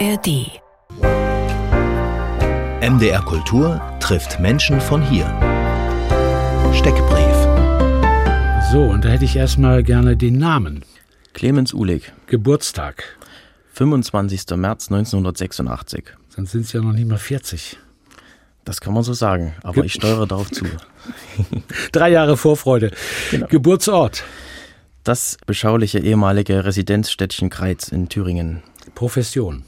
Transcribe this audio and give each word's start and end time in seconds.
ARD. 0.00 0.60
MDR 2.82 3.22
Kultur 3.24 3.80
trifft 4.00 4.40
Menschen 4.40 4.80
von 4.80 5.00
hier. 5.02 5.24
Steckbrief. 6.74 7.36
So, 8.72 8.82
und 8.82 9.04
da 9.04 9.10
hätte 9.10 9.24
ich 9.24 9.36
erstmal 9.36 9.82
gerne 9.84 10.16
den 10.16 10.38
Namen. 10.38 10.84
Clemens 11.32 11.72
Uhlig, 11.72 12.12
Geburtstag. 12.26 13.16
25. 13.74 14.56
März 14.56 14.90
1986. 14.90 16.04
Dann 16.34 16.46
sind 16.46 16.66
Sie 16.66 16.76
ja 16.76 16.82
noch 16.82 16.92
nicht 16.92 17.06
mal 17.08 17.18
40. 17.18 17.76
Das 18.64 18.80
kann 18.80 18.94
man 18.94 19.02
so 19.04 19.12
sagen, 19.12 19.54
aber 19.62 19.74
Ge- 19.74 19.84
ich 19.86 19.92
steuere 19.94 20.26
darauf 20.26 20.50
zu. 20.50 20.64
Drei 21.92 22.10
Jahre 22.10 22.36
Vorfreude. 22.36 22.90
Geburtsort. 23.48 24.24
Das 25.04 25.36
beschauliche 25.46 26.00
ehemalige 26.00 26.64
Residenzstädtchen 26.64 27.48
Kreiz 27.50 27.88
in 27.88 28.08
Thüringen. 28.08 28.62
Profession. 28.94 29.64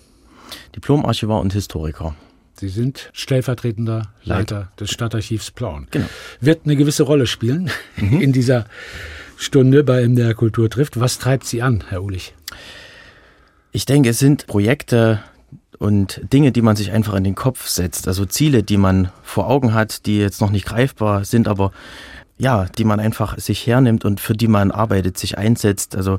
Diplomarchivar 0.75 1.41
und 1.41 1.53
Historiker. 1.53 2.15
Sie 2.59 2.69
sind 2.69 3.11
stellvertretender 3.13 4.09
Leiter 4.25 4.73
des 4.81 4.91
Stadtarchivs 4.91 5.51
Plauen. 5.51 5.89
Genau. 5.91 6.07
Wird 6.41 6.63
eine 6.65 6.77
gewisse 6.77 7.03
Rolle 7.03 7.27
spielen 7.27 7.71
in 7.97 8.33
dieser 8.33 8.67
Stunde 9.37 9.85
bei 9.85 10.07
MDR 10.09 10.35
Kultur 10.35 10.71
trifft. 10.71 10.99
Was 10.99 11.19
treibt 11.19 11.45
Sie 11.45 11.61
an, 11.61 11.85
Herr 11.89 12.03
Ulich? 12.03 12.35
Ich 13.73 13.85
denke, 13.85 14.09
es 14.09 14.19
sind 14.19 14.47
Projekte 14.47 15.23
und 15.79 16.21
Dinge, 16.33 16.53
die 16.53 16.63
man 16.63 16.77
sich 16.77 16.93
einfach 16.93 17.15
in 17.15 17.25
den 17.25 17.35
Kopf 17.35 17.69
setzt. 17.69 18.09
Also 18.09 18.25
Ziele, 18.25 18.63
die 18.63 18.79
man 18.79 19.11
vor 19.23 19.49
Augen 19.49 19.75
hat, 19.75 20.07
die 20.07 20.19
jetzt 20.19 20.41
noch 20.41 20.51
nicht 20.51 20.65
greifbar 20.65 21.27
sind, 21.27 21.49
aber 21.49 21.73
ja, 22.39 22.67
die 22.77 22.85
man 22.85 23.01
einfach 23.01 23.39
sich 23.39 23.67
hernimmt 23.67 24.05
und 24.05 24.21
für 24.21 24.35
die 24.35 24.49
man 24.49 24.71
arbeitet, 24.71 25.17
sich 25.17 25.39
einsetzt. 25.39 25.97
Also 25.97 26.19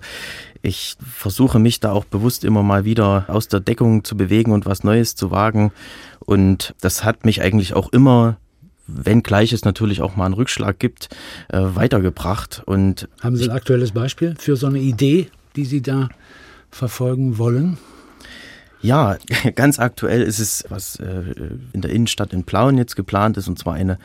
ich 0.62 0.96
versuche 1.00 1.60
mich 1.60 1.80
da 1.80 1.92
auch 1.92 2.06
bewusst 2.06 2.44
immer 2.44 2.64
mal 2.64 2.86
wieder 2.86 3.26
aus 3.28 3.48
der 3.48 3.60
Deckung 3.60 4.04
zu 4.04 4.18
bewegen 4.18 4.52
und 4.52 4.66
was 4.66 4.84
Neues 4.84 5.16
zu 5.16 5.30
wagen. 5.32 5.72
Und 6.20 6.74
das 6.82 7.04
hat 7.04 7.26
mich 7.26 7.42
eigentlich 7.42 7.74
auch 7.74 7.90
immer, 7.94 8.38
wenngleich 8.88 9.54
es 9.54 9.64
natürlich 9.64 10.02
auch 10.02 10.16
mal 10.16 10.26
einen 10.26 10.34
Rückschlag 10.34 10.80
gibt, 10.80 11.10
äh, 11.50 11.60
weitergebracht. 11.62 12.64
Und 12.66 13.08
Haben 13.22 13.36
Sie 13.36 13.46
ein 13.46 13.56
aktuelles 13.56 13.92
Beispiel 13.92 14.36
für 14.40 14.56
so 14.56 14.68
eine 14.68 14.80
Idee, 14.80 15.30
die 15.56 15.66
Sie 15.66 15.82
da 15.82 16.10
verfolgen 16.72 17.38
wollen? 17.38 17.78
Ja, 18.82 19.18
ganz 19.56 19.80
aktuell 19.80 20.22
ist 20.22 20.40
es, 20.40 20.64
was 20.70 20.98
äh, 20.98 21.24
in 21.74 21.82
der 21.82 21.92
Innenstadt 21.92 22.34
in 22.34 22.44
Plauen 22.44 22.78
jetzt 22.78 22.96
geplant 22.96 23.38
ist, 23.38 23.48
und 23.48 23.58
zwar 23.58 23.74
eine 23.74 23.98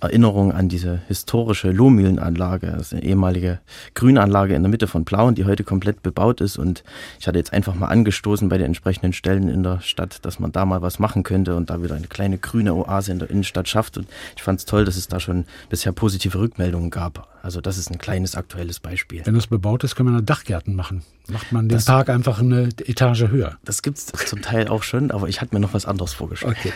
Erinnerung 0.00 0.52
an 0.52 0.68
diese 0.68 1.00
historische 1.08 1.70
Lohmühlenanlage. 1.70 2.72
Das 2.72 2.88
ist 2.88 2.92
eine 2.92 3.02
ehemalige 3.02 3.60
Grünanlage 3.94 4.54
in 4.54 4.62
der 4.62 4.70
Mitte 4.70 4.88
von 4.88 5.04
Plauen, 5.04 5.34
die 5.34 5.44
heute 5.44 5.64
komplett 5.64 6.02
bebaut 6.02 6.40
ist. 6.40 6.58
Und 6.58 6.84
ich 7.18 7.26
hatte 7.26 7.38
jetzt 7.38 7.52
einfach 7.52 7.74
mal 7.74 7.86
angestoßen 7.86 8.48
bei 8.48 8.58
den 8.58 8.66
entsprechenden 8.66 9.12
Stellen 9.12 9.48
in 9.48 9.62
der 9.62 9.80
Stadt, 9.80 10.24
dass 10.24 10.38
man 10.38 10.52
da 10.52 10.64
mal 10.64 10.82
was 10.82 10.98
machen 10.98 11.22
könnte 11.22 11.56
und 11.56 11.70
da 11.70 11.82
wieder 11.82 11.94
eine 11.94 12.08
kleine 12.08 12.38
grüne 12.38 12.74
Oase 12.74 13.12
in 13.12 13.18
der 13.18 13.30
Innenstadt 13.30 13.68
schafft. 13.68 13.96
Und 13.96 14.08
ich 14.36 14.42
fand 14.42 14.60
es 14.60 14.66
toll, 14.66 14.84
dass 14.84 14.96
es 14.96 15.08
da 15.08 15.20
schon 15.20 15.44
bisher 15.70 15.92
positive 15.92 16.38
Rückmeldungen 16.38 16.90
gab. 16.90 17.28
Also 17.46 17.60
das 17.60 17.78
ist 17.78 17.92
ein 17.92 17.98
kleines 17.98 18.34
aktuelles 18.34 18.80
Beispiel. 18.80 19.22
Wenn 19.24 19.36
das 19.36 19.46
bebaut 19.46 19.84
ist, 19.84 19.94
kann 19.94 20.04
man 20.04 20.16
da 20.16 20.20
Dachgärten 20.20 20.74
machen. 20.74 21.02
Macht 21.28 21.52
man 21.52 21.68
den 21.68 21.76
Das- 21.76 21.84
Park 21.84 22.08
einfach 22.10 22.40
eine 22.40 22.70
Etage 22.84 23.28
höher. 23.28 23.56
Das 23.64 23.82
gibt's 23.82 24.06
zum 24.06 24.42
Teil 24.42 24.66
auch 24.66 24.82
schon, 24.82 25.12
aber 25.12 25.28
ich 25.28 25.40
hatte 25.40 25.54
mir 25.54 25.60
noch 25.60 25.72
was 25.72 25.86
anderes 25.86 26.12
vorgestellt. 26.12 26.56
Okay. 26.58 26.72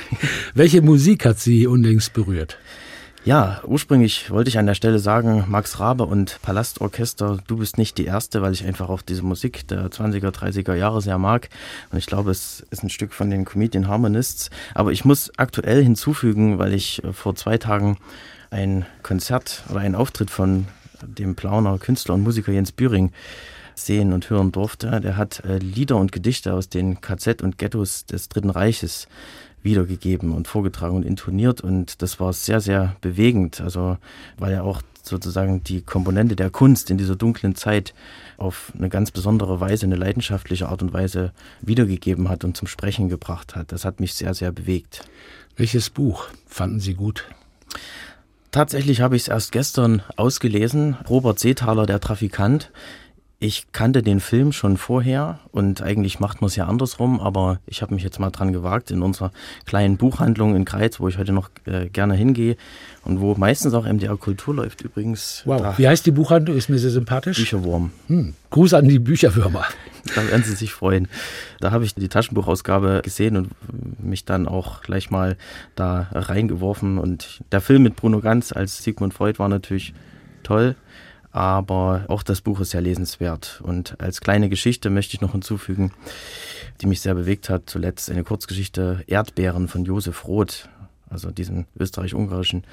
Welche 0.54 0.80
Musik 0.80 1.26
hat 1.26 1.40
Sie 1.40 1.66
unlängst 1.66 2.12
berührt? 2.12 2.56
Ja, 3.24 3.60
ursprünglich 3.66 4.30
wollte 4.30 4.48
ich 4.48 4.58
an 4.58 4.66
der 4.66 4.74
Stelle 4.76 5.00
sagen, 5.00 5.44
Max 5.48 5.80
Rabe 5.80 6.06
und 6.06 6.38
Palastorchester, 6.40 7.38
du 7.48 7.56
bist 7.56 7.76
nicht 7.76 7.98
die 7.98 8.04
Erste, 8.04 8.40
weil 8.40 8.52
ich 8.52 8.64
einfach 8.64 8.88
auch 8.88 9.02
diese 9.02 9.22
Musik 9.24 9.66
der 9.66 9.90
20er, 9.90 10.30
30er 10.30 10.74
Jahre 10.74 11.02
sehr 11.02 11.18
mag. 11.18 11.48
Und 11.90 11.98
ich 11.98 12.06
glaube, 12.06 12.30
es 12.30 12.64
ist 12.70 12.84
ein 12.84 12.90
Stück 12.90 13.12
von 13.12 13.28
den 13.28 13.44
Comedian 13.44 13.88
Harmonists. 13.88 14.50
Aber 14.72 14.92
ich 14.92 15.04
muss 15.04 15.32
aktuell 15.36 15.82
hinzufügen, 15.82 16.58
weil 16.60 16.72
ich 16.74 17.02
äh, 17.02 17.12
vor 17.12 17.34
zwei 17.34 17.58
Tagen 17.58 17.98
ein 18.50 18.84
Konzert 19.02 19.64
oder 19.70 19.80
einen 19.80 19.94
Auftritt 19.94 20.30
von 20.30 20.66
dem 21.02 21.34
Plauner 21.34 21.78
Künstler 21.78 22.14
und 22.14 22.22
Musiker 22.22 22.52
Jens 22.52 22.72
Büring 22.72 23.12
sehen 23.74 24.12
und 24.12 24.28
hören 24.28 24.52
durfte. 24.52 25.00
Der 25.00 25.16
hat 25.16 25.44
äh, 25.44 25.58
Lieder 25.58 25.96
und 25.96 26.12
Gedichte 26.12 26.52
aus 26.52 26.68
den 26.68 27.00
KZ 27.00 27.42
und 27.42 27.58
Ghettos 27.58 28.06
des 28.06 28.28
Dritten 28.28 28.50
Reiches 28.50 29.08
wiedergegeben 29.62 30.32
und 30.32 30.48
vorgetragen 30.48 30.96
und 30.96 31.04
intoniert 31.04 31.60
und 31.60 32.00
das 32.02 32.18
war 32.18 32.32
sehr, 32.32 32.60
sehr 32.60 32.96
bewegend. 33.00 33.60
Also 33.60 33.98
weil 34.38 34.52
er 34.52 34.64
auch 34.64 34.82
sozusagen 35.02 35.62
die 35.64 35.82
Komponente 35.82 36.36
der 36.36 36.50
Kunst 36.50 36.90
in 36.90 36.98
dieser 36.98 37.16
dunklen 37.16 37.54
Zeit 37.54 37.94
auf 38.36 38.72
eine 38.76 38.88
ganz 38.88 39.10
besondere 39.10 39.60
Weise, 39.60 39.86
eine 39.86 39.96
leidenschaftliche 39.96 40.68
Art 40.68 40.82
und 40.82 40.92
Weise 40.92 41.32
wiedergegeben 41.60 42.28
hat 42.28 42.44
und 42.44 42.56
zum 42.56 42.68
Sprechen 42.68 43.08
gebracht 43.08 43.56
hat. 43.56 43.72
Das 43.72 43.84
hat 43.84 44.00
mich 44.00 44.14
sehr, 44.14 44.34
sehr 44.34 44.52
bewegt. 44.52 45.04
Welches 45.56 45.90
Buch 45.90 46.26
fanden 46.46 46.80
Sie 46.80 46.94
gut? 46.94 47.24
Tatsächlich 48.50 49.00
habe 49.00 49.14
ich 49.14 49.22
es 49.22 49.28
erst 49.28 49.52
gestern 49.52 50.02
ausgelesen. 50.16 50.96
Robert 51.08 51.38
Seethaler, 51.38 51.86
der 51.86 52.00
Trafikant. 52.00 52.72
Ich 53.42 53.72
kannte 53.72 54.02
den 54.02 54.20
Film 54.20 54.52
schon 54.52 54.76
vorher 54.76 55.40
und 55.50 55.80
eigentlich 55.80 56.20
macht 56.20 56.42
man 56.42 56.48
es 56.48 56.56
ja 56.56 56.66
andersrum, 56.66 57.20
aber 57.20 57.58
ich 57.64 57.80
habe 57.80 57.94
mich 57.94 58.04
jetzt 58.04 58.20
mal 58.20 58.28
dran 58.28 58.52
gewagt 58.52 58.90
in 58.90 59.00
unserer 59.00 59.32
kleinen 59.64 59.96
Buchhandlung 59.96 60.54
in 60.54 60.66
Kreiz, 60.66 61.00
wo 61.00 61.08
ich 61.08 61.16
heute 61.16 61.32
noch 61.32 61.48
äh, 61.64 61.88
gerne 61.88 62.12
hingehe 62.12 62.56
und 63.02 63.22
wo 63.22 63.34
meistens 63.36 63.72
auch 63.72 63.86
MDR 63.86 64.18
Kultur 64.18 64.54
läuft 64.54 64.82
übrigens. 64.82 65.40
Wow. 65.46 65.62
Da, 65.62 65.78
Wie 65.78 65.88
heißt 65.88 66.04
die 66.04 66.10
Buchhandlung? 66.10 66.54
Ist 66.54 66.68
mir 66.68 66.78
sehr 66.78 66.90
sympathisch. 66.90 67.38
Bücherwurm. 67.38 67.92
Hm. 68.08 68.34
Gruß 68.50 68.74
an 68.74 68.86
die 68.86 68.98
Bücherwürmer. 68.98 69.64
Da 70.14 70.28
werden 70.28 70.44
Sie 70.44 70.54
sich 70.54 70.74
freuen. 70.74 71.08
Da 71.60 71.70
habe 71.70 71.84
ich 71.84 71.94
die 71.94 72.08
Taschenbuchausgabe 72.08 73.00
gesehen 73.02 73.38
und 73.38 73.52
mich 74.02 74.26
dann 74.26 74.48
auch 74.48 74.82
gleich 74.82 75.10
mal 75.10 75.38
da 75.76 76.08
reingeworfen. 76.12 76.98
Und 76.98 77.40
der 77.52 77.62
Film 77.62 77.84
mit 77.84 77.96
Bruno 77.96 78.20
Ganz 78.20 78.52
als 78.52 78.82
Sigmund 78.82 79.14
Freud 79.14 79.38
war 79.38 79.48
natürlich 79.48 79.94
toll. 80.42 80.74
Aber 81.32 82.06
auch 82.08 82.22
das 82.22 82.40
Buch 82.40 82.60
ist 82.60 82.70
sehr 82.70 82.80
lesenswert. 82.80 83.60
Und 83.62 84.00
als 84.00 84.20
kleine 84.20 84.48
Geschichte 84.48 84.90
möchte 84.90 85.14
ich 85.14 85.20
noch 85.20 85.32
hinzufügen, 85.32 85.92
die 86.80 86.86
mich 86.86 87.00
sehr 87.00 87.14
bewegt 87.14 87.48
hat, 87.48 87.70
zuletzt 87.70 88.10
eine 88.10 88.24
Kurzgeschichte 88.24 89.04
Erdbeeren 89.06 89.68
von 89.68 89.84
Josef 89.84 90.26
Roth, 90.26 90.68
also 91.08 91.30
diesem 91.30 91.66
österreich-ungarischen 91.78 92.64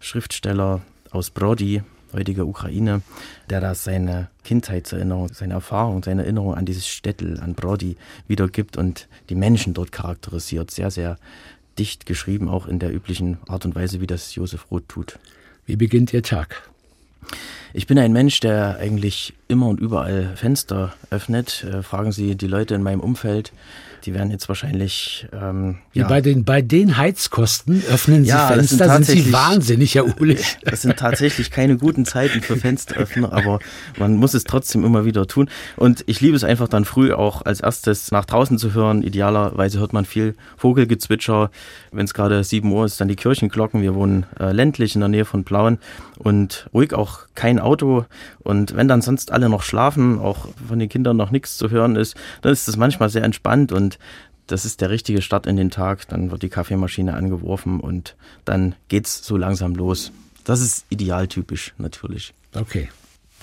Schriftsteller 0.00 0.82
aus 1.10 1.30
Brody, 1.30 1.82
heutiger 2.12 2.46
Ukraine, 2.46 3.02
der 3.50 3.60
da 3.60 3.74
seine 3.74 4.28
Kindheitserinnerung, 4.44 5.28
seine 5.32 5.54
Erfahrung, 5.54 6.02
seine 6.02 6.22
Erinnerung 6.22 6.54
an 6.54 6.64
dieses 6.64 6.86
Städtel, 6.86 7.40
an 7.40 7.54
Brody 7.54 7.96
wiedergibt 8.28 8.76
und 8.76 9.08
die 9.28 9.34
Menschen 9.34 9.74
dort 9.74 9.90
charakterisiert. 9.90 10.70
Sehr, 10.70 10.92
sehr 10.92 11.18
dicht 11.78 12.06
geschrieben, 12.06 12.48
auch 12.48 12.66
in 12.66 12.78
der 12.78 12.94
üblichen 12.94 13.38
Art 13.48 13.64
und 13.64 13.74
Weise, 13.74 14.00
wie 14.00 14.06
das 14.06 14.36
Josef 14.36 14.70
Roth 14.70 14.88
tut. 14.88 15.18
Wie 15.66 15.76
beginnt 15.76 16.12
Ihr 16.12 16.22
Tag? 16.22 16.70
Ich 17.72 17.86
bin 17.86 17.98
ein 17.98 18.12
Mensch, 18.12 18.40
der 18.40 18.76
eigentlich 18.78 19.34
immer 19.48 19.66
und 19.66 19.80
überall 19.80 20.36
Fenster 20.36 20.94
öffnet. 21.10 21.64
Äh, 21.64 21.82
fragen 21.82 22.12
Sie 22.12 22.36
die 22.36 22.46
Leute 22.46 22.74
in 22.74 22.82
meinem 22.82 23.00
Umfeld, 23.00 23.52
die 24.06 24.14
werden 24.14 24.30
jetzt 24.30 24.48
wahrscheinlich 24.48 25.26
ähm, 25.32 25.78
Wie 25.92 26.02
bei, 26.02 26.20
den, 26.20 26.44
bei 26.44 26.62
den 26.62 26.96
Heizkosten 26.96 27.82
öffnen 27.90 28.24
Sie 28.24 28.30
Ja, 28.30 28.48
sind 28.48 28.56
Fenster, 28.56 28.76
sind, 28.76 28.78
Sie 28.78 28.86
tatsächlich- 29.12 29.32
wahnsinnig, 29.32 29.94
Herr 29.94 30.20
Ulich. 30.20 30.56
Das 30.64 30.82
sind 30.82 30.96
tatsächlich 30.96 31.50
keine 31.50 31.76
guten 31.76 32.04
Zeiten 32.04 32.40
für 32.42 32.56
Fensteröffner, 32.56 33.32
aber 33.32 33.58
man 33.98 34.16
muss 34.16 34.34
es 34.34 34.44
trotzdem 34.44 34.84
immer 34.84 35.04
wieder 35.04 35.26
tun. 35.26 35.48
Und 35.76 36.02
ich 36.06 36.20
liebe 36.20 36.36
es 36.36 36.44
einfach 36.44 36.68
dann 36.68 36.84
früh 36.84 37.12
auch 37.12 37.42
als 37.42 37.60
erstes 37.60 38.10
nach 38.10 38.24
draußen 38.24 38.58
zu 38.58 38.74
hören. 38.74 39.02
Idealerweise 39.02 39.78
hört 39.78 39.92
man 39.92 40.04
viel 40.04 40.34
Vogelgezwitscher. 40.56 41.50
Wenn 41.92 42.04
es 42.04 42.14
gerade 42.14 42.42
7 42.42 42.70
Uhr 42.72 42.84
ist, 42.84 43.00
dann 43.00 43.08
die 43.08 43.16
Kirchenglocken. 43.16 43.82
Wir 43.82 43.94
wohnen 43.94 44.26
äh, 44.40 44.52
ländlich 44.52 44.94
in 44.94 45.00
der 45.00 45.08
Nähe 45.08 45.24
von 45.24 45.44
Plauen 45.44 45.78
und 46.18 46.68
ruhig 46.74 46.92
auch 46.94 47.20
kein 47.34 47.58
Auto. 47.58 48.04
Und 48.40 48.76
wenn 48.76 48.88
dann 48.88 49.02
sonst 49.02 49.32
alle 49.32 49.48
noch 49.48 49.62
schlafen, 49.62 50.18
auch 50.18 50.48
von 50.68 50.78
den 50.78 50.88
Kindern 50.88 51.16
noch 51.16 51.30
nichts 51.30 51.56
zu 51.56 51.70
hören 51.70 51.96
ist, 51.96 52.16
dann 52.42 52.52
ist 52.52 52.68
das 52.68 52.76
manchmal 52.76 53.08
sehr 53.08 53.24
entspannt 53.24 53.72
und 53.72 53.93
das 54.46 54.64
ist 54.64 54.80
der 54.80 54.90
richtige 54.90 55.22
Start 55.22 55.46
in 55.46 55.56
den 55.56 55.70
Tag. 55.70 56.08
Dann 56.08 56.30
wird 56.30 56.42
die 56.42 56.48
Kaffeemaschine 56.48 57.14
angeworfen 57.14 57.80
und 57.80 58.16
dann 58.44 58.74
geht's 58.88 59.24
so 59.24 59.36
langsam 59.36 59.74
los. 59.74 60.12
Das 60.44 60.60
ist 60.60 60.84
idealtypisch 60.90 61.74
natürlich. 61.78 62.34
Okay, 62.54 62.88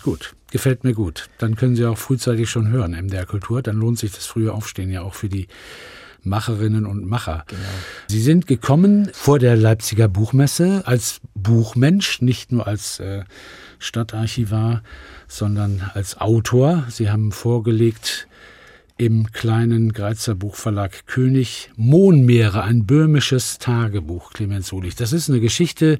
gut. 0.04 0.36
Gefällt 0.52 0.84
mir 0.84 0.94
gut. 0.94 1.30
Dann 1.38 1.56
können 1.56 1.76
Sie 1.76 1.86
auch 1.86 1.98
frühzeitig 1.98 2.50
schon 2.50 2.70
hören, 2.70 2.92
MDR 2.92 3.26
Kultur. 3.26 3.62
Dann 3.62 3.78
lohnt 3.78 3.98
sich 3.98 4.12
das 4.12 4.26
frühe 4.26 4.54
Aufstehen 4.54 4.92
ja 4.92 5.02
auch 5.02 5.16
für 5.16 5.30
die 5.30 5.48
Macherinnen 6.24 6.86
und 6.86 7.06
Macher. 7.08 7.46
Sie 8.08 8.22
sind 8.22 8.46
gekommen 8.46 9.10
vor 9.14 9.40
der 9.40 9.56
Leipziger 9.56 10.08
Buchmesse 10.08 10.84
als 10.86 11.20
Buchmensch, 11.34 12.22
nicht 12.22 12.52
nur 12.52 12.68
als 12.68 13.00
äh, 13.00 13.24
Stadtarchivar, 13.80 14.84
sondern 15.28 15.90
als 15.94 16.20
Autor. 16.20 16.86
Sie 16.90 17.10
haben 17.10 17.32
vorgelegt 17.32 18.28
im 19.02 19.32
kleinen 19.32 19.94
Greizer 19.94 20.36
Buchverlag 20.36 21.08
König 21.08 21.72
Mohnmeere, 21.76 22.62
ein 22.62 22.86
böhmisches 22.86 23.58
Tagebuch, 23.58 24.32
Clemens 24.32 24.72
Ulich. 24.72 24.94
Das 24.94 25.12
ist 25.12 25.28
eine 25.28 25.40
Geschichte 25.40 25.98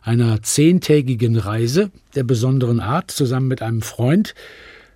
einer 0.00 0.42
zehntägigen 0.42 1.36
Reise 1.36 1.90
der 2.14 2.22
besonderen 2.22 2.80
Art, 2.80 3.10
zusammen 3.10 3.48
mit 3.48 3.60
einem 3.60 3.82
Freund, 3.82 4.34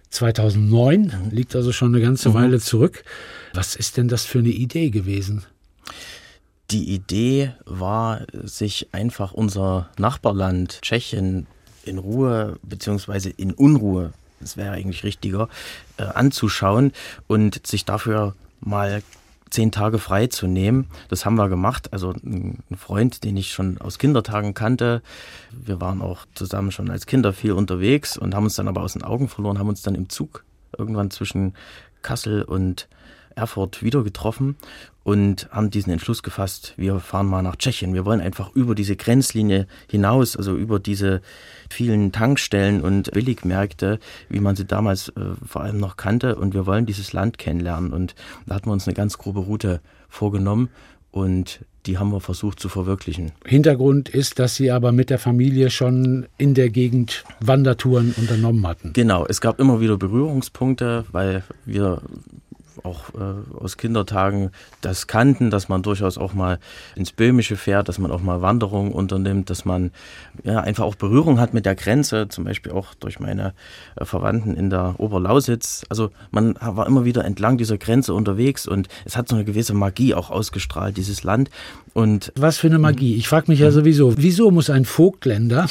2009, 0.08 1.02
mhm. 1.02 1.10
liegt 1.30 1.54
also 1.54 1.72
schon 1.72 1.94
eine 1.94 2.02
ganze 2.02 2.30
mhm. 2.30 2.34
Weile 2.34 2.58
zurück. 2.58 3.04
Was 3.52 3.76
ist 3.76 3.98
denn 3.98 4.08
das 4.08 4.24
für 4.24 4.38
eine 4.38 4.48
Idee 4.48 4.88
gewesen? 4.88 5.42
Die 6.70 6.94
Idee 6.94 7.52
war, 7.66 8.22
sich 8.44 8.94
einfach 8.94 9.34
unser 9.34 9.90
Nachbarland 9.98 10.78
Tschechien 10.80 11.46
in 11.84 11.98
Ruhe 11.98 12.58
beziehungsweise 12.62 13.28
in 13.28 13.52
Unruhe, 13.52 14.14
das 14.42 14.56
wäre 14.56 14.72
eigentlich 14.72 15.04
richtiger, 15.04 15.48
äh, 15.96 16.04
anzuschauen 16.04 16.92
und 17.26 17.66
sich 17.66 17.84
dafür 17.84 18.34
mal 18.60 19.02
zehn 19.52 19.70
Tage 19.70 19.98
frei 19.98 20.26
zu 20.28 20.46
nehmen. 20.46 20.88
Das 21.08 21.24
haben 21.24 21.36
wir 21.36 21.48
gemacht. 21.48 21.92
Also 21.92 22.14
ein 22.24 22.62
Freund, 22.76 23.22
den 23.22 23.36
ich 23.36 23.52
schon 23.52 23.78
aus 23.78 23.98
Kindertagen 23.98 24.54
kannte. 24.54 25.02
Wir 25.50 25.80
waren 25.80 26.00
auch 26.00 26.24
zusammen 26.34 26.72
schon 26.72 26.90
als 26.90 27.06
Kinder 27.06 27.32
viel 27.32 27.52
unterwegs 27.52 28.16
und 28.16 28.34
haben 28.34 28.44
uns 28.44 28.54
dann 28.54 28.68
aber 28.68 28.82
aus 28.82 28.94
den 28.94 29.04
Augen 29.04 29.28
verloren, 29.28 29.58
haben 29.58 29.68
uns 29.68 29.82
dann 29.82 29.94
im 29.94 30.08
Zug 30.08 30.44
irgendwann 30.76 31.10
zwischen 31.10 31.54
Kassel 32.00 32.42
und 32.42 32.88
Erfurt 33.34 33.82
wieder 33.82 34.02
getroffen 34.02 34.56
und 35.04 35.48
haben 35.50 35.70
diesen 35.70 35.92
Entschluss 35.92 36.22
gefasst, 36.22 36.74
wir 36.76 37.00
fahren 37.00 37.26
mal 37.26 37.42
nach 37.42 37.56
Tschechien. 37.56 37.94
Wir 37.94 38.04
wollen 38.04 38.20
einfach 38.20 38.54
über 38.54 38.74
diese 38.74 38.96
Grenzlinie 38.96 39.66
hinaus, 39.90 40.36
also 40.36 40.56
über 40.56 40.78
diese 40.78 41.22
vielen 41.70 42.12
Tankstellen 42.12 42.80
und 42.80 43.10
Billigmärkte, 43.12 43.98
wie 44.28 44.40
man 44.40 44.56
sie 44.56 44.64
damals 44.64 45.08
äh, 45.10 45.20
vor 45.44 45.62
allem 45.62 45.78
noch 45.78 45.96
kannte. 45.96 46.36
Und 46.36 46.54
wir 46.54 46.66
wollen 46.66 46.86
dieses 46.86 47.12
Land 47.12 47.38
kennenlernen. 47.38 47.92
Und 47.92 48.14
da 48.46 48.54
hatten 48.54 48.66
wir 48.66 48.72
uns 48.72 48.86
eine 48.86 48.94
ganz 48.94 49.18
grobe 49.18 49.40
Route 49.40 49.80
vorgenommen 50.08 50.68
und 51.10 51.60
die 51.86 51.98
haben 51.98 52.10
wir 52.10 52.20
versucht 52.20 52.60
zu 52.60 52.68
verwirklichen. 52.68 53.32
Hintergrund 53.44 54.08
ist, 54.08 54.38
dass 54.38 54.54
Sie 54.54 54.70
aber 54.70 54.92
mit 54.92 55.10
der 55.10 55.18
Familie 55.18 55.70
schon 55.70 56.26
in 56.38 56.54
der 56.54 56.70
Gegend 56.70 57.24
Wandertouren 57.40 58.14
unternommen 58.16 58.66
hatten. 58.66 58.92
Genau, 58.92 59.26
es 59.26 59.40
gab 59.40 59.60
immer 59.60 59.80
wieder 59.80 59.96
Berührungspunkte, 59.96 61.04
weil 61.10 61.42
wir 61.64 62.00
auch 62.82 63.10
äh, 63.14 63.62
aus 63.62 63.76
Kindertagen 63.76 64.50
das 64.80 65.06
kannten, 65.06 65.50
dass 65.50 65.68
man 65.68 65.82
durchaus 65.82 66.18
auch 66.18 66.34
mal 66.34 66.58
ins 66.94 67.12
Böhmische 67.12 67.56
fährt, 67.56 67.88
dass 67.88 67.98
man 67.98 68.10
auch 68.10 68.22
mal 68.22 68.42
Wanderungen 68.42 68.92
unternimmt, 68.92 69.50
dass 69.50 69.64
man 69.64 69.90
ja 70.44 70.60
einfach 70.60 70.84
auch 70.84 70.94
Berührung 70.94 71.38
hat 71.38 71.54
mit 71.54 71.66
der 71.66 71.74
Grenze, 71.74 72.28
zum 72.28 72.44
Beispiel 72.44 72.72
auch 72.72 72.94
durch 72.94 73.20
meine 73.20 73.54
äh, 73.96 74.04
Verwandten 74.04 74.54
in 74.54 74.70
der 74.70 74.94
Oberlausitz. 74.98 75.84
Also 75.88 76.10
man 76.30 76.54
war 76.60 76.86
immer 76.86 77.04
wieder 77.04 77.24
entlang 77.24 77.58
dieser 77.58 77.78
Grenze 77.78 78.14
unterwegs 78.14 78.66
und 78.66 78.88
es 79.04 79.16
hat 79.16 79.28
so 79.28 79.36
eine 79.36 79.44
gewisse 79.44 79.74
Magie 79.74 80.14
auch 80.14 80.30
ausgestrahlt, 80.30 80.96
dieses 80.96 81.24
Land. 81.24 81.50
Und 81.94 82.32
was 82.36 82.58
für 82.58 82.68
eine 82.68 82.78
Magie? 82.78 83.16
Ich 83.16 83.28
frage 83.28 83.50
mich 83.50 83.60
ja 83.60 83.70
sowieso, 83.70 84.14
wieso 84.16 84.50
muss 84.50 84.70
ein 84.70 84.84
Vogtländer 84.84 85.66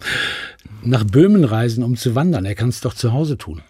nach 0.82 1.04
Böhmen 1.04 1.44
reisen, 1.44 1.84
um 1.84 1.96
zu 1.96 2.14
wandern? 2.14 2.44
Er 2.44 2.54
kann 2.54 2.68
es 2.68 2.80
doch 2.80 2.94
zu 2.94 3.12
Hause 3.12 3.36
tun. 3.36 3.60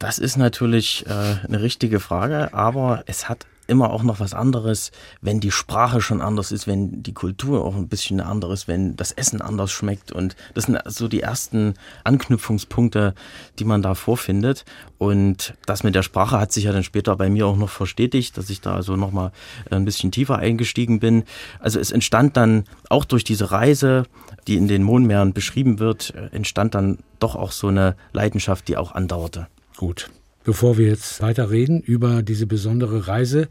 Das 0.00 0.18
ist 0.18 0.38
natürlich 0.38 1.04
äh, 1.06 1.46
eine 1.46 1.60
richtige 1.60 2.00
Frage, 2.00 2.54
aber 2.54 3.04
es 3.04 3.28
hat 3.28 3.46
immer 3.66 3.90
auch 3.90 4.02
noch 4.02 4.18
was 4.18 4.32
anderes, 4.32 4.92
wenn 5.20 5.40
die 5.40 5.50
Sprache 5.50 6.00
schon 6.00 6.22
anders 6.22 6.52
ist, 6.52 6.66
wenn 6.66 7.02
die 7.02 7.12
Kultur 7.12 7.62
auch 7.62 7.76
ein 7.76 7.86
bisschen 7.86 8.18
eine 8.18 8.28
andere 8.28 8.54
ist, 8.54 8.66
wenn 8.66 8.96
das 8.96 9.12
Essen 9.12 9.42
anders 9.42 9.70
schmeckt. 9.70 10.10
Und 10.10 10.36
das 10.54 10.64
sind 10.64 10.78
so 10.86 11.06
die 11.06 11.20
ersten 11.20 11.74
Anknüpfungspunkte, 12.02 13.14
die 13.58 13.64
man 13.66 13.82
da 13.82 13.94
vorfindet. 13.94 14.64
Und 14.96 15.52
das 15.66 15.84
mit 15.84 15.94
der 15.94 16.02
Sprache 16.02 16.40
hat 16.40 16.50
sich 16.50 16.64
ja 16.64 16.72
dann 16.72 16.82
später 16.82 17.14
bei 17.16 17.28
mir 17.28 17.46
auch 17.46 17.56
noch 17.56 17.68
verstetigt, 17.70 18.38
dass 18.38 18.48
ich 18.48 18.62
da 18.62 18.74
also 18.74 18.96
nochmal 18.96 19.32
ein 19.70 19.84
bisschen 19.84 20.10
tiefer 20.10 20.38
eingestiegen 20.38 20.98
bin. 20.98 21.24
Also 21.58 21.78
es 21.78 21.92
entstand 21.92 22.38
dann 22.38 22.64
auch 22.88 23.04
durch 23.04 23.22
diese 23.22 23.50
Reise, 23.50 24.04
die 24.46 24.56
in 24.56 24.66
den 24.66 24.82
Mondmeeren 24.82 25.34
beschrieben 25.34 25.78
wird, 25.78 26.14
entstand 26.32 26.74
dann 26.74 27.00
doch 27.18 27.36
auch 27.36 27.52
so 27.52 27.68
eine 27.68 27.96
Leidenschaft, 28.14 28.66
die 28.66 28.78
auch 28.78 28.92
andauerte. 28.92 29.46
Gut. 29.80 30.10
Bevor 30.44 30.76
wir 30.76 30.88
jetzt 30.88 31.22
weiter 31.22 31.48
reden 31.48 31.80
über 31.80 32.22
diese 32.22 32.46
besondere 32.46 33.08
Reise, 33.08 33.48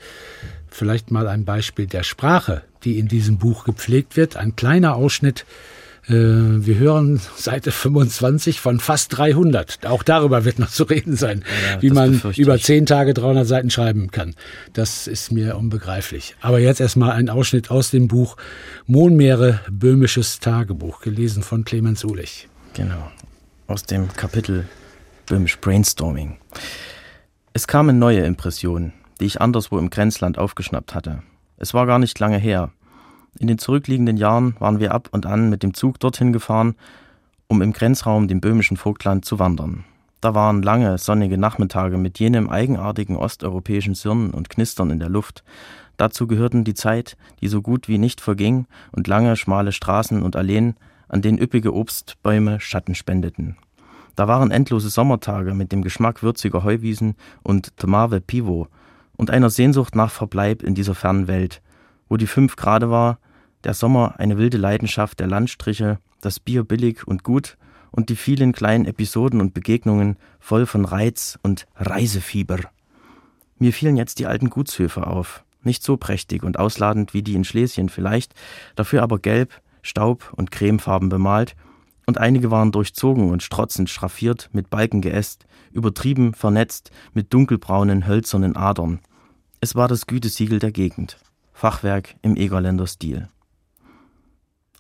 vielleicht 0.70 1.10
mal 1.10 1.28
ein 1.28 1.44
Beispiel 1.44 1.88
der 1.88 2.04
Sprache, 2.04 2.62
die 2.84 3.00
in 3.00 3.08
diesem 3.08 3.40
Buch 3.40 3.64
gepflegt 3.64 4.16
wird. 4.16 4.38
Ein 4.38 4.56
kleiner 4.56 4.94
Ausschnitt. 4.94 5.48
Äh, 6.06 6.14
wir 6.14 6.78
hören 6.78 7.20
Seite 7.36 7.72
25 7.72 8.60
von 8.60 8.80
fast 8.80 9.18
300. 9.18 9.88
Auch 9.88 10.04
darüber 10.04 10.46
wird 10.46 10.60
noch 10.60 10.70
zu 10.70 10.84
reden 10.84 11.16
sein, 11.16 11.44
ja, 11.68 11.82
wie 11.82 11.90
man 11.90 12.22
über 12.38 12.60
zehn 12.60 12.86
Tage 12.86 13.16
300 13.16 13.48
Seiten 13.48 13.72
schreiben 13.72 14.12
kann. 14.12 14.36
Das 14.74 15.08
ist 15.08 15.32
mir 15.32 15.58
unbegreiflich. 15.58 16.36
Aber 16.42 16.60
jetzt 16.60 16.80
erstmal 16.80 17.14
ein 17.14 17.30
Ausschnitt 17.30 17.72
aus 17.72 17.90
dem 17.90 18.08
Buch 18.08 18.38
Mohnmeere, 18.86 19.62
böhmisches 19.72 20.40
Tagebuch, 20.40 21.02
gelesen 21.02 21.42
von 21.42 21.66
Clemens 21.66 22.04
Ulich. 22.04 22.48
Genau. 22.76 23.10
Aus 23.66 23.82
dem 23.82 24.14
Kapitel 24.14 24.68
Böhmisch 25.30 25.62
Brainstorming. 25.62 26.38
Es 27.54 27.68
kamen 27.68 28.00
neue 28.00 28.22
Impressionen, 28.22 28.94
die 29.20 29.26
ich 29.26 29.40
anderswo 29.40 29.78
im 29.78 29.92
Grenzland 29.92 30.40
aufgeschnappt 30.40 30.96
hatte. 30.96 31.22
Es 31.58 31.76
war 31.76 31.86
gar 31.86 32.00
nicht 32.00 32.18
lange 32.18 32.40
her. 32.40 32.72
In 33.38 33.46
den 33.46 33.60
zurückliegenden 33.60 34.18
Jahren 34.18 34.56
waren 34.58 34.80
wir 34.80 34.92
ab 34.92 35.10
und 35.12 35.28
an 35.28 35.52
mit 35.52 35.62
dem 35.62 35.76
Zug 35.76 36.00
dorthin 36.00 36.34
gefahren, 36.34 36.74
um 37.48 37.62
im 37.62 37.74
Grenzraum 37.74 38.28
dem 38.28 38.42
böhmischen 38.42 38.76
Vogtland 38.76 39.24
zu 39.24 39.38
wandern. 39.38 39.84
Da 40.20 40.34
waren 40.34 40.64
lange, 40.64 40.98
sonnige 40.98 41.38
Nachmittage 41.38 41.98
mit 41.98 42.18
jenem 42.18 42.50
eigenartigen 42.50 43.16
osteuropäischen 43.16 43.94
Sirnen 43.94 44.32
und 44.32 44.50
Knistern 44.50 44.90
in 44.90 44.98
der 44.98 45.10
Luft. 45.10 45.44
Dazu 45.98 46.26
gehörten 46.26 46.64
die 46.64 46.74
Zeit, 46.74 47.18
die 47.40 47.50
so 47.50 47.62
gut 47.62 47.88
wie 47.88 48.00
nicht 48.00 48.20
verging, 48.20 48.66
und 48.92 49.06
lange, 49.06 49.36
schmale 49.36 49.74
Straßen 49.74 50.24
und 50.24 50.36
Alleen, 50.36 50.74
an 51.08 51.22
denen 51.22 51.38
üppige 51.38 51.76
Obstbäume 51.76 52.60
Schatten 52.60 52.96
spendeten. 52.96 53.58
Da 54.20 54.28
waren 54.28 54.52
endlose 54.52 54.90
Sommertage 54.90 55.54
mit 55.54 55.72
dem 55.72 55.82
Geschmack 55.82 56.24
würziger 56.24 56.66
Heuwiesen 56.66 57.16
und 57.42 57.78
Tomave 57.78 58.20
Pivo 58.20 58.68
und 59.16 59.30
einer 59.32 59.50
Sehnsucht 59.50 59.96
nach 59.96 60.12
Verbleib 60.12 60.62
in 60.62 60.76
dieser 60.76 60.94
fernen 60.94 61.30
Welt, 61.30 61.62
wo 62.10 62.18
die 62.18 62.28
fünf 62.28 62.58
Grade 62.58 62.90
war, 62.90 63.20
der 63.64 63.74
Sommer 63.74 64.16
eine 64.18 64.38
wilde 64.38 64.58
Leidenschaft 64.58 65.22
der 65.22 65.28
Landstriche, 65.28 66.00
das 66.20 66.42
Bier 66.42 66.66
billig 66.66 67.08
und 67.08 67.24
gut 67.24 67.58
und 67.92 68.10
die 68.10 68.18
vielen 68.18 68.52
kleinen 68.52 68.84
Episoden 68.84 69.40
und 69.40 69.54
Begegnungen 69.54 70.18
voll 70.42 70.66
von 70.66 70.84
Reiz 70.84 71.40
und 71.42 71.66
Reisefieber. 71.78 72.60
Mir 73.58 73.72
fielen 73.72 73.96
jetzt 73.96 74.20
die 74.20 74.28
alten 74.28 74.50
Gutshöfe 74.50 75.08
auf, 75.08 75.46
nicht 75.64 75.82
so 75.82 75.96
prächtig 75.96 76.44
und 76.44 76.60
ausladend 76.60 77.14
wie 77.14 77.24
die 77.24 77.36
in 77.36 77.46
Schlesien 77.46 77.88
vielleicht, 77.88 78.34
dafür 78.76 79.02
aber 79.02 79.20
gelb, 79.20 79.62
staub 79.82 80.34
und 80.36 80.52
cremefarben 80.52 81.08
bemalt 81.08 81.56
und 82.10 82.18
einige 82.18 82.50
waren 82.50 82.72
durchzogen 82.72 83.30
und 83.30 83.44
strotzend 83.44 83.88
schraffiert, 83.88 84.50
mit 84.52 84.72
Balken 84.72 85.00
geäst, 85.00 85.46
übertrieben 85.72 86.34
vernetzt 86.34 86.90
mit 87.14 87.32
dunkelbraunen 87.32 88.08
hölzernen 88.08 88.56
Adern. 88.56 89.00
Es 89.62 89.76
war 89.76 89.88
das 89.88 90.08
Gütesiegel 90.08 90.58
der 90.58 90.72
Gegend, 90.72 91.20
Fachwerk 91.54 92.16
im 92.24 92.36
Egerländer 92.36 92.88
Stil. 92.88 93.30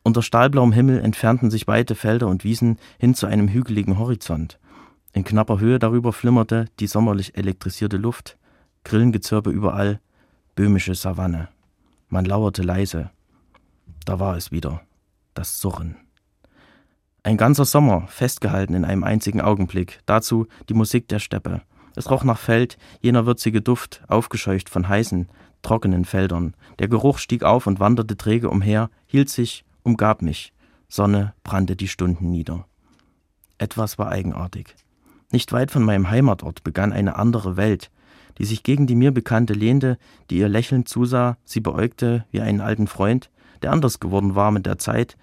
Unter 0.02 0.24
stahlblauem 0.24 0.72
Himmel 0.72 1.02
entfernten 1.02 1.52
sich 1.52 1.68
weite 1.68 1.94
Felder 1.94 2.28
und 2.28 2.44
Wiesen 2.44 2.80
hin 2.98 3.14
zu 3.14 3.28
einem 3.28 3.48
hügeligen 3.48 4.00
Horizont. 4.00 4.58
In 5.14 5.24
knapper 5.24 5.60
Höhe 5.60 5.78
darüber 5.78 6.12
flimmerte 6.12 6.66
die 6.80 6.88
sommerlich 6.88 7.38
elektrisierte 7.38 7.98
Luft, 7.98 8.40
Grillengezirpe 8.86 9.52
überall, 9.52 10.00
böhmische 10.56 10.96
Savanne. 10.96 11.50
Man 12.08 12.26
lauerte 12.26 12.64
leise. 12.64 13.12
Da 14.06 14.20
war 14.20 14.36
es 14.36 14.52
wieder, 14.52 14.82
das 15.36 15.60
Surren. 15.60 15.96
Ein 17.24 17.38
ganzer 17.38 17.66
Sommer, 17.66 18.08
festgehalten 18.08 18.74
in 18.74 18.86
einem 18.86 19.04
einzigen 19.04 19.42
Augenblick, 19.42 20.00
dazu 20.06 20.48
die 20.70 20.74
Musik 20.74 21.08
der 21.10 21.20
Steppe. 21.20 21.62
Es 21.96 22.10
roch 22.10 22.24
nach 22.24 22.40
Feld, 22.40 22.78
jener 23.02 23.26
würzige 23.26 23.62
Duft, 23.62 24.04
aufgescheucht 24.08 24.70
von 24.70 24.88
heißen, 24.88 25.28
trockenen 25.62 26.06
Feldern. 26.06 26.56
Der 26.80 26.88
Geruch 26.88 27.18
stieg 27.18 27.44
auf 27.44 27.68
und 27.68 27.82
wanderte 27.82 28.16
träge 28.16 28.50
umher, 28.50 28.90
hielt 29.06 29.30
sich, 29.30 29.66
umgab 29.84 30.22
mich. 30.22 30.54
Sonne 30.88 31.34
brannte 31.44 31.76
die 31.76 31.90
Stunden 31.90 32.32
nieder. 32.32 32.66
Etwas 33.58 34.00
war 34.00 34.10
eigenartig. 34.10 34.76
Nicht 35.32 35.52
weit 35.52 35.72
von 35.72 35.84
meinem 35.84 36.10
Heimatort 36.10 36.64
begann 36.64 36.94
eine 36.94 37.18
andere 37.18 37.58
Welt, 37.58 37.92
die 38.38 38.46
sich 38.46 38.64
gegen 38.64 38.88
die 38.88 38.96
mir 38.96 39.12
bekannte 39.12 39.54
lehnte, 39.54 39.98
die 40.30 40.38
ihr 40.38 40.48
lächelnd 40.48 40.88
zusah, 40.88 41.38
sie 41.44 41.60
beäugte 41.60 42.26
wie 42.32 42.40
einen 42.40 42.62
alten 42.62 42.88
Freund, 42.88 43.30
der 43.62 43.74
anders 43.74 44.00
geworden 44.00 44.36
war 44.36 44.52
mit 44.52 44.66
der 44.66 44.78
Zeit, 44.78 45.18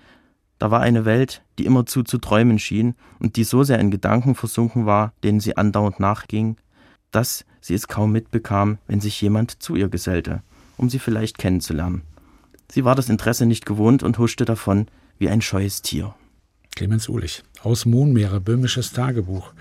da 0.58 0.70
war 0.70 0.80
eine 0.80 1.04
Welt, 1.04 1.42
die 1.58 1.66
immerzu 1.66 2.02
zu 2.02 2.18
träumen 2.18 2.58
schien 2.58 2.94
und 3.18 3.36
die 3.36 3.44
so 3.44 3.62
sehr 3.62 3.78
in 3.78 3.90
Gedanken 3.90 4.34
versunken 4.34 4.86
war, 4.86 5.12
denen 5.22 5.40
sie 5.40 5.56
andauernd 5.56 6.00
nachging, 6.00 6.56
dass 7.10 7.44
sie 7.60 7.75
es 7.75 7.88
kaum 7.88 8.12
mitbekam, 8.12 8.78
wenn 8.86 9.00
sich 9.00 9.20
jemand 9.20 9.62
zu 9.62 9.76
ihr 9.76 9.88
gesellte, 9.88 10.42
um 10.76 10.88
sie 10.88 10.98
vielleicht 10.98 11.38
kennenzulernen. 11.38 12.02
Sie 12.70 12.84
war 12.84 12.94
das 12.94 13.08
Interesse 13.08 13.46
nicht 13.46 13.66
gewohnt 13.66 14.02
und 14.02 14.18
huschte 14.18 14.44
davon 14.44 14.86
wie 15.18 15.28
ein 15.28 15.40
scheues 15.40 15.82
Tier. 15.82 16.14
Clemens 16.75 17.08
Ulich, 17.08 17.42
aus 17.62 17.86
Mohnmeere, 17.86 18.40
böhmisches 18.40 18.92
Tagebuch. 18.92 19.52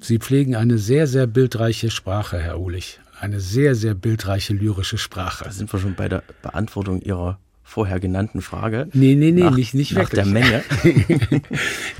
Sie 0.00 0.18
pflegen 0.18 0.54
eine 0.54 0.78
sehr, 0.78 1.06
sehr 1.06 1.26
bildreiche 1.26 1.90
Sprache, 1.90 2.38
Herr 2.38 2.60
Ulich. 2.60 3.00
Eine 3.20 3.40
sehr, 3.40 3.74
sehr 3.74 3.94
bildreiche 3.94 4.52
lyrische 4.52 4.98
Sprache. 4.98 5.44
Da 5.44 5.50
sind 5.50 5.72
wir 5.72 5.80
schon 5.80 5.94
bei 5.94 6.08
der 6.08 6.22
Beantwortung 6.42 7.00
Ihrer 7.00 7.38
vorher 7.64 7.98
genannten 7.98 8.42
Frage. 8.42 8.88
Nee, 8.92 9.16
nee, 9.16 9.32
nee, 9.32 9.40
nach, 9.40 9.56
nicht, 9.56 9.74
nicht 9.74 9.92
nach 9.92 10.12
wirklich. 10.12 10.22
der 10.22 10.32
Menge. 10.32 10.62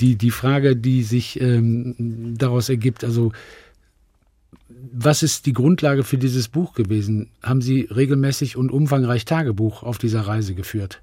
die, 0.01 0.15
die 0.15 0.31
Frage, 0.31 0.77
die 0.77 1.03
sich 1.03 1.41
ähm, 1.41 2.35
daraus 2.39 2.69
ergibt, 2.69 3.03
also 3.03 3.33
was 4.93 5.23
ist 5.23 5.47
die 5.47 5.53
Grundlage 5.53 6.05
für 6.05 6.19
dieses 6.19 6.49
Buch 6.49 6.75
gewesen? 6.75 7.31
Haben 7.43 7.63
Sie 7.63 7.89
regelmäßig 7.91 8.57
und 8.57 8.71
umfangreich 8.71 9.25
Tagebuch 9.25 9.83
auf 9.83 9.99
dieser 9.99 10.21
Reise 10.21 10.55
geführt? 10.55 11.01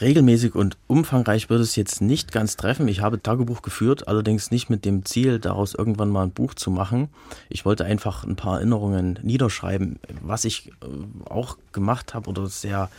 Regelmäßig 0.00 0.54
und 0.54 0.76
umfangreich 0.86 1.50
würde 1.50 1.64
es 1.64 1.74
jetzt 1.74 2.00
nicht 2.00 2.30
ganz 2.30 2.56
treffen. 2.56 2.86
Ich 2.86 3.00
habe 3.00 3.20
Tagebuch 3.20 3.62
geführt, 3.62 4.06
allerdings 4.06 4.52
nicht 4.52 4.70
mit 4.70 4.84
dem 4.84 5.04
Ziel, 5.04 5.40
daraus 5.40 5.74
irgendwann 5.74 6.08
mal 6.08 6.22
ein 6.22 6.30
Buch 6.30 6.54
zu 6.54 6.70
machen. 6.70 7.08
Ich 7.48 7.64
wollte 7.64 7.84
einfach 7.84 8.24
ein 8.24 8.36
paar 8.36 8.58
Erinnerungen 8.58 9.18
niederschreiben. 9.22 9.98
Was 10.22 10.44
ich 10.44 10.68
äh, 10.68 11.28
auch 11.28 11.58
gemacht 11.72 12.14
habe 12.14 12.30
oder 12.30 12.46
sehr 12.46 12.90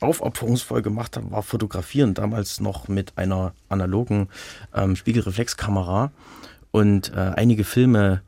aufopferungsvoll 0.00 0.80
gemacht 0.80 1.16
habe, 1.16 1.30
war 1.30 1.42
fotografieren. 1.42 2.14
Damals 2.14 2.60
noch 2.60 2.88
mit 2.88 3.12
einer 3.16 3.52
analogen 3.68 4.28
ähm, 4.74 4.96
Spiegelreflexkamera. 4.96 6.12
Und 6.70 7.12
äh, 7.14 7.32
einige 7.36 7.64
Filme 7.64 8.22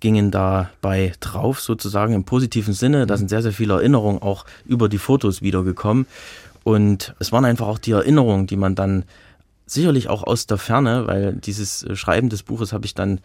gingen 0.00 0.30
dabei 0.30 1.12
drauf, 1.20 1.60
sozusagen 1.60 2.12
im 2.12 2.24
positiven 2.24 2.74
Sinne. 2.74 3.06
Da 3.06 3.16
sind 3.16 3.28
sehr, 3.28 3.42
sehr 3.42 3.52
viele 3.52 3.74
Erinnerungen 3.74 4.20
auch 4.20 4.44
über 4.66 4.88
die 4.88 4.98
Fotos 4.98 5.42
wiedergekommen. 5.42 6.06
Und 6.66 7.14
es 7.20 7.30
waren 7.30 7.44
einfach 7.44 7.68
auch 7.68 7.78
die 7.78 7.92
Erinnerungen, 7.92 8.48
die 8.48 8.56
man 8.56 8.74
dann 8.74 9.04
sicherlich 9.66 10.08
auch 10.08 10.24
aus 10.24 10.46
der 10.46 10.58
Ferne, 10.58 11.06
weil 11.06 11.34
dieses 11.34 11.84
äh, 11.84 11.94
Schreiben 11.94 12.28
des 12.28 12.42
Buches 12.42 12.72
habe 12.72 12.86
ich 12.86 12.92
dann 12.92 13.20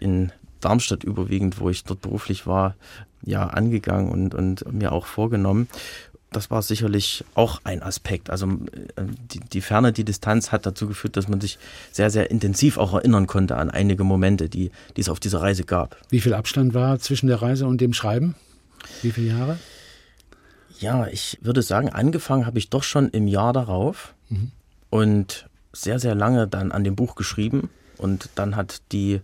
in 0.00 0.32
Darmstadt 0.62 1.04
überwiegend, 1.04 1.60
wo 1.60 1.68
ich 1.68 1.84
dort 1.84 2.00
beruflich 2.00 2.46
war, 2.46 2.74
ja 3.20 3.48
angegangen 3.48 4.10
und, 4.10 4.34
und 4.34 4.72
mir 4.72 4.92
auch 4.92 5.04
vorgenommen. 5.04 5.68
Das 6.32 6.50
war 6.50 6.62
sicherlich 6.62 7.22
auch 7.34 7.60
ein 7.64 7.82
Aspekt. 7.82 8.30
Also 8.30 8.46
äh, 8.46 9.02
die, 9.30 9.40
die 9.40 9.60
Ferne, 9.60 9.92
die 9.92 10.04
Distanz 10.04 10.50
hat 10.50 10.64
dazu 10.64 10.88
geführt, 10.88 11.18
dass 11.18 11.28
man 11.28 11.42
sich 11.42 11.58
sehr, 11.92 12.08
sehr 12.08 12.30
intensiv 12.30 12.78
auch 12.78 12.94
erinnern 12.94 13.26
konnte 13.26 13.58
an 13.58 13.68
einige 13.68 14.04
Momente, 14.04 14.48
die, 14.48 14.70
die 14.96 15.02
es 15.02 15.10
auf 15.10 15.20
dieser 15.20 15.42
Reise 15.42 15.64
gab. 15.64 15.98
Wie 16.08 16.20
viel 16.20 16.32
Abstand 16.32 16.72
war 16.72 16.98
zwischen 16.98 17.26
der 17.26 17.42
Reise 17.42 17.66
und 17.66 17.82
dem 17.82 17.92
Schreiben? 17.92 18.36
Wie 19.02 19.10
viele 19.10 19.28
Jahre? 19.36 19.58
Ja, 20.78 21.06
ich 21.06 21.38
würde 21.42 21.62
sagen, 21.62 21.88
angefangen 21.88 22.46
habe 22.46 22.58
ich 22.58 22.70
doch 22.70 22.82
schon 22.82 23.08
im 23.10 23.28
Jahr 23.28 23.52
darauf 23.52 24.14
mhm. 24.28 24.52
und 24.90 25.48
sehr, 25.72 25.98
sehr 25.98 26.14
lange 26.14 26.46
dann 26.48 26.72
an 26.72 26.84
dem 26.84 26.96
Buch 26.96 27.14
geschrieben. 27.14 27.70
Und 27.98 28.28
dann 28.34 28.56
hat 28.56 28.82
die 28.92 29.20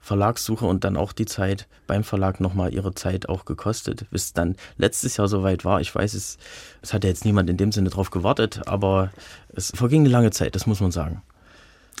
Verlagssuche 0.00 0.64
und 0.64 0.84
dann 0.84 0.96
auch 0.96 1.12
die 1.12 1.26
Zeit 1.26 1.66
beim 1.86 2.02
Verlag 2.02 2.40
nochmal 2.40 2.72
ihre 2.72 2.94
Zeit 2.94 3.28
auch 3.28 3.44
gekostet, 3.44 4.06
bis 4.10 4.26
es 4.26 4.32
dann 4.32 4.56
letztes 4.76 5.16
Jahr 5.16 5.28
soweit 5.28 5.64
war. 5.64 5.80
Ich 5.80 5.94
weiß, 5.94 6.14
es, 6.14 6.38
es 6.82 6.92
hat 6.92 7.04
ja 7.04 7.10
jetzt 7.10 7.24
niemand 7.24 7.50
in 7.50 7.56
dem 7.56 7.72
Sinne 7.72 7.90
drauf 7.90 8.10
gewartet, 8.10 8.62
aber 8.66 9.10
es 9.54 9.72
verging 9.74 10.02
eine 10.02 10.08
lange 10.08 10.30
Zeit, 10.30 10.54
das 10.54 10.66
muss 10.66 10.80
man 10.80 10.92
sagen. 10.92 11.22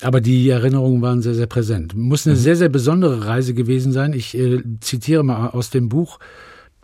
Aber 0.00 0.20
die 0.20 0.48
Erinnerungen 0.48 1.02
waren 1.02 1.22
sehr, 1.22 1.34
sehr 1.34 1.46
präsent. 1.46 1.94
Muss 1.94 2.26
eine 2.26 2.36
mhm. 2.36 2.40
sehr, 2.40 2.56
sehr 2.56 2.68
besondere 2.68 3.26
Reise 3.26 3.52
gewesen 3.52 3.92
sein. 3.92 4.12
Ich 4.12 4.36
äh, 4.36 4.62
zitiere 4.80 5.24
mal 5.24 5.48
aus 5.48 5.70
dem 5.70 5.88
Buch. 5.88 6.18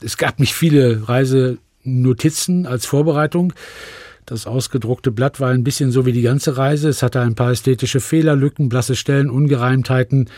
Es 0.03 0.17
gab 0.17 0.41
nicht 0.41 0.55
viele 0.55 1.09
Reise 1.09 1.59
Notizen 1.85 2.67
als 2.67 2.87
Vorbereitung. 2.87 3.53
Das 4.27 4.47
ausgedruckte 4.47 5.13
Blatt 5.13 5.39
war 5.39 5.51
ein 5.51 5.65
bisschen 5.65 5.91
so 5.91 6.07
wie 6.07 6.13
die 6.13 6.23
ganze 6.23 6.57
Reise. 6.57 6.89
Es 6.89 7.03
hatte 7.03 7.21
ein 7.21 7.35
paar 7.35 7.51
ästhetische 7.51 8.01
Fehler, 8.01 8.37
Lücken, 8.37 8.69
blasse 8.69 8.97
Stellen, 8.97 9.29
Ungereimtheiten. 9.31 10.31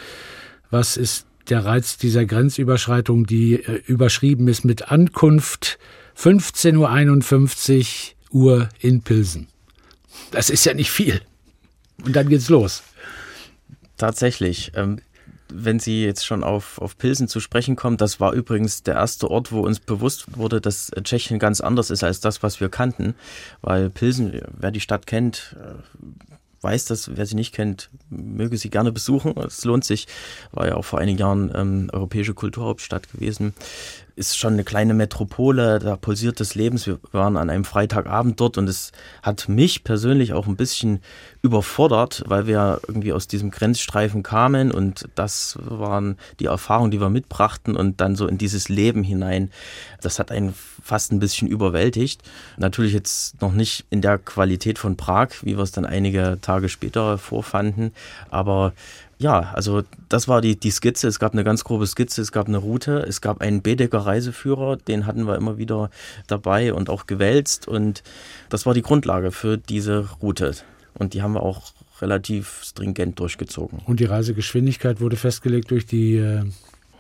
Was 0.71 0.97
ist 0.97 1.27
der 1.49 1.65
Reiz 1.65 1.97
dieser 1.97 2.25
Grenzüberschreitung, 2.25 3.27
die 3.27 3.55
äh, 3.55 3.83
überschrieben 3.87 4.49
ist 4.49 4.65
mit 4.65 4.91
Ankunft 4.91 5.79
15.51 6.19 8.15
Uhr 8.33 8.69
in 8.81 9.03
Pilsen? 9.03 9.47
Das 10.33 10.51
ist 10.51 10.65
ja 10.67 10.75
nicht 10.75 10.91
viel. 10.91 11.21
Und 12.05 12.17
dann 12.17 12.29
geht's 12.29 12.49
los. 12.49 12.83
Tatsächlich. 13.97 14.73
Ähm, 14.75 15.01
wenn 15.49 15.79
Sie 15.79 16.05
jetzt 16.05 16.27
schon 16.27 16.45
auf, 16.45 16.81
auf 16.81 16.99
Pilsen 16.99 17.29
zu 17.29 17.41
sprechen 17.41 17.77
kommen, 17.77 17.97
das 17.97 18.21
war 18.21 18.33
übrigens 18.33 18.83
der 18.83 18.95
erste 18.95 19.31
Ort, 19.31 19.53
wo 19.53 19.61
uns 19.61 19.81
bewusst 19.81 20.37
wurde, 20.37 20.61
dass 20.61 20.91
Tschechien 21.03 21.39
ganz 21.39 21.61
anders 21.61 21.91
ist 21.91 22.05
als 22.05 22.21
das, 22.21 22.43
was 22.43 22.61
wir 22.61 22.69
kannten. 22.69 23.15
Weil 23.63 23.91
Pilsen, 23.91 24.41
wer 24.59 24.71
die 24.71 24.81
Stadt 24.81 25.07
kennt, 25.07 25.57
äh, 25.61 25.75
weiß 26.61 26.87
das. 26.87 27.17
Wer 27.17 27.27
sie 27.27 27.35
nicht 27.35 27.55
kennt, 27.55 27.91
möge 28.11 28.57
sie 28.57 28.71
gerne 28.71 28.93
besuchen. 28.93 29.37
Es 29.39 29.65
lohnt 29.65 29.85
sich. 29.85 30.07
War 30.53 30.67
ja 30.67 30.75
auch 30.75 30.85
vor 30.85 30.99
einigen 30.99 31.19
Jahren 31.19 31.53
ähm, 31.55 31.91
europäische 31.93 32.35
Kulturhauptstadt 32.35 33.11
gewesen 33.11 33.55
ist 34.17 34.39
schon 34.39 34.55
eine 34.55 34.65
kleine 34.65 34.95
Metropole, 34.95 35.79
da 35.79 35.97
pulsiert 35.97 36.41
das 36.41 36.55
Leben. 36.55 36.85
Wir 36.85 36.99
waren 37.13 37.37
an 37.37 37.51
einem 37.51 37.67
Freitagabend 37.67 38.41
dort 38.41 38.57
und 38.57 38.67
es 38.67 38.93
hat 39.23 39.47
mich 39.47 39.85
persönlich 39.85 40.33
auch 40.33 40.47
ein 40.47 40.57
bisschen 40.57 41.01
überfordert, 41.43 42.25
weil 42.27 42.47
wir 42.47 42.81
irgendwie 42.89 43.13
aus 43.13 43.29
diesem 43.29 43.51
Grenzstreifen 43.51 44.23
kamen 44.23 44.73
und 44.73 45.07
das 45.15 45.59
waren 45.61 46.17
die 46.41 46.47
Erfahrungen, 46.47 46.91
die 46.91 47.01
wir 47.01 47.11
mitbrachten 47.11 47.77
und 47.77 48.01
dann 48.01 48.17
so 48.17 48.27
in 48.27 48.39
dieses 48.39 48.71
Leben 48.71 49.03
hinein. 49.03 49.51
Das 50.01 50.19
hat 50.19 50.33
einen 50.33 50.55
fast 50.87 51.13
ein 51.13 51.19
bisschen 51.19 51.49
überwältigt. 51.49 52.23
Natürlich 52.57 52.93
jetzt 52.93 53.41
noch 53.43 53.53
nicht 53.53 53.85
in 53.91 54.01
der 54.01 54.19
Qualität 54.19 54.79
von 54.79 54.97
Prag, 54.97 55.31
wie 55.43 55.57
wir 55.57 55.63
es 55.63 55.73
dann 55.73 55.85
einige 55.85 56.39
Tage 56.41 56.69
später 56.69 57.19
vorfanden, 57.19 57.93
aber 58.31 58.73
ja, 59.19 59.53
also 59.55 59.83
das 60.09 60.29
war 60.29 60.43
die, 60.43 60.57
die 60.57 60.71
Skizze. 60.71 61.09
Es 61.09 61.19
gab 61.19 61.33
eine 61.33 61.43
ganz 61.43 61.65
grobe 61.65 61.87
Skizze, 61.87 62.21
es 62.21 62.33
gab 62.33 62.49
eine 62.49 62.59
Route, 62.59 62.99
es 63.09 63.23
gab 63.23 63.41
einen 63.41 63.63
Bedecker 63.63 64.01
Reiseführer, 64.01 64.77
den 64.77 65.07
hatten 65.07 65.27
wir 65.27 65.37
immer 65.37 65.57
wieder 65.57 65.91
dabei 66.27 66.75
und 66.75 66.91
auch 66.91 67.07
gewälzt. 67.07 67.67
Und 67.67 68.03
das 68.51 68.67
war 68.67 68.75
die 68.75 68.83
Grundlage 68.83 69.33
für 69.33 69.57
diese 69.57 70.11
Route. 70.21 70.55
Und 70.93 71.15
die 71.15 71.23
haben 71.23 71.33
wir 71.33 71.43
auch 71.43 71.73
relativ 72.03 72.61
stringent 72.63 73.19
durchgezogen. 73.19 73.81
Und 73.87 74.01
die 74.01 74.05
Reisegeschwindigkeit 74.05 75.01
wurde 75.01 75.17
festgelegt 75.17 75.71
durch 75.71 75.87
die 75.87 76.17
äh, 76.17 76.45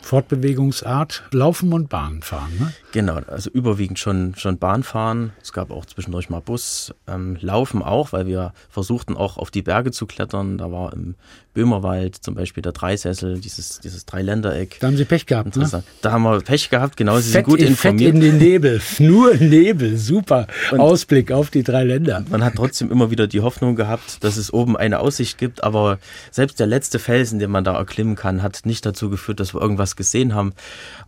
Fortbewegungsart 0.06 1.24
Laufen 1.32 1.72
und 1.72 1.88
Bahnfahren, 1.88 2.56
ne? 2.60 2.72
Genau, 2.92 3.16
also 3.26 3.50
überwiegend 3.50 3.98
schon, 3.98 4.36
schon 4.36 4.56
Bahnfahren. 4.56 5.32
Es 5.42 5.52
gab 5.52 5.72
auch 5.72 5.84
zwischendurch 5.84 6.30
mal 6.30 6.40
Bus. 6.40 6.94
Ähm, 7.08 7.36
Laufen 7.40 7.82
auch, 7.82 8.12
weil 8.12 8.24
wir 8.24 8.52
versuchten 8.70 9.16
auch 9.16 9.36
auf 9.36 9.50
die 9.50 9.62
Berge 9.62 9.90
zu 9.90 10.06
klettern. 10.06 10.58
Da 10.58 10.70
war 10.70 10.92
im 10.92 11.16
Böhmerwald 11.56 12.16
zum 12.22 12.34
Beispiel 12.34 12.62
der 12.62 12.72
Dreisessel, 12.72 13.40
dieses, 13.40 13.80
dieses 13.80 14.04
Dreiländereck. 14.04 14.76
Da 14.78 14.88
haben 14.88 14.98
Sie 14.98 15.06
Pech 15.06 15.24
gehabt, 15.24 15.56
ne? 15.56 15.82
Da 16.02 16.12
haben 16.12 16.22
wir 16.24 16.38
Pech 16.40 16.68
gehabt, 16.68 16.98
genau. 16.98 17.16
Sie 17.18 17.32
Fett 17.32 17.46
sind 17.46 17.50
gut 17.50 17.60
in, 17.60 17.68
informiert. 17.68 18.12
Fett 18.12 18.22
in 18.22 18.30
den 18.30 18.36
Nebel, 18.36 18.82
nur 18.98 19.34
Nebel, 19.36 19.96
super. 19.96 20.48
Und 20.70 20.80
Ausblick 20.80 21.32
auf 21.32 21.48
die 21.48 21.62
drei 21.62 21.84
Länder. 21.84 22.22
Man 22.28 22.44
hat 22.44 22.56
trotzdem 22.56 22.90
immer 22.92 23.10
wieder 23.10 23.26
die 23.26 23.40
Hoffnung 23.40 23.74
gehabt, 23.74 24.22
dass 24.22 24.36
es 24.36 24.52
oben 24.52 24.76
eine 24.76 25.00
Aussicht 25.00 25.38
gibt, 25.38 25.64
aber 25.64 25.98
selbst 26.30 26.60
der 26.60 26.66
letzte 26.66 26.98
Felsen, 26.98 27.38
den 27.38 27.50
man 27.50 27.64
da 27.64 27.74
erklimmen 27.74 28.16
kann, 28.16 28.42
hat 28.42 28.66
nicht 28.66 28.84
dazu 28.84 29.08
geführt, 29.08 29.40
dass 29.40 29.54
wir 29.54 29.62
irgendwas 29.62 29.96
gesehen 29.96 30.34
haben. 30.34 30.52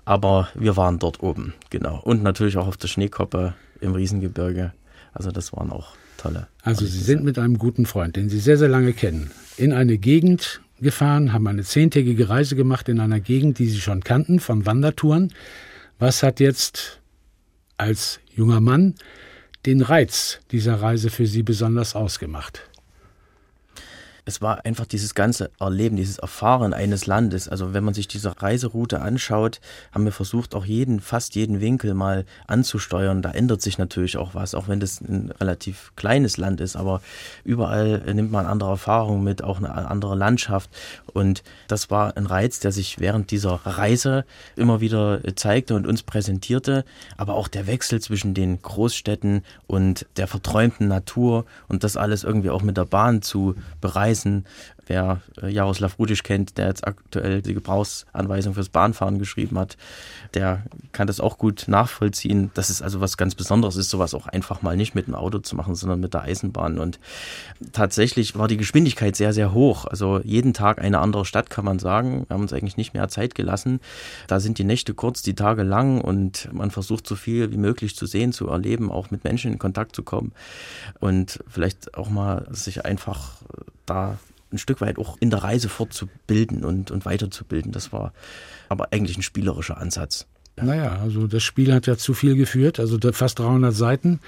Aber 0.06 0.48
wir 0.54 0.78
waren 0.78 0.98
dort 0.98 1.22
oben, 1.22 1.52
genau. 1.68 2.00
Und 2.02 2.22
natürlich 2.22 2.56
auch 2.56 2.68
auf 2.68 2.78
der 2.78 2.88
Schneekoppe 2.88 3.52
im 3.82 3.92
Riesengebirge. 3.92 4.72
Also 5.12 5.30
das 5.30 5.52
waren 5.52 5.70
auch 5.70 5.88
tolle. 6.18 6.48
Also 6.62 6.84
Sie 6.84 7.00
sind 7.00 7.25
mit 7.25 7.38
einem 7.38 7.58
guten 7.58 7.87
Freund, 7.87 8.16
den 8.16 8.28
Sie 8.28 8.40
sehr, 8.40 8.58
sehr 8.58 8.68
lange 8.68 8.92
kennen, 8.92 9.30
in 9.56 9.72
eine 9.72 9.96
Gegend 9.96 10.60
gefahren, 10.80 11.32
haben 11.32 11.46
eine 11.46 11.64
zehntägige 11.64 12.28
Reise 12.28 12.56
gemacht 12.56 12.88
in 12.88 13.00
einer 13.00 13.20
Gegend, 13.20 13.58
die 13.58 13.68
Sie 13.68 13.80
schon 13.80 14.04
kannten, 14.04 14.40
von 14.40 14.66
Wandertouren. 14.66 15.32
Was 15.98 16.22
hat 16.22 16.40
jetzt 16.40 17.00
als 17.76 18.20
junger 18.34 18.60
Mann 18.60 18.94
den 19.66 19.80
Reiz 19.80 20.40
dieser 20.52 20.76
Reise 20.76 21.10
für 21.10 21.26
Sie 21.26 21.42
besonders 21.42 21.96
ausgemacht? 21.96 22.67
Es 24.28 24.42
war 24.42 24.66
einfach 24.66 24.85
dieses 24.85 25.14
ganze 25.14 25.50
Erleben, 25.58 25.97
dieses 25.97 26.18
Erfahren 26.18 26.75
eines 26.75 27.06
Landes. 27.06 27.49
Also 27.49 27.73
wenn 27.73 27.82
man 27.82 27.94
sich 27.94 28.08
diese 28.08 28.42
Reiseroute 28.42 29.00
anschaut, 29.00 29.58
haben 29.90 30.04
wir 30.04 30.12
versucht, 30.12 30.54
auch 30.54 30.66
jeden, 30.66 31.00
fast 31.00 31.35
jeden 31.35 31.62
Winkel 31.62 31.94
mal 31.94 32.26
anzusteuern. 32.47 33.23
Da 33.23 33.30
ändert 33.30 33.62
sich 33.62 33.78
natürlich 33.78 34.18
auch 34.18 34.35
was, 34.35 34.54
auch 34.54 34.68
wenn 34.68 34.80
das 34.80 35.00
ein 35.00 35.32
relativ 35.40 35.92
kleines 35.97 36.37
Land 36.37 36.61
ist. 36.61 36.76
Aber 36.76 37.00
überall 37.42 38.02
nimmt 38.12 38.30
man 38.30 38.44
andere 38.44 38.68
Erfahrungen 38.68 39.25
mit, 39.25 39.42
auch 39.42 39.56
eine 39.56 39.73
andere 39.73 40.14
Landschaft. 40.14 40.68
Und 41.14 41.42
das 41.66 41.90
war 41.90 42.14
ein 42.18 42.26
Reiz, 42.26 42.61
der 42.61 42.70
sich 42.70 43.00
während 43.00 43.30
dieser 43.30 43.52
Reise 43.64 44.26
immer 44.56 44.82
wieder 44.82 45.20
zeigte 45.37 45.75
und 45.75 45.87
uns 45.87 46.02
präsentierte. 46.02 46.85
Aber 47.16 47.32
auch 47.32 47.49
der 47.49 47.66
Wechsel 47.66 47.99
zwischen 48.02 48.35
den 48.35 48.61
Großstädten 48.61 49.42
und 49.66 50.04
der 50.18 50.26
verträumten 50.26 50.87
Natur 50.87 51.47
und 51.66 51.82
das 51.82 51.97
alles 51.97 52.25
irgendwie 52.25 52.50
auch 52.50 52.62
mit 52.62 52.76
der 52.76 52.85
Bahn 52.85 53.23
zu 53.23 53.54
bereisen 53.80 54.17
Reisen. 54.18 54.44
Wer 54.88 55.21
äh, 55.40 55.49
Jaroslav 55.49 55.99
Rudisch 55.99 56.23
kennt, 56.23 56.59
der 56.59 56.66
jetzt 56.66 56.87
aktuell 56.87 57.42
die 57.42 57.54
Gebrauchsanweisung 57.54 58.54
fürs 58.54 58.68
Bahnfahren 58.68 59.18
geschrieben 59.18 59.59
hat, 59.59 59.76
der 60.35 60.62
kann 60.92 61.07
das 61.07 61.21
auch 61.21 61.38
gut 61.38 61.64
nachvollziehen. 61.68 62.50
Das 62.54 62.71
ist 62.71 62.83
also 62.83 63.00
was 63.00 63.16
ganz 63.16 63.35
Besonderes 63.35 63.76
ist, 63.76 63.90
sowas 63.90 64.14
auch 64.14 64.26
einfach 64.26 64.62
mal 64.62 64.76
nicht 64.76 64.95
mit 64.95 65.07
dem 65.07 65.14
Auto 65.14 65.38
zu 65.38 65.57
machen, 65.57 65.75
sondern 65.75 66.00
mit 66.00 66.14
der 66.14 66.23
Eisenbahn. 66.23 66.78
Und 66.78 66.99
tatsächlich 67.73 68.37
war 68.37 68.49
die 68.49 68.57
Geschwindigkeit 68.57 69.16
sehr, 69.16 69.33
sehr 69.33 69.52
hoch. 69.52 69.85
Also 69.85 70.21
jeden 70.25 70.54
Tag 70.54 70.80
eine 70.80 70.99
andere 70.99 71.25
Stadt, 71.25 71.50
kann 71.50 71.64
man 71.64 71.78
sagen. 71.78 72.25
Wir 72.28 72.35
haben 72.35 72.42
uns 72.42 72.52
eigentlich 72.52 72.76
nicht 72.76 72.95
mehr 72.95 73.09
Zeit 73.09 73.35
gelassen. 73.35 73.80
Da 74.26 74.40
sind 74.40 74.59
die 74.59 74.64
Nächte 74.64 74.95
kurz, 74.95 75.23
die 75.23 75.35
Tage 75.35 75.62
lang 75.62 76.00
und 76.00 76.49
man 76.52 76.71
versucht 76.71 77.07
so 77.07 77.16
viel 77.16 77.52
wie 77.52 77.57
möglich 77.57 77.97
zu 77.97 78.07
sehen, 78.07 78.33
zu 78.33 78.49
erleben, 78.49 78.90
auch 78.90 79.11
mit 79.11 79.25
Menschen 79.25 79.52
in 79.52 79.59
Kontakt 79.59 79.95
zu 79.95 80.02
kommen 80.02 80.33
und 81.00 81.40
vielleicht 81.49 81.95
auch 81.97 82.11
mal 82.11 82.47
sich 82.50 82.85
einfach 82.85 83.33
da 83.87 84.18
ein 84.52 84.58
Stück 84.58 84.80
weit 84.80 84.98
auch 84.98 85.16
in 85.20 85.30
der 85.30 85.42
Reise 85.42 85.68
fortzubilden 85.68 86.64
und, 86.64 86.90
und 86.90 87.04
weiterzubilden. 87.04 87.72
Das 87.72 87.92
war 87.92 88.12
aber 88.68 88.88
eigentlich 88.92 89.16
ein 89.16 89.22
spielerischer 89.22 89.78
Ansatz. 89.78 90.26
Naja, 90.56 90.98
also 91.00 91.26
das 91.26 91.42
Spiel 91.42 91.72
hat 91.72 91.86
ja 91.86 91.96
zu 91.96 92.14
viel 92.14 92.34
geführt, 92.34 92.80
also 92.80 92.98
fast 93.12 93.38
300 93.38 93.74
Seiten 93.74 94.20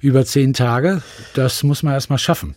über 0.00 0.24
zehn 0.24 0.52
Tage. 0.52 1.02
Das 1.34 1.62
muss 1.62 1.82
man 1.82 1.94
erstmal 1.94 2.18
schaffen. 2.18 2.54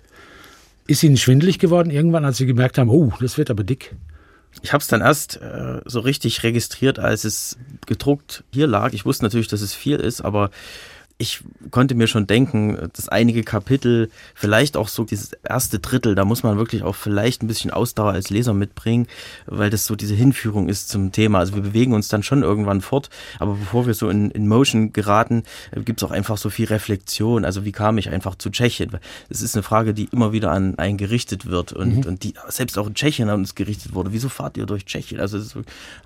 Ist 0.88 1.04
Ihnen 1.04 1.18
schwindelig 1.18 1.60
geworden 1.60 1.92
irgendwann, 1.92 2.26
als 2.26 2.38
Sie 2.38 2.48
gemerkt 2.48 2.78
haben, 2.78 2.90
oh, 2.90 3.14
das 3.20 3.38
wird 3.38 3.52
aber 3.52 3.64
dick? 3.64 3.96
Ich 4.64 4.74
habe 4.74 4.82
es 4.82 4.88
dann 4.88 5.02
erst 5.02 5.38
äh, 5.38 5.82
so 5.86 6.00
richtig 6.00 6.42
registriert, 6.42 6.98
als 6.98 7.24
es 7.24 7.58
gedruckt 7.86 8.44
hier 8.52 8.66
lag. 8.66 8.94
Ich 8.94 9.06
wusste 9.06 9.24
natürlich, 9.24 9.48
dass 9.48 9.62
es 9.62 9.76
viel 9.76 9.98
ist, 9.98 10.22
aber 10.22 10.50
ich 11.22 11.44
konnte 11.70 11.96
mir 11.96 12.08
schon 12.08 12.28
denken, 12.28 12.90
dass 12.94 13.10
einige 13.10 13.44
Kapitel, 13.44 14.10
vielleicht 14.34 14.78
auch 14.78 14.88
so 14.88 15.04
dieses 15.04 15.34
erste 15.44 15.80
Drittel, 15.80 16.16
da 16.16 16.24
muss 16.24 16.44
man 16.44 16.58
wirklich 16.58 16.82
auch 16.82 16.96
vielleicht 16.96 17.44
ein 17.44 17.48
bisschen 17.48 17.72
Ausdauer 17.72 18.14
als 18.14 18.30
Leser 18.30 18.54
mitbringen, 18.54 19.06
weil 19.46 19.70
das 19.70 19.86
so 19.86 19.98
diese 19.98 20.16
Hinführung 20.16 20.70
ist 20.70 20.88
zum 20.88 21.12
Thema. 21.12 21.40
Also 21.40 21.56
wir 21.56 21.62
bewegen 21.62 21.92
uns 21.92 22.08
dann 22.08 22.24
schon 22.24 22.42
irgendwann 22.42 22.80
fort, 22.80 23.10
aber 23.38 23.56
bevor 23.56 23.86
wir 23.86 23.94
so 23.96 24.10
in, 24.10 24.32
in 24.32 24.48
Motion 24.48 24.94
geraten, 24.94 25.44
gibt 25.84 26.02
es 26.02 26.08
auch 26.08 26.12
einfach 26.12 26.38
so 26.38 26.50
viel 26.50 26.68
Reflexion. 26.68 27.44
Also 27.44 27.66
wie 27.66 27.74
kam 27.74 27.98
ich 27.98 28.10
einfach 28.10 28.36
zu 28.36 28.50
Tschechien? 28.50 28.98
Es 29.28 29.42
ist 29.42 29.58
eine 29.58 29.64
Frage, 29.64 29.94
die 29.94 30.06
immer 30.14 30.32
wieder 30.32 30.52
an 30.52 30.80
einen 30.80 30.98
gerichtet 30.98 31.48
wird 31.48 31.74
und, 31.74 31.98
mhm. 31.98 32.06
und 32.06 32.24
die 32.24 32.34
selbst 32.48 32.78
auch 32.78 32.88
in 32.88 32.96
Tschechien 32.96 33.28
an 33.28 33.42
uns 33.42 33.56
gerichtet 33.56 33.94
wurde. 33.94 34.14
Wieso 34.14 34.30
fahrt 34.30 34.56
ihr 34.56 34.66
durch 34.66 34.86
Tschechien? 34.86 35.20
Also 35.20 35.38
das 35.38 35.48
ist 35.48 35.58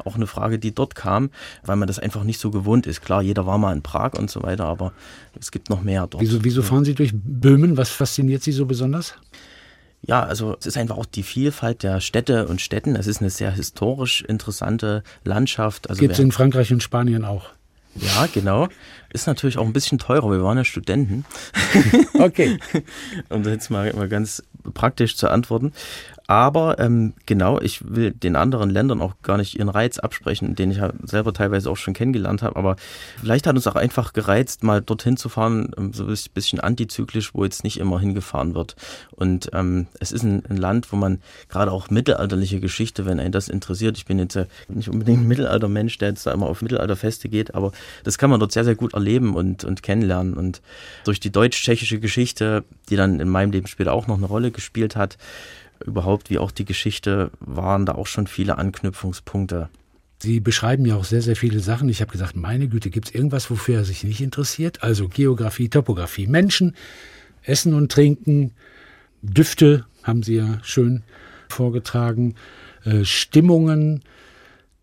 auch 0.04 0.16
eine 0.16 0.26
Frage, 0.26 0.58
die 0.58 0.74
dort 0.74 0.96
kam, 0.96 1.30
weil 1.64 1.76
man 1.76 1.88
das 1.88 2.00
einfach 2.00 2.24
nicht 2.24 2.40
so 2.40 2.50
gewohnt 2.50 2.88
ist. 2.88 3.02
Klar, 3.02 3.22
jeder 3.22 3.46
war 3.46 3.60
mal 3.60 3.74
in 3.74 3.84
Prag 3.84 4.14
und 4.14 4.32
so 4.32 4.42
weiter, 4.42 4.66
aber 4.66 4.92
es 5.40 5.52
gibt 5.52 5.70
noch 5.70 5.82
mehr 5.82 6.08
dort. 6.08 6.22
Wieso, 6.22 6.44
wieso 6.44 6.62
fahren 6.62 6.86
Sie 6.86 6.96
durch 6.96 7.12
Böhmen? 7.14 7.78
Was 7.78 7.90
fasziniert 7.90 8.44
Sie 8.44 8.52
so 8.52 8.66
besonders? 8.66 9.16
Ja, 10.06 10.24
also 10.24 10.58
es 10.60 10.66
ist 10.66 10.78
einfach 10.78 10.98
auch 10.98 11.06
die 11.06 11.24
Vielfalt 11.24 11.84
der 11.84 12.02
Städte 12.02 12.48
und 12.48 12.60
Städten. 12.60 12.96
Es 12.96 13.08
ist 13.08 13.22
eine 13.22 13.30
sehr 13.30 13.52
historisch 13.52 14.22
interessante 14.22 15.04
Landschaft. 15.24 15.90
Also 15.90 16.02
Gibt 16.02 16.14
es 16.14 16.20
in 16.20 16.32
Frankreich 16.32 16.74
und 16.74 16.84
Spanien 16.84 17.24
auch? 17.24 17.50
Ja, 17.96 18.28
genau. 18.34 18.68
Ist 19.14 19.28
natürlich 19.28 19.58
auch 19.58 19.66
ein 19.66 19.74
bisschen 19.74 20.00
teurer. 20.00 20.32
Wir 20.32 20.44
waren 20.44 20.58
ja 20.58 20.66
Studenten. 20.66 21.26
Okay. 22.20 22.58
um 23.30 23.44
jetzt 23.44 23.70
mal, 23.70 23.92
mal 23.94 24.08
ganz 24.08 24.44
praktisch 24.74 25.18
zu 25.18 25.30
antworten. 25.30 25.74
Aber 26.28 26.80
ähm, 26.80 27.14
genau, 27.26 27.60
ich 27.60 27.82
will 27.86 28.12
den 28.12 28.38
anderen 28.38 28.70
Ländern 28.70 29.02
auch 29.02 29.16
gar 29.24 29.38
nicht 29.38 29.60
ihren 29.60 29.68
Reiz 29.68 30.00
absprechen, 30.00 30.56
den 30.56 30.72
ich 30.72 30.78
ja 30.78 30.94
selber 31.04 31.34
teilweise 31.34 31.70
auch 31.70 31.76
schon 31.76 31.94
kennengelernt 31.94 32.42
habe. 32.42 32.56
Aber 32.56 32.78
vielleicht 33.20 33.46
hat 33.46 33.56
uns 33.56 33.68
auch 33.68 33.76
einfach 33.76 34.14
gereizt, 34.14 34.64
mal 34.64 34.82
dorthin 34.82 35.18
zu 35.18 35.28
fahren, 35.28 35.72
ähm, 35.78 35.92
so 35.92 36.06
ein 36.06 36.18
bisschen 36.34 36.62
antizyklisch, 36.62 37.34
wo 37.34 37.44
jetzt 37.44 37.66
nicht 37.66 37.78
immer 37.78 38.00
hingefahren 38.00 38.56
wird. 38.56 38.78
Und 39.12 39.50
ähm, 39.54 39.88
es 40.00 40.14
ist 40.14 40.24
ein, 40.24 40.44
ein 40.50 40.56
Land, 40.56 40.94
wo 40.94 40.96
man 40.96 41.20
gerade 41.50 41.72
auch 41.72 41.90
mittelalterliche 41.90 42.62
Geschichte, 42.62 43.06
wenn 43.06 43.20
einen 43.20 43.34
das 43.34 43.50
interessiert, 43.50 43.98
ich 43.98 44.06
bin 44.06 44.18
jetzt 44.18 44.36
ja 44.36 44.46
nicht 44.70 44.90
unbedingt 44.90 45.22
ein 45.24 45.28
Mittelaltermensch, 45.28 45.98
der 45.98 46.10
jetzt 46.10 46.26
da 46.26 46.32
immer 46.32 46.48
auf 46.48 46.62
Mittelalterfeste 46.62 47.28
geht, 47.28 47.54
aber 47.54 47.74
das 48.06 48.18
kann 48.18 48.30
man 48.30 48.40
dort 48.40 48.54
sehr, 48.54 48.64
sehr 48.64 48.76
gut 48.76 48.94
erleben 48.94 49.36
und, 49.36 49.66
und 49.66 49.84
kennenlernen. 49.84 50.36
Und 50.36 50.62
durch 51.04 51.20
die 51.20 51.32
deutsch-tschechische 51.32 52.00
Geschichte, 52.00 52.64
die 52.90 52.96
dann 52.96 53.20
in 53.20 53.28
meinem 53.28 53.52
Leben 53.52 53.68
später 53.68 53.92
auch 53.92 54.08
noch 54.08 54.18
eine 54.18 54.26
Rolle 54.26 54.52
gespielt 54.52 54.96
hat, 54.96 55.18
überhaupt 55.86 56.30
wie 56.30 56.38
auch 56.38 56.52
die 56.52 56.66
Geschichte 56.66 57.32
waren 57.40 57.86
da 57.86 57.94
auch 57.96 58.08
schon 58.08 58.28
viele 58.28 58.58
Anknüpfungspunkte. 58.58 59.70
Sie 60.20 60.40
beschreiben 60.40 60.86
ja 60.86 60.96
auch 60.96 61.04
sehr, 61.04 61.22
sehr 61.22 61.36
viele 61.36 61.60
Sachen. 61.60 61.90
Ich 61.90 62.00
habe 62.00 62.12
gesagt, 62.12 62.36
meine 62.36 62.70
Güte, 62.70 62.90
gibt 62.90 63.10
es 63.10 63.16
irgendwas, 63.16 63.50
wofür 63.50 63.80
er 63.80 63.84
sich 63.84 64.06
nicht 64.06 64.22
interessiert? 64.22 64.82
Also 64.82 65.10
Geografie, 65.10 65.68
Topografie, 65.68 66.28
Menschen, 66.28 66.76
Essen 67.44 67.74
und 67.74 67.92
Trinken, 67.92 68.54
Düfte 69.22 69.86
haben 70.04 70.24
Sie 70.24 70.36
ja 70.36 70.60
schön 70.64 71.04
vorgetragen, 71.50 72.36
äh, 72.86 73.04
Stimmungen. 73.04 74.02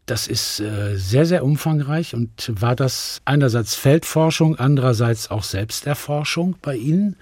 Das 0.06 0.26
ist 0.26 0.60
äh, 0.60 0.96
sehr, 0.96 1.24
sehr 1.24 1.44
umfangreich 1.44 2.14
und 2.14 2.52
war 2.60 2.76
das 2.76 3.22
einerseits 3.24 3.74
Feldforschung, 3.74 4.56
andererseits 4.56 5.30
auch 5.30 5.44
Selbsterforschung 5.44 6.56
bei 6.60 6.76
Ihnen? 6.76 7.16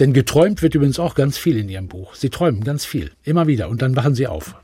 Denn 0.00 0.14
geträumt 0.14 0.62
wird 0.62 0.74
übrigens 0.74 0.98
auch 0.98 1.14
ganz 1.14 1.36
viel 1.36 1.58
in 1.58 1.68
Ihrem 1.68 1.86
Buch. 1.86 2.14
Sie 2.14 2.30
träumen 2.30 2.64
ganz 2.64 2.86
viel, 2.86 3.12
immer 3.22 3.46
wieder, 3.46 3.68
und 3.68 3.82
dann 3.82 3.94
wachen 3.96 4.14
Sie 4.14 4.26
auf. 4.26 4.56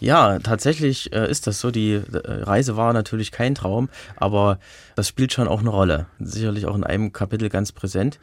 Ja, 0.00 0.38
tatsächlich 0.38 1.12
äh, 1.12 1.30
ist 1.30 1.46
das 1.46 1.60
so. 1.60 1.70
Die 1.70 1.92
äh, 1.92 2.02
Reise 2.12 2.76
war 2.76 2.94
natürlich 2.94 3.30
kein 3.30 3.54
Traum, 3.54 3.90
aber 4.16 4.58
das 4.96 5.06
spielt 5.06 5.34
schon 5.34 5.48
auch 5.48 5.60
eine 5.60 5.68
Rolle. 5.68 6.06
Sicherlich 6.18 6.64
auch 6.64 6.76
in 6.76 6.84
einem 6.84 7.12
Kapitel 7.12 7.50
ganz 7.50 7.72
präsent. 7.72 8.18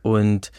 Und 0.00 0.50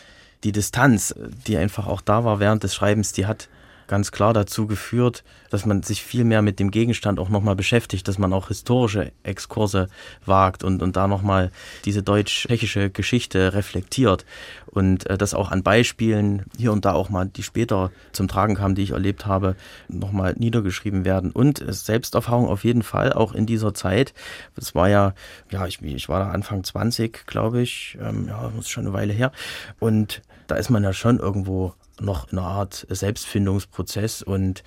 die 0.44 0.52
Distanz, 0.52 1.16
die 1.48 1.58
einfach 1.58 1.88
auch 1.88 2.02
da 2.02 2.24
war 2.24 2.40
während 2.40 2.64
des 2.64 2.76
Schreibens, 2.76 3.12
die 3.12 3.26
hat 3.26 3.50
ganz 3.88 4.12
klar 4.12 4.34
dazu 4.34 4.68
geführt, 4.68 5.24
dass 5.50 5.66
man 5.66 5.84
sich 5.84 6.04
viel 6.04 6.24
mehr 6.24 6.42
mit 6.42 6.60
dem 6.60 6.72
Gegenstand 6.72 7.20
auch 7.20 7.30
nochmal 7.30 7.56
beschäftigt, 7.56 8.08
dass 8.08 8.18
man 8.18 8.34
auch 8.34 8.50
historische 8.50 9.12
Exkurse 9.24 9.88
wagt 10.26 10.64
und, 10.64 10.82
und 10.82 10.96
da 10.96 11.08
nochmal 11.08 11.52
diese 11.86 12.04
deutsch-tschechische 12.04 12.90
Geschichte 12.90 13.54
reflektiert 13.54 14.26
und 14.66 15.10
äh, 15.10 15.18
das 15.18 15.34
auch 15.34 15.52
an 15.52 15.64
Beispielen 15.64 16.46
hier 16.58 16.72
und 16.72 16.86
da 16.86 16.94
auch 16.94 17.10
mal, 17.10 17.26
die 17.28 17.44
später 17.44 17.92
zum 18.12 18.28
Tragen 18.28 18.56
kamen, 18.56 18.76
die 18.76 18.84
ich 18.84 18.92
erlebt 18.92 19.26
habe, 19.26 19.56
nochmal 19.88 20.36
niedergeschrieben 20.38 21.06
werden. 21.06 21.32
Und 21.32 21.64
Selbsterfahrung 21.68 22.48
auf 22.48 22.64
jeden 22.64 22.84
Fall, 22.84 23.14
auch 23.14 23.34
in 23.34 23.46
dieser 23.46 23.74
Zeit. 23.74 24.14
Das 24.56 24.76
war 24.76 24.90
ja, 24.90 25.14
ja, 25.52 25.66
ich, 25.66 25.82
ich 25.82 26.10
war 26.10 26.20
da 26.20 26.32
Anfang 26.32 26.64
20, 26.64 27.26
glaube 27.26 27.62
ich, 27.62 27.98
ähm, 28.02 28.28
ja, 28.28 28.52
das 28.56 28.66
ist 28.66 28.70
schon 28.70 28.86
eine 28.86 28.94
Weile 28.94 29.14
her. 29.14 29.32
Und 29.80 30.22
da 30.48 30.56
ist 30.56 30.70
man 30.70 30.84
ja 30.84 30.94
schon 30.94 31.20
irgendwo 31.20 31.74
noch 32.00 32.32
in 32.32 32.38
einer 32.38 32.48
Art 32.48 32.86
Selbstfindungsprozess 32.90 34.22
und 34.22 34.64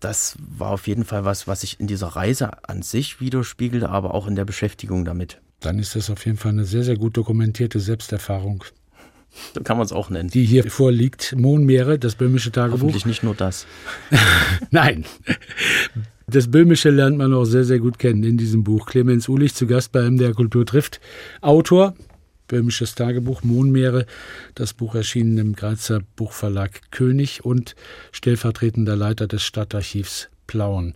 das 0.00 0.36
war 0.38 0.70
auf 0.70 0.86
jeden 0.86 1.04
Fall 1.04 1.24
was, 1.24 1.46
was 1.46 1.60
sich 1.60 1.78
in 1.78 1.86
dieser 1.86 2.08
Reise 2.08 2.66
an 2.68 2.82
sich 2.82 3.20
widerspiegelte, 3.20 3.90
aber 3.90 4.14
auch 4.14 4.26
in 4.26 4.34
der 4.34 4.46
Beschäftigung 4.46 5.04
damit. 5.04 5.40
Dann 5.60 5.78
ist 5.78 5.94
das 5.94 6.08
auf 6.08 6.24
jeden 6.24 6.38
Fall 6.38 6.52
eine 6.52 6.64
sehr, 6.64 6.82
sehr 6.82 6.96
gut 6.96 7.16
dokumentierte 7.18 7.80
Selbsterfahrung. 7.80 8.64
So 9.54 9.62
kann 9.62 9.76
man 9.76 9.84
es 9.84 9.92
auch 9.92 10.10
nennen. 10.10 10.30
Die 10.30 10.44
hier 10.44 10.68
vorliegt, 10.70 11.36
Mohnmeere, 11.36 11.98
das 11.98 12.16
böhmische 12.16 12.50
Tagebuch. 12.50 12.80
Hoffentlich 12.80 13.06
nicht 13.06 13.22
nur 13.22 13.34
das. 13.34 13.66
Nein. 14.70 15.04
Das 16.26 16.50
Böhmische 16.50 16.90
lernt 16.90 17.18
man 17.18 17.32
auch 17.34 17.44
sehr, 17.44 17.64
sehr 17.64 17.78
gut 17.78 17.98
kennen 17.98 18.24
in 18.24 18.36
diesem 18.36 18.64
Buch. 18.64 18.86
Clemens 18.86 19.28
Ulich 19.28 19.54
zu 19.54 19.66
Gast 19.66 19.92
bei 19.92 20.08
MDR 20.08 20.32
Kultur 20.32 20.64
trifft. 20.64 21.00
Autor, 21.40 21.94
Böhmisches 22.50 22.96
Tagebuch 22.96 23.44
Mohnmeere, 23.44 24.06
das 24.56 24.74
Buch 24.74 24.96
erschienen 24.96 25.38
im 25.38 25.54
Grazer 25.54 26.00
Buchverlag 26.16 26.80
König 26.90 27.44
und 27.44 27.76
stellvertretender 28.10 28.96
Leiter 28.96 29.28
des 29.28 29.44
Stadtarchivs 29.44 30.28
Plauen. 30.48 30.94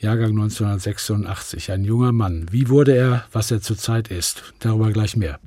Jahrgang 0.00 0.30
1986, 0.30 1.70
ein 1.70 1.84
junger 1.84 2.10
Mann. 2.10 2.46
Wie 2.50 2.68
wurde 2.68 2.96
er, 2.96 3.24
was 3.30 3.52
er 3.52 3.60
zurzeit 3.60 4.08
ist? 4.08 4.42
Darüber 4.58 4.90
gleich 4.90 5.16
mehr. 5.16 5.38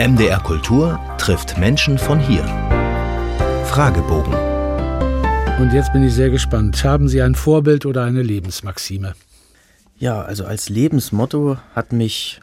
MDR 0.00 0.40
Kultur 0.40 0.98
trifft 1.18 1.58
Menschen 1.58 1.98
von 1.98 2.18
hier. 2.18 2.44
Fragebogen. 3.66 4.32
Und 5.60 5.74
jetzt 5.74 5.92
bin 5.92 6.04
ich 6.04 6.14
sehr 6.14 6.30
gespannt. 6.30 6.82
Haben 6.84 7.08
Sie 7.08 7.20
ein 7.20 7.34
Vorbild 7.34 7.84
oder 7.84 8.04
eine 8.04 8.22
Lebensmaxime? 8.22 9.12
Ja, 9.98 10.22
also 10.22 10.46
als 10.46 10.70
Lebensmotto 10.70 11.58
hat 11.74 11.92
mich 11.92 12.40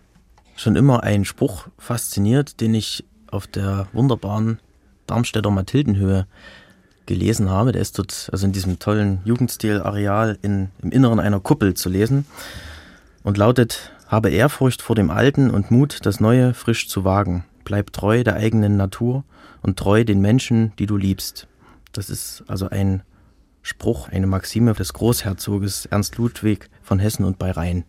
schon 0.55 0.75
immer 0.75 1.03
ein 1.03 1.25
Spruch 1.25 1.67
fasziniert, 1.77 2.61
den 2.61 2.73
ich 2.73 3.05
auf 3.29 3.47
der 3.47 3.87
wunderbaren 3.93 4.59
Darmstädter 5.07 5.51
Mathildenhöhe 5.51 6.27
gelesen 7.05 7.49
habe. 7.49 7.71
Der 7.71 7.81
ist 7.81 7.99
dort, 7.99 8.29
also 8.31 8.45
in 8.45 8.51
diesem 8.51 8.79
tollen 8.79 9.19
Jugendstil-Areal 9.25 10.39
im 10.41 10.69
Inneren 10.81 11.19
einer 11.19 11.39
Kuppel 11.39 11.73
zu 11.73 11.89
lesen 11.89 12.25
und 13.23 13.37
lautet, 13.37 13.91
habe 14.07 14.29
Ehrfurcht 14.29 14.81
vor 14.81 14.95
dem 14.95 15.09
Alten 15.09 15.49
und 15.49 15.71
Mut, 15.71 15.99
das 16.03 16.19
Neue 16.19 16.53
frisch 16.53 16.87
zu 16.87 17.03
wagen. 17.03 17.45
Bleib 17.63 17.91
treu 17.91 18.23
der 18.23 18.35
eigenen 18.35 18.77
Natur 18.77 19.23
und 19.61 19.77
treu 19.77 20.03
den 20.03 20.21
Menschen, 20.21 20.73
die 20.77 20.85
du 20.85 20.95
liebst. 20.97 21.47
Das 21.91 22.09
ist 22.09 22.43
also 22.47 22.69
ein 22.69 23.01
Spruch, 23.63 24.09
eine 24.09 24.27
Maxime 24.27 24.73
des 24.73 24.93
Großherzoges 24.93 25.87
Ernst 25.87 26.17
Ludwig 26.17 26.69
von 26.83 26.99
Hessen 26.99 27.25
und 27.25 27.39
bei 27.39 27.49
Rhein 27.49 27.83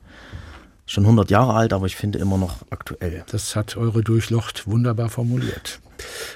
schon 0.86 1.04
100 1.04 1.30
Jahre 1.30 1.54
alt, 1.54 1.72
aber 1.72 1.86
ich 1.86 1.96
finde 1.96 2.18
immer 2.18 2.38
noch 2.38 2.58
aktuell. 2.70 3.24
Das 3.30 3.56
hat 3.56 3.76
eure 3.76 4.02
Durchlocht 4.02 4.66
wunderbar 4.66 5.08
formuliert. 5.08 5.80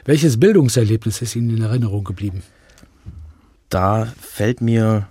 Welches 0.05 0.41
Bildungserlebnis 0.41 1.23
ist 1.23 1.37
Ihnen 1.37 1.57
in 1.57 1.63
Erinnerung 1.63 2.05
geblieben? 2.05 2.43
Da 3.69 4.07
fällt 4.21 4.61
mir 4.61 5.07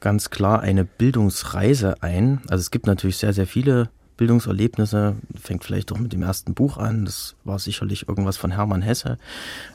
ganz 0.00 0.30
klar 0.30 0.60
eine 0.60 0.84
Bildungsreise 0.84 2.02
ein. 2.02 2.40
Also 2.48 2.62
es 2.62 2.70
gibt 2.70 2.86
natürlich 2.86 3.18
sehr, 3.18 3.32
sehr 3.32 3.46
viele 3.46 3.90
Bildungserlebnisse. 4.16 5.16
Fängt 5.38 5.64
vielleicht 5.64 5.92
auch 5.92 5.98
mit 5.98 6.12
dem 6.12 6.22
ersten 6.22 6.54
Buch 6.54 6.78
an. 6.78 7.04
Das 7.04 7.36
war 7.44 7.58
sicherlich 7.58 8.08
irgendwas 8.08 8.36
von 8.36 8.50
Hermann 8.50 8.82
Hesse. 8.82 9.18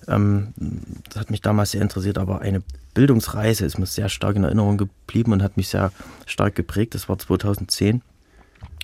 Ähm, 0.07 0.53
das 1.09 1.19
hat 1.19 1.29
mich 1.29 1.41
damals 1.41 1.71
sehr 1.71 1.81
interessiert, 1.81 2.17
aber 2.17 2.41
eine 2.41 2.63
Bildungsreise 2.93 3.65
ist 3.65 3.77
mir 3.77 3.85
sehr 3.85 4.09
stark 4.09 4.35
in 4.35 4.43
Erinnerung 4.43 4.77
geblieben 4.77 5.33
und 5.33 5.43
hat 5.43 5.57
mich 5.57 5.69
sehr 5.69 5.91
stark 6.25 6.55
geprägt. 6.55 6.95
Das 6.95 7.09
war 7.09 7.19
2010 7.19 8.01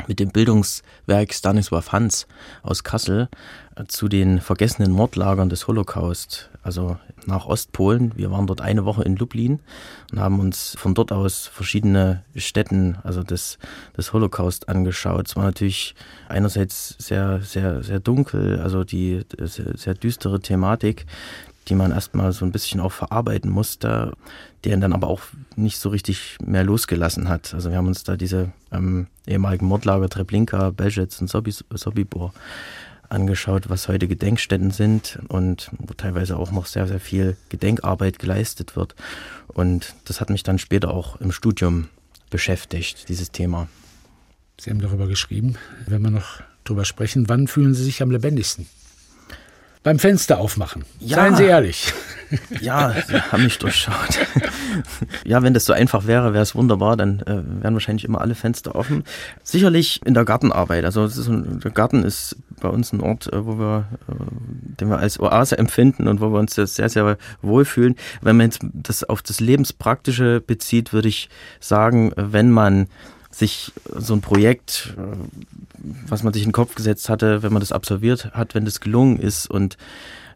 mit 0.08 0.20
dem 0.20 0.30
Bildungswerk 0.30 1.32
Stanisław 1.32 1.92
Hans 1.92 2.28
aus 2.64 2.84
Kassel 2.84 3.30
äh, 3.76 3.86
zu 3.88 4.08
den 4.08 4.42
vergessenen 4.42 4.92
Mordlagern 4.92 5.50
des 5.50 5.68
Holocaust, 5.68 6.50
also 6.64 6.98
nach 7.26 7.46
Ostpolen. 7.46 8.14
Wir 8.16 8.32
waren 8.32 8.48
dort 8.48 8.62
eine 8.62 8.86
Woche 8.86 9.04
in 9.04 9.16
Lublin 9.16 9.60
und 10.12 10.20
haben 10.20 10.40
uns 10.40 10.76
von 10.78 10.94
dort 10.94 11.12
aus 11.12 11.48
verschiedene 11.48 12.24
Städten, 12.36 12.98
also 13.04 13.24
des, 13.24 13.60
des 13.96 14.14
Holocaust 14.14 14.70
angeschaut. 14.70 15.28
Es 15.28 15.36
war 15.36 15.44
natürlich 15.44 15.96
einerseits 16.28 16.96
sehr, 16.98 17.42
sehr, 17.42 17.84
sehr 17.84 18.00
dunkel, 18.00 18.60
also 18.60 18.84
die 18.84 19.22
sehr, 19.38 19.78
sehr 19.78 19.94
düstere 19.94 20.40
Thematik, 20.40 21.06
die 21.70 21.76
man 21.76 21.92
erstmal 21.92 22.32
so 22.32 22.46
ein 22.46 22.52
bisschen 22.52 22.80
auch 22.80 22.92
verarbeiten 22.92 23.50
musste, 23.50 24.14
der 24.64 24.74
ihn 24.74 24.82
dann 24.82 24.94
aber 24.94 25.08
auch 25.08 25.22
nicht 25.56 25.78
so 25.78 25.90
richtig 25.90 26.38
mehr 26.44 26.64
losgelassen 26.64 27.30
hat. 27.30 27.54
Also 27.54 27.70
wir 27.70 27.78
haben 27.78 27.88
uns 27.88 28.04
da 28.04 28.18
diese 28.18 28.52
ähm, 28.72 29.08
ehemaligen 29.28 29.66
Mordlager 29.66 30.10
Treblinka, 30.10 30.72
Belzec 30.72 31.12
und 31.20 31.30
Sobibor 31.30 32.34
angeschaut, 33.10 33.70
was 33.70 33.88
heute 33.88 34.08
Gedenkstätten 34.08 34.72
sind 34.72 35.20
und 35.30 35.72
wo 35.80 35.94
teilweise 35.94 36.38
auch 36.38 36.52
noch 36.52 36.66
sehr, 36.66 36.88
sehr 36.88 37.00
viel 37.00 37.38
Gedenkarbeit 37.50 38.20
geleistet 38.20 38.76
wird. 38.76 38.96
Und 39.48 39.96
das 40.06 40.22
hat 40.22 40.30
mich 40.30 40.44
dann 40.44 40.60
später 40.60 40.92
auch 40.92 41.20
im 41.20 41.32
Studium 41.32 41.90
beschäftigt, 42.30 43.10
dieses 43.10 43.32
Thema. 43.32 43.68
Sie 44.60 44.70
haben 44.70 44.82
darüber 44.82 45.08
geschrieben, 45.08 45.56
wenn 45.88 46.02
wir 46.02 46.12
noch 46.12 46.42
darüber 46.64 46.86
sprechen, 46.86 47.30
wann 47.30 47.48
fühlen 47.48 47.74
Sie 47.74 47.84
sich 47.84 48.02
am 48.02 48.12
lebendigsten? 48.12 48.68
Beim 49.84 50.00
Fenster 50.00 50.40
aufmachen. 50.40 50.84
Ja. 51.00 51.18
Seien 51.18 51.36
Sie 51.36 51.46
ehrlich. 51.46 51.94
Ja, 52.62 52.94
Sie 53.08 53.20
haben 53.32 53.44
mich 53.44 53.58
durchschaut. 53.58 54.20
Ja, 55.26 55.42
wenn 55.42 55.56
das 55.56 55.66
so 55.66 55.74
einfach 55.74 56.06
wäre, 56.06 56.32
wäre 56.32 56.44
es 56.44 56.54
wunderbar, 56.54 56.96
dann 56.96 57.22
äh, 57.22 57.42
wären 57.64 57.74
wahrscheinlich 57.74 58.06
immer 58.06 58.22
alle 58.22 58.36
Fenster 58.36 58.76
offen. 58.76 59.04
Sicherlich 59.42 60.00
in 60.06 60.14
der 60.14 60.26
Gartenarbeit. 60.26 60.86
Also 60.86 61.06
ein, 61.06 61.60
der 61.60 61.72
Garten 61.72 62.04
ist 62.04 62.36
bei 62.62 62.70
uns 62.70 62.94
ein 62.94 63.02
Ort, 63.02 63.34
äh, 63.34 63.48
wo 63.48 63.58
wir, 63.58 63.88
äh, 64.08 64.14
den 64.80 64.90
wir 64.90 65.00
als 65.00 65.20
Oase 65.20 65.58
empfinden 65.58 66.08
und 66.08 66.22
wo 66.22 66.30
wir 66.30 66.38
uns 66.38 66.54
sehr, 66.54 66.68
sehr 66.68 67.18
wohlfühlen. 67.42 67.96
Wenn 68.22 68.38
man 68.38 68.46
jetzt 68.46 68.62
das 68.74 69.04
auf 69.04 69.24
das 69.24 69.40
Lebenspraktische 69.40 70.40
bezieht, 70.40 70.94
würde 70.94 71.08
ich 71.08 71.30
sagen, 71.60 72.12
wenn 72.16 72.52
man 72.52 72.90
sich 73.40 73.72
so 73.96 74.14
ein 74.14 74.22
Projekt, 74.22 74.96
äh, 74.98 75.16
was 76.08 76.24
man 76.24 76.34
sich 76.34 76.44
in 76.44 76.50
den 76.50 76.54
Kopf 76.54 76.76
gesetzt 76.76 77.10
hatte, 77.10 77.42
wenn 77.42 77.54
man 77.54 77.62
das 77.62 77.72
absolviert 77.72 78.32
hat, 78.34 78.54
wenn 78.54 78.66
das 78.66 78.82
gelungen 78.82 79.18
ist 79.18 79.50
und 79.50 79.78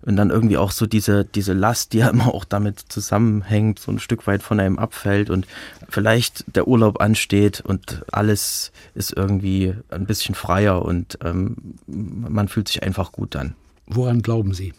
wenn 0.06 0.18
dann 0.18 0.32
irgendwie 0.32 0.58
auch 0.58 0.72
so 0.72 0.86
diese, 0.86 1.24
diese 1.24 1.54
Last, 1.54 1.94
die 1.94 1.98
ja 2.00 2.10
immer 2.10 2.34
auch 2.34 2.46
damit 2.46 2.80
zusammenhängt, 2.80 3.80
so 3.80 3.92
ein 3.92 4.00
Stück 4.00 4.28
weit 4.28 4.44
von 4.44 4.60
einem 4.60 4.80
abfällt 4.80 5.30
und 5.30 5.48
vielleicht 5.90 6.56
der 6.56 6.68
Urlaub 6.68 7.02
ansteht 7.02 7.62
und 7.62 8.04
alles 8.12 8.72
ist 8.96 9.14
irgendwie 9.16 9.76
ein 9.90 10.06
bisschen 10.06 10.36
freier 10.36 10.84
und 10.84 11.18
ähm, 11.24 11.76
man 11.88 12.48
fühlt 12.48 12.68
sich 12.68 12.84
einfach 12.84 13.12
gut 13.12 13.36
dann. 13.36 13.56
Woran 13.86 14.22
glauben 14.22 14.54
Sie? 14.54 14.74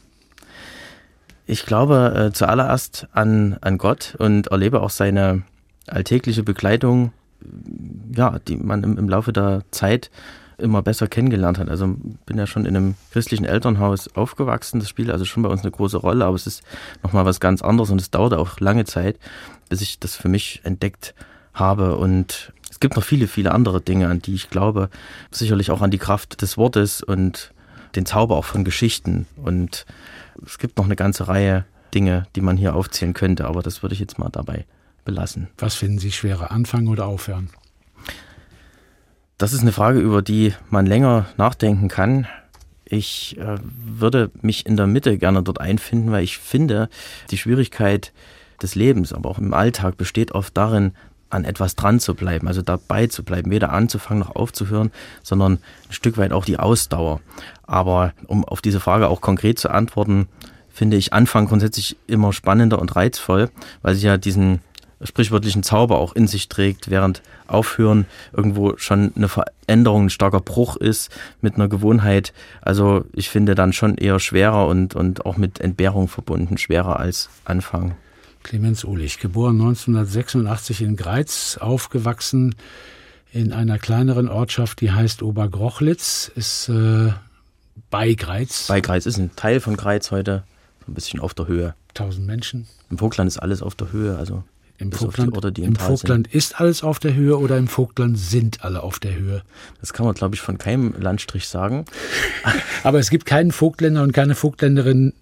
Ich 1.46 1.66
glaube 1.66 2.30
äh, 2.30 2.32
zuallererst 2.32 3.06
an, 3.12 3.58
an 3.60 3.76
Gott 3.76 4.16
und 4.18 4.46
erlebe 4.46 4.80
auch 4.80 4.88
seine 4.90 5.42
alltägliche 5.86 6.42
Begleitung 6.42 7.12
ja, 8.14 8.38
die 8.46 8.56
man 8.56 8.82
im, 8.82 8.98
im 8.98 9.08
Laufe 9.08 9.32
der 9.32 9.62
Zeit 9.70 10.10
immer 10.58 10.82
besser 10.82 11.08
kennengelernt 11.08 11.58
hat. 11.58 11.68
Also 11.68 11.96
bin 12.26 12.38
ja 12.38 12.46
schon 12.46 12.66
in 12.66 12.76
einem 12.76 12.94
christlichen 13.12 13.44
Elternhaus 13.44 14.08
aufgewachsen. 14.14 14.80
Das 14.80 14.88
spielt 14.88 15.10
also 15.10 15.24
schon 15.24 15.42
bei 15.42 15.48
uns 15.48 15.62
eine 15.62 15.70
große 15.70 15.96
Rolle, 15.96 16.24
aber 16.24 16.36
es 16.36 16.46
ist 16.46 16.62
nochmal 17.02 17.24
was 17.24 17.40
ganz 17.40 17.62
anderes 17.62 17.90
und 17.90 18.00
es 18.00 18.10
dauert 18.10 18.34
auch 18.34 18.60
lange 18.60 18.84
Zeit, 18.84 19.18
bis 19.68 19.80
ich 19.80 19.98
das 19.98 20.16
für 20.16 20.28
mich 20.28 20.60
entdeckt 20.64 21.14
habe. 21.52 21.96
Und 21.96 22.52
es 22.70 22.80
gibt 22.80 22.96
noch 22.96 23.04
viele, 23.04 23.26
viele 23.26 23.52
andere 23.52 23.80
Dinge, 23.80 24.08
an 24.08 24.20
die 24.20 24.34
ich 24.34 24.50
glaube. 24.50 24.90
Sicherlich 25.30 25.70
auch 25.70 25.82
an 25.82 25.90
die 25.90 25.98
Kraft 25.98 26.40
des 26.42 26.56
Wortes 26.56 27.02
und 27.02 27.52
den 27.96 28.06
Zauber 28.06 28.36
auch 28.36 28.44
von 28.44 28.64
Geschichten. 28.64 29.26
Und 29.36 29.86
es 30.44 30.58
gibt 30.58 30.78
noch 30.78 30.84
eine 30.84 30.96
ganze 30.96 31.28
Reihe 31.28 31.64
Dinge, 31.94 32.26
die 32.34 32.40
man 32.40 32.56
hier 32.56 32.74
aufzählen 32.74 33.14
könnte, 33.14 33.46
aber 33.46 33.62
das 33.62 33.82
würde 33.82 33.94
ich 33.94 34.00
jetzt 34.00 34.18
mal 34.18 34.28
dabei 34.30 34.64
belassen. 35.04 35.48
Was 35.58 35.74
finden 35.74 35.98
Sie 35.98 36.12
schwerer, 36.12 36.50
anfangen 36.50 36.88
oder 36.88 37.06
aufhören? 37.06 37.50
Das 39.38 39.52
ist 39.52 39.60
eine 39.60 39.72
Frage, 39.72 39.98
über 39.98 40.22
die 40.22 40.54
man 40.70 40.86
länger 40.86 41.26
nachdenken 41.36 41.88
kann. 41.88 42.26
Ich 42.84 43.36
äh, 43.38 43.56
würde 43.62 44.30
mich 44.42 44.66
in 44.66 44.76
der 44.76 44.86
Mitte 44.86 45.18
gerne 45.18 45.42
dort 45.42 45.60
einfinden, 45.60 46.12
weil 46.12 46.22
ich 46.22 46.38
finde, 46.38 46.88
die 47.30 47.38
Schwierigkeit 47.38 48.12
des 48.62 48.74
Lebens, 48.74 49.12
aber 49.12 49.30
auch 49.30 49.38
im 49.38 49.54
Alltag 49.54 49.96
besteht 49.96 50.32
oft 50.32 50.56
darin, 50.56 50.92
an 51.30 51.44
etwas 51.44 51.74
dran 51.74 51.98
zu 51.98 52.14
bleiben, 52.14 52.46
also 52.46 52.62
dabei 52.62 53.08
zu 53.08 53.24
bleiben, 53.24 53.50
weder 53.50 53.72
anzufangen 53.72 54.20
noch 54.20 54.36
aufzuhören, 54.36 54.92
sondern 55.22 55.54
ein 55.88 55.92
Stück 55.92 56.16
weit 56.16 56.32
auch 56.32 56.44
die 56.44 56.58
Ausdauer. 56.58 57.20
Aber 57.64 58.12
um 58.26 58.44
auf 58.44 58.62
diese 58.62 58.78
Frage 58.78 59.08
auch 59.08 59.20
konkret 59.20 59.58
zu 59.58 59.70
antworten, 59.70 60.28
finde 60.70 60.96
ich 60.96 61.12
Anfang 61.12 61.46
grundsätzlich 61.46 61.96
immer 62.06 62.32
spannender 62.32 62.78
und 62.80 62.94
reizvoll, 62.94 63.50
weil 63.82 63.94
sie 63.94 64.06
ja 64.06 64.16
diesen 64.16 64.60
sprichwörtlichen 65.04 65.62
Zauber 65.62 65.98
auch 65.98 66.14
in 66.14 66.26
sich 66.26 66.48
trägt, 66.48 66.90
während 66.90 67.22
Aufhören 67.46 68.06
irgendwo 68.32 68.76
schon 68.78 69.12
eine 69.14 69.28
Veränderung, 69.28 70.06
ein 70.06 70.10
starker 70.10 70.40
Bruch 70.40 70.76
ist 70.76 71.10
mit 71.40 71.54
einer 71.54 71.68
Gewohnheit. 71.68 72.32
Also 72.62 73.04
ich 73.12 73.28
finde 73.30 73.54
dann 73.54 73.72
schon 73.72 73.96
eher 73.96 74.18
schwerer 74.18 74.66
und, 74.66 74.94
und 74.94 75.26
auch 75.26 75.36
mit 75.36 75.60
Entbehrung 75.60 76.08
verbunden, 76.08 76.58
schwerer 76.58 76.98
als 76.98 77.28
Anfang. 77.44 77.96
Clemens 78.42 78.84
Ulich, 78.84 79.18
geboren 79.18 79.60
1986 79.60 80.82
in 80.82 80.96
Greiz, 80.96 81.58
aufgewachsen 81.60 82.54
in 83.32 83.52
einer 83.52 83.78
kleineren 83.78 84.28
Ortschaft, 84.28 84.80
die 84.80 84.92
heißt 84.92 85.22
Obergrochlitz, 85.22 86.30
ist 86.36 86.68
äh, 86.68 87.12
bei 87.90 88.14
Greiz. 88.14 88.66
Bei 88.68 88.80
Greiz 88.80 89.06
ist 89.06 89.16
ein 89.18 89.34
Teil 89.34 89.60
von 89.60 89.76
Greiz 89.76 90.10
heute, 90.10 90.44
so 90.84 90.92
ein 90.92 90.94
bisschen 90.94 91.20
auf 91.20 91.34
der 91.34 91.48
Höhe. 91.48 91.74
1000 91.90 92.26
Menschen. 92.26 92.68
Im 92.90 92.98
Vogtland 92.98 93.28
ist 93.28 93.38
alles 93.38 93.62
auf 93.62 93.74
der 93.74 93.92
Höhe, 93.92 94.16
also 94.16 94.44
im 94.78 94.90
Vogtland, 94.90 95.56
die, 95.56 95.62
im 95.62 95.76
Vogtland 95.76 96.26
ist 96.34 96.60
alles 96.60 96.82
auf 96.82 96.98
der 96.98 97.14
Höhe 97.14 97.38
oder 97.38 97.56
im 97.58 97.68
Vogtland 97.68 98.18
sind 98.18 98.64
alle 98.64 98.82
auf 98.82 98.98
der 98.98 99.14
Höhe? 99.14 99.42
Das 99.80 99.92
kann 99.92 100.04
man, 100.04 100.14
glaube 100.14 100.34
ich, 100.34 100.40
von 100.40 100.58
keinem 100.58 100.94
Landstrich 100.98 101.46
sagen. 101.46 101.84
Aber 102.82 102.98
es 102.98 103.10
gibt 103.10 103.24
keinen 103.24 103.52
Vogtländer 103.52 104.02
und 104.02 104.12
keine 104.12 104.34
Vogtländerin, 104.34 105.12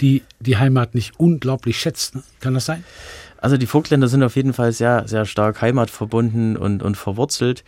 die 0.00 0.22
die 0.40 0.58
Heimat 0.58 0.94
nicht 0.94 1.18
unglaublich 1.18 1.78
schätzt. 1.78 2.16
Ne? 2.16 2.22
Kann 2.40 2.54
das 2.54 2.66
sein? 2.66 2.84
Also 3.40 3.56
die 3.56 3.66
Vogtländer 3.66 4.08
sind 4.08 4.22
auf 4.24 4.36
jeden 4.36 4.52
Fall 4.52 4.72
sehr, 4.72 5.06
sehr 5.06 5.24
stark 5.24 5.62
heimatverbunden 5.62 6.56
und, 6.56 6.82
und 6.82 6.96
verwurzelt. 6.96 7.64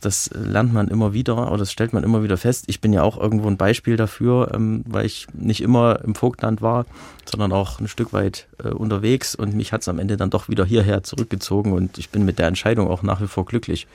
Das 0.00 0.30
lernt 0.32 0.72
man 0.72 0.88
immer 0.88 1.12
wieder 1.12 1.48
oder 1.48 1.58
das 1.58 1.72
stellt 1.72 1.92
man 1.92 2.04
immer 2.04 2.22
wieder 2.22 2.36
fest. 2.36 2.64
Ich 2.68 2.80
bin 2.80 2.92
ja 2.92 3.02
auch 3.02 3.18
irgendwo 3.18 3.48
ein 3.48 3.56
Beispiel 3.56 3.96
dafür, 3.96 4.52
ähm, 4.54 4.84
weil 4.86 5.06
ich 5.06 5.26
nicht 5.32 5.60
immer 5.60 6.00
im 6.04 6.14
Vogtland 6.14 6.62
war, 6.62 6.86
sondern 7.24 7.52
auch 7.52 7.80
ein 7.80 7.88
Stück 7.88 8.12
weit 8.12 8.46
äh, 8.62 8.68
unterwegs 8.68 9.34
und 9.34 9.54
mich 9.54 9.72
hat 9.72 9.82
es 9.82 9.88
am 9.88 9.98
Ende 9.98 10.16
dann 10.16 10.30
doch 10.30 10.48
wieder 10.48 10.64
hierher 10.64 11.02
zurückgezogen 11.02 11.72
und 11.72 11.98
ich 11.98 12.10
bin 12.10 12.24
mit 12.24 12.38
der 12.38 12.46
Entscheidung 12.46 12.88
auch 12.88 13.02
nach 13.02 13.20
wie 13.20 13.26
vor 13.26 13.44
glücklich. 13.44 13.86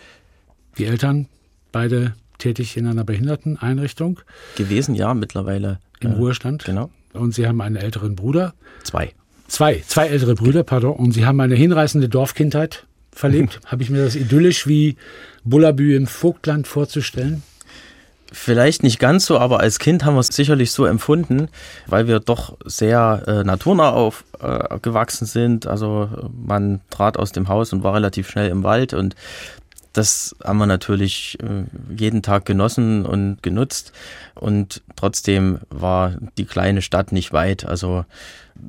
Die 0.78 0.86
Eltern, 0.86 1.28
beide 1.72 2.14
tätig 2.38 2.78
in 2.78 2.88
einer 2.88 3.04
Behinderteneinrichtung? 3.04 4.20
Gewesen, 4.58 4.96
ja, 4.96 5.14
mittlerweile. 5.14 5.80
Im 6.00 6.12
äh, 6.12 6.16
Ruhestand? 6.16 6.66
Genau. 6.66 6.90
Und 7.14 7.34
Sie 7.34 7.48
haben 7.48 7.62
einen 7.62 7.76
älteren 7.76 8.16
Bruder? 8.16 8.54
Zwei. 8.84 9.14
Zwei, 9.48 9.84
zwei 9.86 10.08
ältere 10.08 10.36
Brüder, 10.36 10.64
pardon. 10.64 10.96
Und 10.96 11.12
Sie 11.12 11.26
haben 11.26 11.40
eine 11.40 11.56
hinreißende 11.56 12.10
Dorfkindheit 12.10 12.86
verlebt. 13.16 13.60
Habe 13.66 13.84
ich 13.84 13.90
mir 13.90 14.04
das 14.04 14.16
idyllisch 14.16 14.68
wie 14.68 14.96
Bullabü 15.44 15.96
im 15.96 16.08
Vogtland 16.08 16.68
vorzustellen? 16.68 17.44
Vielleicht 18.36 18.82
nicht 18.82 18.98
ganz 18.98 19.28
so, 19.28 19.38
aber 19.38 19.60
als 19.60 19.78
Kind 19.78 20.06
haben 20.06 20.16
wir 20.16 20.22
es 20.22 20.28
sicherlich 20.28 20.72
so 20.72 20.86
empfunden, 20.86 21.50
weil 21.86 22.08
wir 22.08 22.20
doch 22.20 22.58
sehr 22.66 23.22
äh, 23.28 23.44
naturnah 23.44 23.92
aufgewachsen 23.92 25.26
äh, 25.26 25.28
sind. 25.28 25.68
Also 25.68 26.10
man 26.44 26.82
trat 26.90 27.18
aus 27.18 27.32
dem 27.32 27.48
Haus 27.48 27.74
und 27.74 27.84
war 27.84 27.94
relativ 27.94 28.28
schnell 28.28 28.50
im 28.50 28.64
Wald 28.64 28.96
und 28.96 29.16
das 29.94 30.36
haben 30.44 30.58
wir 30.58 30.66
natürlich 30.66 31.38
äh, 31.42 31.66
jeden 31.96 32.24
Tag 32.24 32.46
genossen 32.46 33.06
und 33.06 33.44
genutzt. 33.44 33.94
Und 34.34 34.82
trotzdem 34.96 35.60
war 35.70 36.16
die 36.38 36.46
kleine 36.46 36.82
Stadt 36.82 37.12
nicht 37.12 37.32
weit. 37.32 37.66
Also 37.66 38.04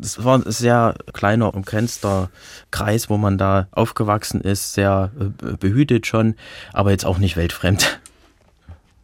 es 0.03 0.23
war 0.23 0.39
ein 0.39 0.51
sehr 0.51 0.95
kleiner, 1.13 1.55
umgrenzter 1.55 2.31
Kreis, 2.71 3.09
wo 3.09 3.17
man 3.17 3.39
da 3.39 3.69
aufgewachsen 3.73 4.43
ist, 4.43 4.75
sehr 4.75 5.11
äh, 5.19 5.57
behütet 5.57 6.07
schon, 6.07 6.35
aber 6.73 6.91
jetzt 6.91 7.07
auch 7.07 7.19
nicht 7.19 7.37
weltfremd. 7.37 8.01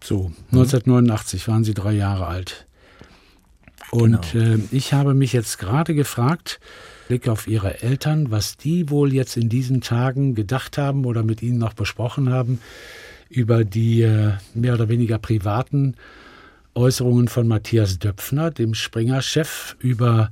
So, 0.02 0.32
1989 0.52 1.48
waren 1.48 1.64
Sie 1.64 1.74
drei 1.74 1.92
Jahre 1.92 2.26
alt. 2.26 2.66
Und 3.90 4.32
genau. 4.32 4.56
äh, 4.56 4.58
ich 4.70 4.92
habe 4.92 5.14
mich 5.14 5.32
jetzt 5.32 5.58
gerade 5.58 5.94
gefragt, 5.94 6.60
Blick 7.10 7.26
auf 7.26 7.48
Ihre 7.48 7.82
Eltern, 7.82 8.30
was 8.30 8.56
die 8.56 8.88
wohl 8.88 9.12
jetzt 9.12 9.36
in 9.36 9.48
diesen 9.48 9.80
Tagen 9.80 10.36
gedacht 10.36 10.78
haben 10.78 11.04
oder 11.04 11.24
mit 11.24 11.42
Ihnen 11.42 11.58
noch 11.58 11.72
besprochen 11.72 12.30
haben 12.30 12.60
über 13.28 13.64
die 13.64 14.02
äh, 14.02 14.34
mehr 14.54 14.74
oder 14.74 14.88
weniger 14.88 15.18
privaten 15.18 15.96
Äußerungen 16.76 17.26
von 17.26 17.48
Matthias 17.48 17.98
Döpfner, 17.98 18.52
dem 18.52 18.74
Springer-Chef, 18.74 19.74
über 19.80 20.30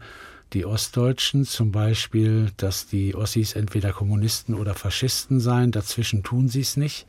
die 0.52 0.64
Ostdeutschen, 0.64 1.44
zum 1.44 1.72
Beispiel, 1.72 2.52
dass 2.58 2.86
die 2.86 3.16
Ossis 3.16 3.54
entweder 3.54 3.92
Kommunisten 3.92 4.54
oder 4.54 4.74
Faschisten 4.74 5.40
seien, 5.40 5.72
dazwischen 5.72 6.22
tun 6.22 6.48
sie 6.48 6.60
es 6.60 6.76
nicht. 6.76 7.06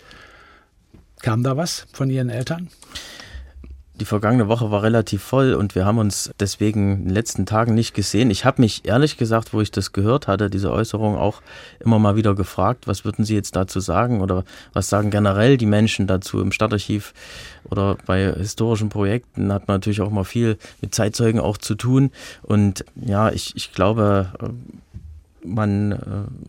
Kam 1.21 1.43
da 1.43 1.57
was 1.57 1.85
von 1.93 2.09
Ihren 2.09 2.29
Eltern? 2.29 2.69
Die 3.99 4.05
vergangene 4.05 4.47
Woche 4.47 4.71
war 4.71 4.81
relativ 4.81 5.21
voll 5.21 5.53
und 5.53 5.75
wir 5.75 5.85
haben 5.85 5.97
uns 5.97 6.31
deswegen 6.39 6.93
in 6.93 7.03
den 7.05 7.13
letzten 7.13 7.45
Tagen 7.45 7.75
nicht 7.75 7.93
gesehen. 7.93 8.31
Ich 8.31 8.45
habe 8.45 8.61
mich 8.61 8.85
ehrlich 8.85 9.17
gesagt, 9.17 9.53
wo 9.53 9.59
ich 9.59 9.71
das 9.71 9.91
gehört 9.91 10.27
hatte, 10.27 10.49
diese 10.49 10.71
Äußerung 10.71 11.17
auch 11.17 11.41
immer 11.81 11.99
mal 11.99 12.15
wieder 12.15 12.33
gefragt, 12.33 12.87
was 12.87 13.03
würden 13.03 13.25
Sie 13.25 13.35
jetzt 13.35 13.57
dazu 13.57 13.81
sagen 13.81 14.21
oder 14.21 14.45
was 14.71 14.87
sagen 14.87 15.09
generell 15.09 15.57
die 15.57 15.65
Menschen 15.65 16.07
dazu 16.07 16.39
im 16.39 16.53
Stadtarchiv 16.53 17.13
oder 17.69 17.97
bei 18.05 18.31
historischen 18.31 18.87
Projekten 18.87 19.51
hat 19.51 19.67
man 19.67 19.75
natürlich 19.75 19.99
auch 19.99 20.11
mal 20.11 20.23
viel 20.23 20.57
mit 20.79 20.95
Zeitzeugen 20.95 21.41
auch 21.41 21.57
zu 21.57 21.75
tun 21.75 22.11
und 22.41 22.85
ja, 22.95 23.29
ich, 23.31 23.53
ich 23.57 23.73
glaube, 23.73 24.31
man 25.43 25.91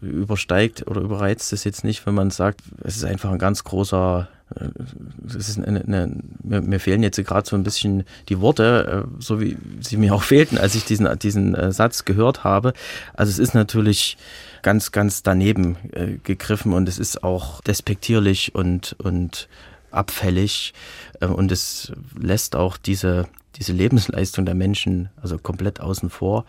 äh, 0.02 0.06
übersteigt 0.06 0.86
oder 0.86 1.00
überreizt 1.00 1.52
es 1.52 1.64
jetzt 1.64 1.84
nicht, 1.84 2.06
wenn 2.06 2.14
man 2.14 2.30
sagt, 2.30 2.60
es 2.82 2.96
ist 2.96 3.04
einfach 3.04 3.30
ein 3.30 3.38
ganz 3.38 3.64
großer 3.64 4.28
äh, 4.32 4.39
eine, 4.56 5.80
eine, 5.80 6.16
mir, 6.42 6.60
mir, 6.60 6.80
fehlen 6.80 7.02
jetzt 7.02 7.16
gerade 7.24 7.48
so 7.48 7.56
ein 7.56 7.62
bisschen 7.62 8.04
die 8.28 8.40
Worte, 8.40 9.06
äh, 9.06 9.22
so 9.22 9.40
wie 9.40 9.56
sie 9.80 9.96
mir 9.96 10.14
auch 10.14 10.22
fehlten, 10.32 10.58
als 10.58 10.74
ich 10.74 10.84
diesen, 10.84 11.18
diesen 11.18 11.54
äh, 11.54 11.72
Satz 11.72 12.04
gehört 12.04 12.44
habe. 12.44 12.72
Also 13.14 13.30
es 13.30 13.38
ist 13.38 13.54
natürlich 13.54 14.16
ganz, 14.62 14.92
ganz 14.92 15.22
daneben 15.22 15.76
äh, 15.92 16.18
gegriffen 16.22 16.72
und 16.72 16.88
es 16.88 16.98
ist 16.98 17.22
auch 17.22 17.60
despektierlich 17.60 18.54
und, 18.54 18.96
und 18.98 19.48
abfällig 19.90 20.74
äh, 21.20 21.26
und 21.26 21.52
es 21.52 21.92
lässt 22.18 22.56
auch 22.56 22.76
diese, 22.76 23.26
diese 23.56 23.72
Lebensleistung 23.72 24.44
der 24.44 24.54
Menschen 24.54 25.10
also 25.20 25.38
komplett 25.38 25.80
außen 25.80 26.10
vor. 26.10 26.44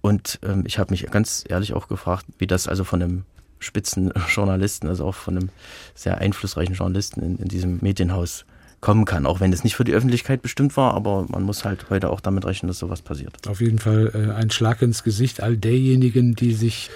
Und 0.00 0.38
ähm, 0.42 0.64
ich 0.66 0.78
habe 0.78 0.92
mich 0.92 1.06
ganz 1.10 1.44
ehrlich 1.48 1.74
auch 1.74 1.88
gefragt, 1.88 2.26
wie 2.38 2.46
das 2.46 2.68
also 2.68 2.84
von 2.84 3.02
einem 3.02 3.24
Spitzenjournalisten, 3.60 4.88
also 4.88 5.04
auch 5.04 5.14
von 5.14 5.36
einem 5.36 5.48
sehr 5.94 6.18
einflussreichen 6.18 6.74
Journalisten 6.74 7.22
in, 7.22 7.38
in 7.38 7.48
diesem 7.48 7.78
Medienhaus 7.80 8.44
kommen 8.80 9.04
kann, 9.04 9.26
auch 9.26 9.40
wenn 9.40 9.52
es 9.52 9.64
nicht 9.64 9.74
für 9.74 9.84
die 9.84 9.92
Öffentlichkeit 9.92 10.40
bestimmt 10.40 10.76
war, 10.76 10.94
aber 10.94 11.26
man 11.28 11.42
muss 11.42 11.64
halt 11.64 11.90
heute 11.90 12.10
auch 12.10 12.20
damit 12.20 12.46
rechnen, 12.46 12.68
dass 12.68 12.78
sowas 12.78 13.02
passiert. 13.02 13.48
Auf 13.48 13.60
jeden 13.60 13.78
Fall 13.78 14.12
äh, 14.14 14.32
ein 14.32 14.50
Schlag 14.50 14.82
ins 14.82 15.02
Gesicht 15.02 15.42
all 15.42 15.56
derjenigen, 15.56 16.34
die 16.34 16.54
sich 16.54 16.90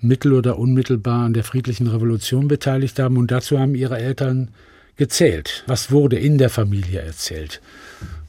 mittel- 0.00 0.34
oder 0.34 0.58
unmittelbar 0.58 1.24
an 1.24 1.32
der 1.32 1.42
friedlichen 1.42 1.88
Revolution 1.88 2.48
beteiligt 2.48 2.98
haben 2.98 3.16
und 3.16 3.30
dazu 3.30 3.58
haben 3.58 3.74
ihre 3.74 3.98
Eltern 3.98 4.50
gezählt. 4.96 5.64
Was 5.66 5.90
wurde 5.90 6.16
in 6.18 6.38
der 6.38 6.50
Familie 6.50 7.00
erzählt? 7.00 7.60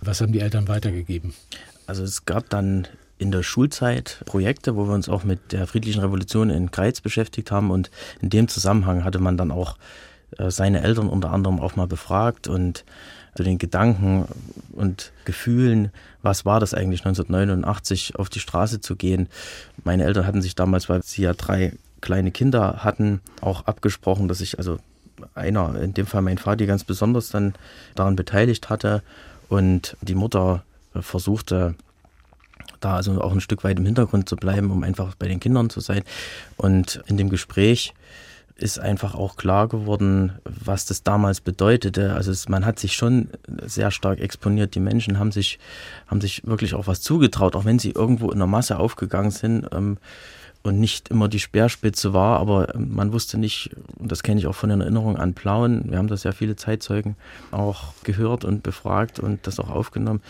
Was 0.01 0.21
haben 0.21 0.31
die 0.31 0.39
Eltern 0.39 0.67
weitergegeben? 0.67 1.33
Also 1.85 2.03
es 2.03 2.25
gab 2.25 2.49
dann 2.49 2.87
in 3.17 3.32
der 3.32 3.43
Schulzeit 3.43 4.21
Projekte, 4.25 4.75
wo 4.75 4.88
wir 4.88 4.93
uns 4.93 5.10
auch 5.10 5.23
mit 5.23 5.51
der 5.51 5.67
friedlichen 5.67 6.01
Revolution 6.01 6.49
in 6.49 6.71
Greiz 6.71 7.01
beschäftigt 7.01 7.51
haben. 7.51 7.71
Und 7.71 7.89
in 8.21 8.30
dem 8.30 8.47
Zusammenhang 8.47 9.03
hatte 9.03 9.19
man 9.19 9.38
dann 9.38 9.51
auch 9.51 9.77
äh, 10.38 10.51
seine 10.51 10.82
Eltern 10.82 11.10
unter 11.10 11.32
anderem 11.32 11.60
auch 11.60 11.75
mal 11.75 11.88
befragt 11.88 12.47
und 12.47 12.84
zu 13.36 13.43
den 13.43 13.60
Gedanken 13.60 14.27
und 14.73 15.12
Gefühlen, 15.25 15.91
was 16.23 16.43
war 16.43 16.60
das 16.60 16.73
eigentlich 16.73 17.01
1989 17.01 18.15
auf 18.15 18.30
die 18.30 18.39
Straße 18.39 18.82
zu 18.82 18.95
gehen. 18.95 19.30
Meine 19.84 20.06
Eltern 20.06 20.25
hatten 20.25 20.41
sich 20.41 20.56
damals, 20.56 20.89
weil 20.89 21.03
sie 21.03 21.21
ja 21.21 21.34
drei 21.34 21.73
kleine 22.01 22.32
Kinder 22.32 22.84
hatten, 22.84 23.21
auch 23.41 23.65
abgesprochen, 23.65 24.27
dass 24.27 24.41
ich 24.41 24.58
also 24.58 24.80
einer, 25.36 25.80
in 25.80 25.93
dem 25.93 26.08
Fall 26.08 26.21
mein 26.23 26.38
Vater, 26.38 26.65
ganz 26.65 26.84
besonders 26.84 27.30
dann 27.30 27.53
daran 27.95 28.15
beteiligt 28.15 28.69
hatte 28.69 29.03
und 29.49 29.97
die 30.01 30.15
Mutter 30.15 30.63
versuchte 30.93 31.75
da 32.79 32.95
also 32.95 33.21
auch 33.21 33.31
ein 33.31 33.41
Stück 33.41 33.63
weit 33.63 33.79
im 33.79 33.85
Hintergrund 33.85 34.27
zu 34.29 34.35
bleiben, 34.35 34.71
um 34.71 34.83
einfach 34.83 35.15
bei 35.15 35.27
den 35.27 35.39
Kindern 35.39 35.69
zu 35.69 35.79
sein. 35.79 36.03
Und 36.57 37.01
in 37.07 37.17
dem 37.17 37.29
Gespräch 37.29 37.93
ist 38.57 38.79
einfach 38.79 39.13
auch 39.13 39.35
klar 39.35 39.67
geworden, 39.67 40.33
was 40.43 40.85
das 40.85 41.03
damals 41.03 41.41
bedeutete. 41.41 42.13
Also 42.13 42.31
es, 42.31 42.49
man 42.49 42.65
hat 42.65 42.79
sich 42.79 42.93
schon 42.93 43.29
sehr 43.63 43.91
stark 43.91 44.19
exponiert. 44.19 44.73
Die 44.73 44.79
Menschen 44.79 45.19
haben 45.19 45.31
sich, 45.31 45.59
haben 46.07 46.21
sich 46.21 46.45
wirklich 46.45 46.73
auch 46.73 46.87
was 46.87 47.01
zugetraut, 47.01 47.55
auch 47.55 47.65
wenn 47.65 47.79
sie 47.79 47.91
irgendwo 47.91 48.31
in 48.31 48.39
der 48.39 48.47
Masse 48.47 48.79
aufgegangen 48.79 49.31
sind. 49.31 49.67
Ähm, 49.71 49.97
und 50.67 50.80
nicht 50.80 51.10
immer 51.10 51.27
die 51.27 51.39
Speerspitze 51.39 52.13
war, 52.13 52.39
aber 52.39 52.75
ähm, 52.75 52.93
man 52.93 53.13
wusste 53.13 53.38
nicht, 53.38 53.71
und 53.97 54.12
das 54.12 54.23
kenne 54.23 54.39
ich 54.39 54.47
auch 54.47 54.56
von 54.56 54.69
den 54.69 54.82
Erinnerungen 54.82 55.17
an 55.17 55.34
Plauen, 55.34 55.89
wir 55.89 55.97
haben 55.97 56.08
das 56.08 56.23
ja 56.23 56.32
viele 56.32 56.56
Zeitzeugen 56.56 57.15
auch 57.51 57.93
gehört 58.03 58.45
und 58.45 58.63
befragt 58.63 59.19
und 59.19 59.47
das 59.47 59.60
auch 59.60 59.69
aufgenommen. 59.69 60.21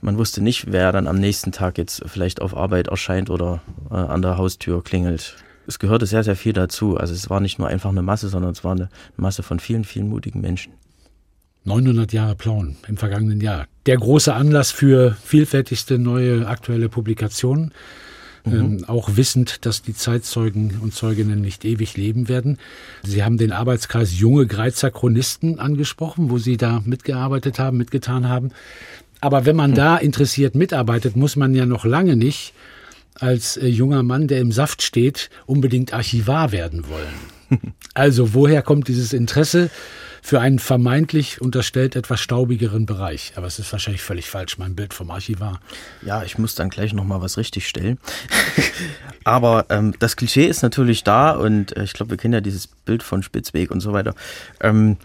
Man 0.00 0.18
wusste 0.18 0.42
nicht, 0.42 0.72
wer 0.72 0.92
dann 0.92 1.06
am 1.06 1.18
nächsten 1.18 1.52
Tag 1.52 1.78
jetzt 1.78 2.02
vielleicht 2.06 2.40
auf 2.42 2.56
Arbeit 2.56 2.88
erscheint 2.88 3.30
oder 3.30 3.62
äh, 3.90 3.94
an 3.94 4.22
der 4.22 4.36
Haustür 4.38 4.82
klingelt. 4.82 5.36
Es 5.66 5.78
gehörte 5.78 6.06
sehr, 6.06 6.24
sehr 6.24 6.36
viel 6.36 6.52
dazu. 6.52 6.96
Also 6.98 7.14
es 7.14 7.30
war 7.30 7.40
nicht 7.40 7.58
nur 7.58 7.68
einfach 7.68 7.90
eine 7.90 8.02
Masse, 8.02 8.28
sondern 8.28 8.52
es 8.52 8.64
war 8.64 8.72
eine 8.72 8.90
Masse 9.16 9.42
von 9.42 9.60
vielen, 9.60 9.84
vielen 9.84 10.08
mutigen 10.08 10.40
Menschen. 10.40 10.74
900 11.64 12.12
Jahre 12.12 12.34
Plauen 12.34 12.76
im 12.86 12.98
vergangenen 12.98 13.40
Jahr. 13.40 13.66
Der 13.86 13.96
große 13.96 14.34
Anlass 14.34 14.70
für 14.70 15.16
vielfältigste 15.22 15.98
neue 15.98 16.46
aktuelle 16.46 16.90
Publikationen. 16.90 17.72
Mhm. 18.44 18.52
Ähm, 18.52 18.84
auch 18.86 19.16
wissend, 19.16 19.64
dass 19.64 19.82
die 19.82 19.94
Zeitzeugen 19.94 20.78
und 20.82 20.94
Zeuginnen 20.94 21.40
nicht 21.40 21.64
ewig 21.64 21.96
leben 21.96 22.28
werden. 22.28 22.58
Sie 23.02 23.24
haben 23.24 23.38
den 23.38 23.52
Arbeitskreis 23.52 24.18
Junge 24.18 24.46
Greizer 24.46 24.90
Chronisten 24.90 25.58
angesprochen, 25.58 26.30
wo 26.30 26.38
Sie 26.38 26.56
da 26.56 26.82
mitgearbeitet 26.84 27.58
haben, 27.58 27.78
mitgetan 27.78 28.28
haben. 28.28 28.50
Aber 29.20 29.46
wenn 29.46 29.56
man 29.56 29.70
mhm. 29.70 29.76
da 29.76 29.96
interessiert 29.96 30.54
mitarbeitet, 30.54 31.16
muss 31.16 31.36
man 31.36 31.54
ja 31.54 31.64
noch 31.64 31.84
lange 31.84 32.16
nicht 32.16 32.52
als 33.18 33.56
äh, 33.56 33.66
junger 33.66 34.02
Mann, 34.02 34.28
der 34.28 34.40
im 34.40 34.52
Saft 34.52 34.82
steht, 34.82 35.30
unbedingt 35.46 35.92
Archivar 35.92 36.52
werden 36.52 36.84
wollen. 36.88 37.14
Also 37.96 38.34
woher 38.34 38.60
kommt 38.62 38.88
dieses 38.88 39.12
Interesse? 39.12 39.70
Für 40.24 40.40
einen 40.40 40.58
vermeintlich 40.58 41.42
unterstellt 41.42 41.96
etwas 41.96 42.18
staubigeren 42.18 42.86
Bereich. 42.86 43.34
Aber 43.36 43.46
es 43.46 43.58
ist 43.58 43.70
wahrscheinlich 43.72 44.00
völlig 44.00 44.30
falsch, 44.30 44.56
mein 44.56 44.74
Bild 44.74 44.94
vom 44.94 45.10
Archivar. 45.10 45.60
Ja, 46.00 46.22
ich 46.22 46.38
muss 46.38 46.54
dann 46.54 46.70
gleich 46.70 46.94
nochmal 46.94 47.20
was 47.20 47.36
richtig 47.36 47.68
stellen. 47.68 47.98
Aber 49.24 49.66
ähm, 49.68 49.92
das 49.98 50.16
Klischee 50.16 50.46
ist 50.46 50.62
natürlich 50.62 51.04
da 51.04 51.32
und 51.32 51.76
äh, 51.76 51.84
ich 51.84 51.92
glaube, 51.92 52.12
wir 52.12 52.16
kennen 52.16 52.32
ja 52.32 52.40
dieses 52.40 52.68
Bild 52.68 53.02
von 53.02 53.22
Spitzweg 53.22 53.70
und 53.70 53.80
so 53.80 53.92
weiter. 53.92 54.14
Ähm, 54.62 54.96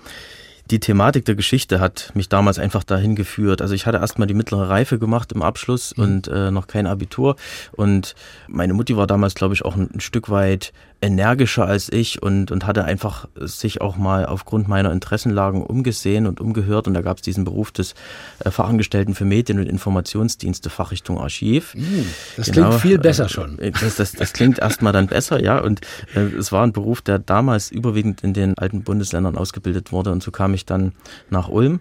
die 0.71 0.79
Thematik 0.79 1.25
der 1.25 1.35
Geschichte 1.35 1.81
hat 1.81 2.11
mich 2.13 2.29
damals 2.29 2.57
einfach 2.57 2.85
dahin 2.85 3.15
geführt. 3.15 3.61
Also 3.61 3.73
ich 3.73 3.85
hatte 3.85 3.97
erstmal 3.97 4.27
die 4.27 4.33
mittlere 4.33 4.69
Reife 4.69 4.99
gemacht 4.99 5.33
im 5.33 5.41
Abschluss 5.41 5.97
mhm. 5.97 6.03
und 6.03 6.27
äh, 6.29 6.49
noch 6.49 6.67
kein 6.67 6.87
Abitur. 6.87 7.35
Und 7.73 8.15
meine 8.47 8.73
Mutti 8.73 8.95
war 8.95 9.05
damals, 9.07 9.35
glaube 9.35 9.53
ich, 9.53 9.65
auch 9.65 9.75
ein, 9.75 9.89
ein 9.93 9.99
Stück 9.99 10.29
weit 10.29 10.71
energischer 11.01 11.65
als 11.65 11.89
ich 11.91 12.21
und, 12.21 12.51
und 12.51 12.65
hatte 12.65 12.83
einfach 12.83 13.27
sich 13.35 13.79
auch 13.81 13.95
mal 13.95 14.25
aufgrund 14.25 14.67
meiner 14.67 14.91
Interessenlagen 14.91 15.63
umgesehen 15.63 16.27
und 16.27 16.41
umgehört. 16.41 16.87
Und 16.87 16.93
da 16.93 17.01
gab 17.01 17.17
es 17.17 17.21
diesen 17.21 17.45
Beruf 17.45 17.71
des 17.71 17.95
äh, 18.43 18.51
Fachangestellten 18.51 19.15
für 19.15 19.25
Medien- 19.25 19.59
und 19.59 19.67
Informationsdienste, 19.67 20.69
Fachrichtung 20.69 21.19
Archiv. 21.19 21.73
Mm, 21.75 22.05
das 22.35 22.51
genau, 22.51 22.67
klingt 22.69 22.81
viel 22.81 22.97
besser 22.99 23.25
äh, 23.25 23.29
schon. 23.29 23.57
Das, 23.79 23.95
das, 23.95 24.11
das 24.11 24.33
klingt 24.33 24.59
erstmal 24.59 24.91
dann 24.91 25.07
besser, 25.07 25.41
ja. 25.41 25.59
Und 25.59 25.81
äh, 26.15 26.19
es 26.19 26.51
war 26.51 26.63
ein 26.63 26.73
Beruf, 26.73 27.01
der 27.01 27.19
damals 27.19 27.71
überwiegend 27.71 28.23
in 28.23 28.33
den 28.33 28.57
alten 28.57 28.83
Bundesländern 28.83 29.37
ausgebildet 29.37 29.91
wurde. 29.91 30.11
Und 30.11 30.21
so 30.21 30.31
kam 30.31 30.53
ich 30.53 30.65
dann 30.65 30.93
nach 31.29 31.47
Ulm 31.47 31.79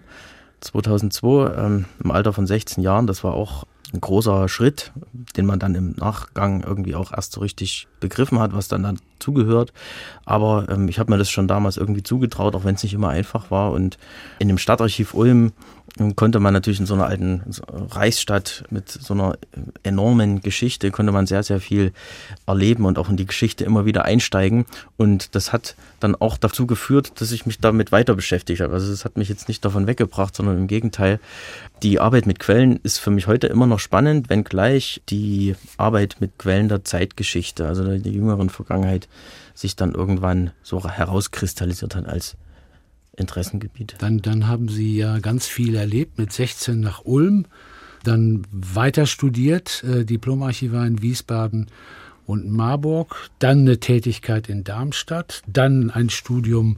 2002 0.61 1.53
ähm, 1.57 1.85
im 2.01 2.11
Alter 2.11 2.31
von 2.31 2.47
16 2.47 2.83
Jahren. 2.83 3.05
Das 3.05 3.23
war 3.23 3.33
auch 3.33 3.65
ein 3.93 4.01
großer 4.01 4.47
Schritt, 4.47 4.91
den 5.35 5.45
man 5.45 5.59
dann 5.59 5.75
im 5.75 5.91
Nachgang 5.97 6.63
irgendwie 6.63 6.95
auch 6.95 7.11
erst 7.11 7.33
so 7.33 7.41
richtig 7.41 7.87
begriffen 7.99 8.39
hat, 8.39 8.53
was 8.53 8.67
dann 8.67 8.99
dazugehört. 9.19 9.73
Aber 10.25 10.67
ähm, 10.69 10.87
ich 10.87 10.99
habe 10.99 11.11
mir 11.11 11.17
das 11.17 11.29
schon 11.29 11.47
damals 11.47 11.77
irgendwie 11.77 12.03
zugetraut, 12.03 12.55
auch 12.55 12.63
wenn 12.63 12.75
es 12.75 12.83
nicht 12.83 12.93
immer 12.93 13.09
einfach 13.09 13.51
war. 13.51 13.71
Und 13.71 13.97
in 14.39 14.47
dem 14.47 14.57
Stadtarchiv 14.57 15.13
Ulm 15.13 15.51
konnte 16.15 16.39
man 16.39 16.53
natürlich 16.53 16.79
in 16.79 16.85
so 16.85 16.93
einer 16.93 17.07
alten 17.07 17.41
Reichsstadt 17.67 18.63
mit 18.69 18.89
so 18.89 19.13
einer 19.13 19.37
enormen 19.83 20.41
Geschichte, 20.41 20.91
konnte 20.91 21.11
man 21.11 21.25
sehr, 21.25 21.43
sehr 21.43 21.59
viel 21.59 21.91
erleben 22.45 22.85
und 22.85 22.97
auch 22.97 23.09
in 23.09 23.17
die 23.17 23.25
Geschichte 23.25 23.65
immer 23.65 23.85
wieder 23.85 24.05
einsteigen. 24.05 24.65
Und 24.97 25.35
das 25.35 25.51
hat 25.51 25.75
dann 25.99 26.15
auch 26.15 26.37
dazu 26.37 26.67
geführt, 26.67 27.19
dass 27.19 27.31
ich 27.31 27.45
mich 27.45 27.59
damit 27.59 27.91
weiter 27.91 28.15
beschäftigt 28.15 28.61
habe. 28.61 28.73
Also 28.73 28.91
es 28.91 29.03
hat 29.03 29.17
mich 29.17 29.29
jetzt 29.29 29.47
nicht 29.47 29.63
davon 29.65 29.87
weggebracht, 29.87 30.35
sondern 30.35 30.57
im 30.57 30.67
Gegenteil. 30.67 31.19
Die 31.83 31.99
Arbeit 31.99 32.25
mit 32.25 32.39
Quellen 32.39 32.79
ist 32.83 32.99
für 32.99 33.11
mich 33.11 33.27
heute 33.27 33.47
immer 33.47 33.67
noch 33.67 33.79
spannend, 33.79 34.29
wenngleich 34.29 35.01
die 35.09 35.55
Arbeit 35.77 36.17
mit 36.19 36.37
Quellen 36.37 36.69
der 36.69 36.85
Zeitgeschichte, 36.85 37.67
also 37.67 37.83
der 37.83 37.97
jüngeren 37.97 38.49
Vergangenheit, 38.49 39.08
sich 39.53 39.75
dann 39.75 39.93
irgendwann 39.93 40.51
so 40.63 40.87
herauskristallisiert 40.87 41.95
hat 41.95 42.05
als 42.05 42.37
Interessengebiet. 43.15 43.95
Dann, 43.99 44.21
dann 44.21 44.47
haben 44.47 44.69
Sie 44.69 44.97
ja 44.97 45.19
ganz 45.19 45.47
viel 45.47 45.75
erlebt, 45.75 46.17
mit 46.17 46.31
16 46.31 46.79
nach 46.79 47.05
Ulm, 47.05 47.45
dann 48.03 48.43
weiter 48.51 49.05
studiert, 49.05 49.83
äh, 49.83 50.05
Diplomarchivar 50.05 50.87
in 50.87 51.01
Wiesbaden 51.01 51.67
und 52.25 52.49
Marburg, 52.49 53.29
dann 53.39 53.59
eine 53.59 53.79
Tätigkeit 53.79 54.49
in 54.49 54.63
Darmstadt, 54.63 55.41
dann 55.47 55.89
ein 55.89 56.09
Studium 56.09 56.77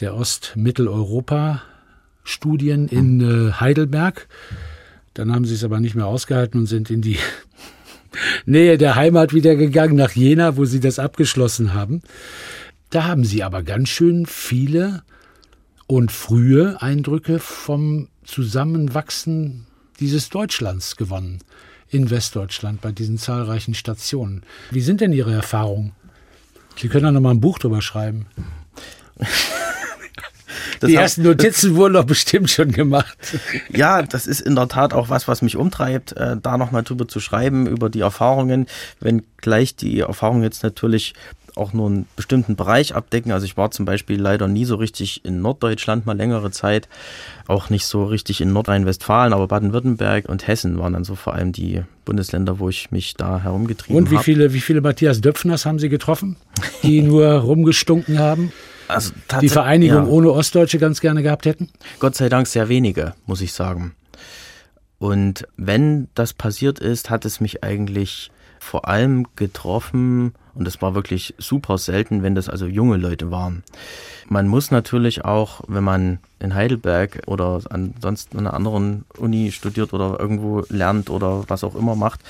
der 0.00 0.14
Ost-Mitteleuropa-Studien 0.14 2.88
in 2.88 3.20
äh, 3.20 3.52
Heidelberg. 3.52 4.28
Dann 5.14 5.32
haben 5.34 5.44
sie 5.44 5.54
es 5.54 5.64
aber 5.64 5.80
nicht 5.80 5.96
mehr 5.96 6.06
ausgehalten 6.06 6.60
und 6.60 6.66
sind 6.66 6.90
in 6.90 7.02
die 7.02 7.18
Nähe 8.46 8.78
der 8.78 8.94
Heimat 8.94 9.32
wieder 9.32 9.56
gegangen, 9.56 9.96
nach 9.96 10.12
Jena, 10.12 10.56
wo 10.56 10.64
sie 10.64 10.80
das 10.80 10.98
abgeschlossen 10.98 11.74
haben. 11.74 12.02
Da 12.90 13.04
haben 13.04 13.24
sie 13.24 13.42
aber 13.42 13.62
ganz 13.62 13.88
schön 13.90 14.26
viele 14.26 15.02
und 15.86 16.12
frühe 16.12 16.80
Eindrücke 16.80 17.38
vom 17.38 18.08
Zusammenwachsen 18.24 19.66
dieses 20.00 20.28
Deutschlands 20.28 20.96
gewonnen 20.96 21.40
in 21.90 22.10
Westdeutschland 22.10 22.80
bei 22.80 22.92
diesen 22.92 23.18
zahlreichen 23.18 23.74
Stationen. 23.74 24.42
Wie 24.70 24.80
sind 24.80 25.00
denn 25.00 25.12
Ihre 25.12 25.32
Erfahrungen? 25.32 25.92
Sie 26.76 26.88
können 26.88 27.04
da 27.04 27.12
noch 27.12 27.20
mal 27.20 27.30
ein 27.30 27.40
Buch 27.40 27.58
drüber 27.58 27.82
schreiben. 27.82 28.26
Die 30.86 30.94
ersten 30.94 31.22
Notizen 31.22 31.76
wurden 31.76 31.94
doch 31.94 32.04
bestimmt 32.04 32.50
schon 32.50 32.72
gemacht. 32.72 33.16
Ja, 33.70 34.02
das 34.02 34.26
ist 34.26 34.40
in 34.40 34.54
der 34.54 34.68
Tat 34.68 34.92
auch 34.94 35.08
was, 35.08 35.28
was 35.28 35.42
mich 35.42 35.56
umtreibt, 35.56 36.12
äh, 36.12 36.36
da 36.40 36.58
nochmal 36.58 36.82
drüber 36.82 37.08
zu 37.08 37.20
schreiben, 37.20 37.66
über 37.66 37.90
die 37.90 38.00
Erfahrungen, 38.00 38.66
wenn 39.00 39.22
gleich 39.38 39.76
die 39.76 40.00
Erfahrungen 40.00 40.42
jetzt 40.42 40.62
natürlich 40.62 41.14
auch 41.58 41.72
nur 41.72 41.88
einen 41.88 42.06
bestimmten 42.16 42.56
Bereich 42.56 42.94
abdecken. 42.94 43.32
Also 43.32 43.44
ich 43.44 43.56
war 43.56 43.70
zum 43.70 43.84
Beispiel 43.84 44.20
leider 44.20 44.48
nie 44.48 44.64
so 44.64 44.76
richtig 44.76 45.24
in 45.24 45.42
Norddeutschland 45.42 46.06
mal 46.06 46.16
längere 46.16 46.50
Zeit, 46.50 46.88
auch 47.46 47.68
nicht 47.68 47.84
so 47.84 48.04
richtig 48.04 48.40
in 48.40 48.52
Nordrhein-Westfalen, 48.52 49.32
aber 49.32 49.48
Baden-Württemberg 49.48 50.28
und 50.28 50.46
Hessen 50.46 50.78
waren 50.78 50.92
dann 50.92 51.04
so 51.04 51.16
vor 51.16 51.34
allem 51.34 51.52
die 51.52 51.82
Bundesländer, 52.04 52.58
wo 52.58 52.68
ich 52.68 52.90
mich 52.90 53.14
da 53.14 53.40
herumgetrieben 53.40 53.96
habe. 53.96 54.04
Und 54.04 54.10
wie 54.10 54.16
hab. 54.16 54.24
viele, 54.24 54.54
wie 54.54 54.60
viele 54.60 54.80
Matthias 54.80 55.20
Döpfners 55.20 55.66
haben 55.66 55.78
Sie 55.78 55.88
getroffen, 55.88 56.36
die 56.82 57.02
nur 57.02 57.26
rumgestunken 57.26 58.18
haben? 58.18 58.52
Also 58.88 59.12
die 59.40 59.48
Vereinigung 59.48 60.06
ja. 60.06 60.10
ohne 60.10 60.32
Ostdeutsche 60.32 60.78
ganz 60.78 61.00
gerne 61.00 61.22
gehabt 61.22 61.46
hätten? 61.46 61.70
Gott 62.00 62.14
sei 62.14 62.28
Dank 62.28 62.46
sehr 62.46 62.68
wenige, 62.68 63.14
muss 63.26 63.40
ich 63.40 63.52
sagen. 63.52 63.94
Und 64.98 65.46
wenn 65.56 66.08
das 66.14 66.32
passiert 66.32 66.80
ist, 66.80 67.10
hat 67.10 67.24
es 67.24 67.40
mich 67.40 67.62
eigentlich 67.62 68.30
vor 68.58 68.88
allem 68.88 69.26
getroffen, 69.36 70.34
und 70.54 70.64
das 70.64 70.82
war 70.82 70.94
wirklich 70.94 71.34
super 71.38 71.78
selten, 71.78 72.24
wenn 72.24 72.34
das 72.34 72.48
also 72.48 72.66
junge 72.66 72.96
Leute 72.96 73.30
waren. 73.30 73.62
Man 74.28 74.48
muss 74.48 74.72
natürlich 74.72 75.24
auch, 75.24 75.62
wenn 75.68 75.84
man 75.84 76.18
in 76.40 76.54
Heidelberg 76.54 77.22
oder 77.26 77.60
ansonsten 77.70 78.38
an 78.38 78.46
einer 78.46 78.54
anderen 78.54 79.04
Uni 79.16 79.52
studiert 79.52 79.92
oder 79.92 80.18
irgendwo 80.18 80.64
lernt 80.68 81.10
oder 81.10 81.44
was 81.48 81.62
auch 81.62 81.76
immer 81.76 81.94
macht, 81.94 82.20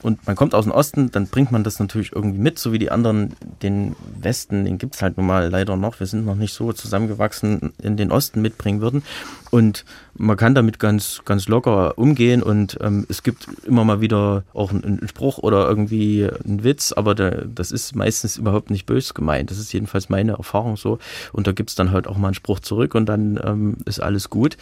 und 0.00 0.26
man 0.26 0.36
kommt 0.36 0.54
aus 0.54 0.64
dem 0.64 0.72
Osten, 0.72 1.10
dann 1.10 1.26
bringt 1.28 1.52
man 1.52 1.64
das 1.64 1.78
natürlich 1.78 2.12
irgendwie 2.12 2.38
mit, 2.38 2.58
so 2.58 2.72
wie 2.72 2.78
die 2.78 2.90
anderen 2.90 3.34
den 3.62 3.96
Westen, 4.24 4.64
den 4.64 4.78
gibt 4.78 4.94
es 4.94 5.02
halt 5.02 5.16
nun 5.16 5.26
mal 5.26 5.48
leider 5.48 5.76
noch. 5.76 6.00
Wir 6.00 6.06
sind 6.06 6.24
noch 6.24 6.34
nicht 6.34 6.54
so 6.54 6.72
zusammengewachsen, 6.72 7.72
in 7.82 7.96
den 7.96 8.10
Osten 8.10 8.42
mitbringen 8.42 8.80
würden. 8.80 9.02
Und 9.50 9.84
man 10.16 10.36
kann 10.36 10.54
damit 10.54 10.80
ganz, 10.80 11.22
ganz 11.24 11.46
locker 11.46 11.96
umgehen 11.96 12.42
und 12.42 12.76
ähm, 12.80 13.06
es 13.08 13.22
gibt 13.22 13.46
immer 13.64 13.84
mal 13.84 14.00
wieder 14.00 14.42
auch 14.52 14.70
einen, 14.70 14.84
einen 14.84 15.08
Spruch 15.08 15.38
oder 15.38 15.68
irgendwie 15.68 16.28
einen 16.44 16.64
Witz, 16.64 16.92
aber 16.92 17.14
der, 17.14 17.44
das 17.44 17.70
ist 17.70 17.94
meistens 17.94 18.36
überhaupt 18.36 18.70
nicht 18.70 18.84
bös 18.84 19.14
gemeint. 19.14 19.50
Das 19.52 19.58
ist 19.58 19.72
jedenfalls 19.72 20.08
meine 20.08 20.32
Erfahrung 20.32 20.76
so. 20.76 20.98
Und 21.32 21.46
da 21.46 21.52
gibt 21.52 21.70
es 21.70 21.76
dann 21.76 21.92
halt 21.92 22.08
auch 22.08 22.16
mal 22.16 22.28
einen 22.28 22.34
Spruch 22.34 22.60
zurück 22.60 22.96
und 22.96 23.06
dann 23.06 23.38
ähm, 23.44 23.76
ist 23.84 24.00
alles 24.00 24.28
gut. 24.28 24.56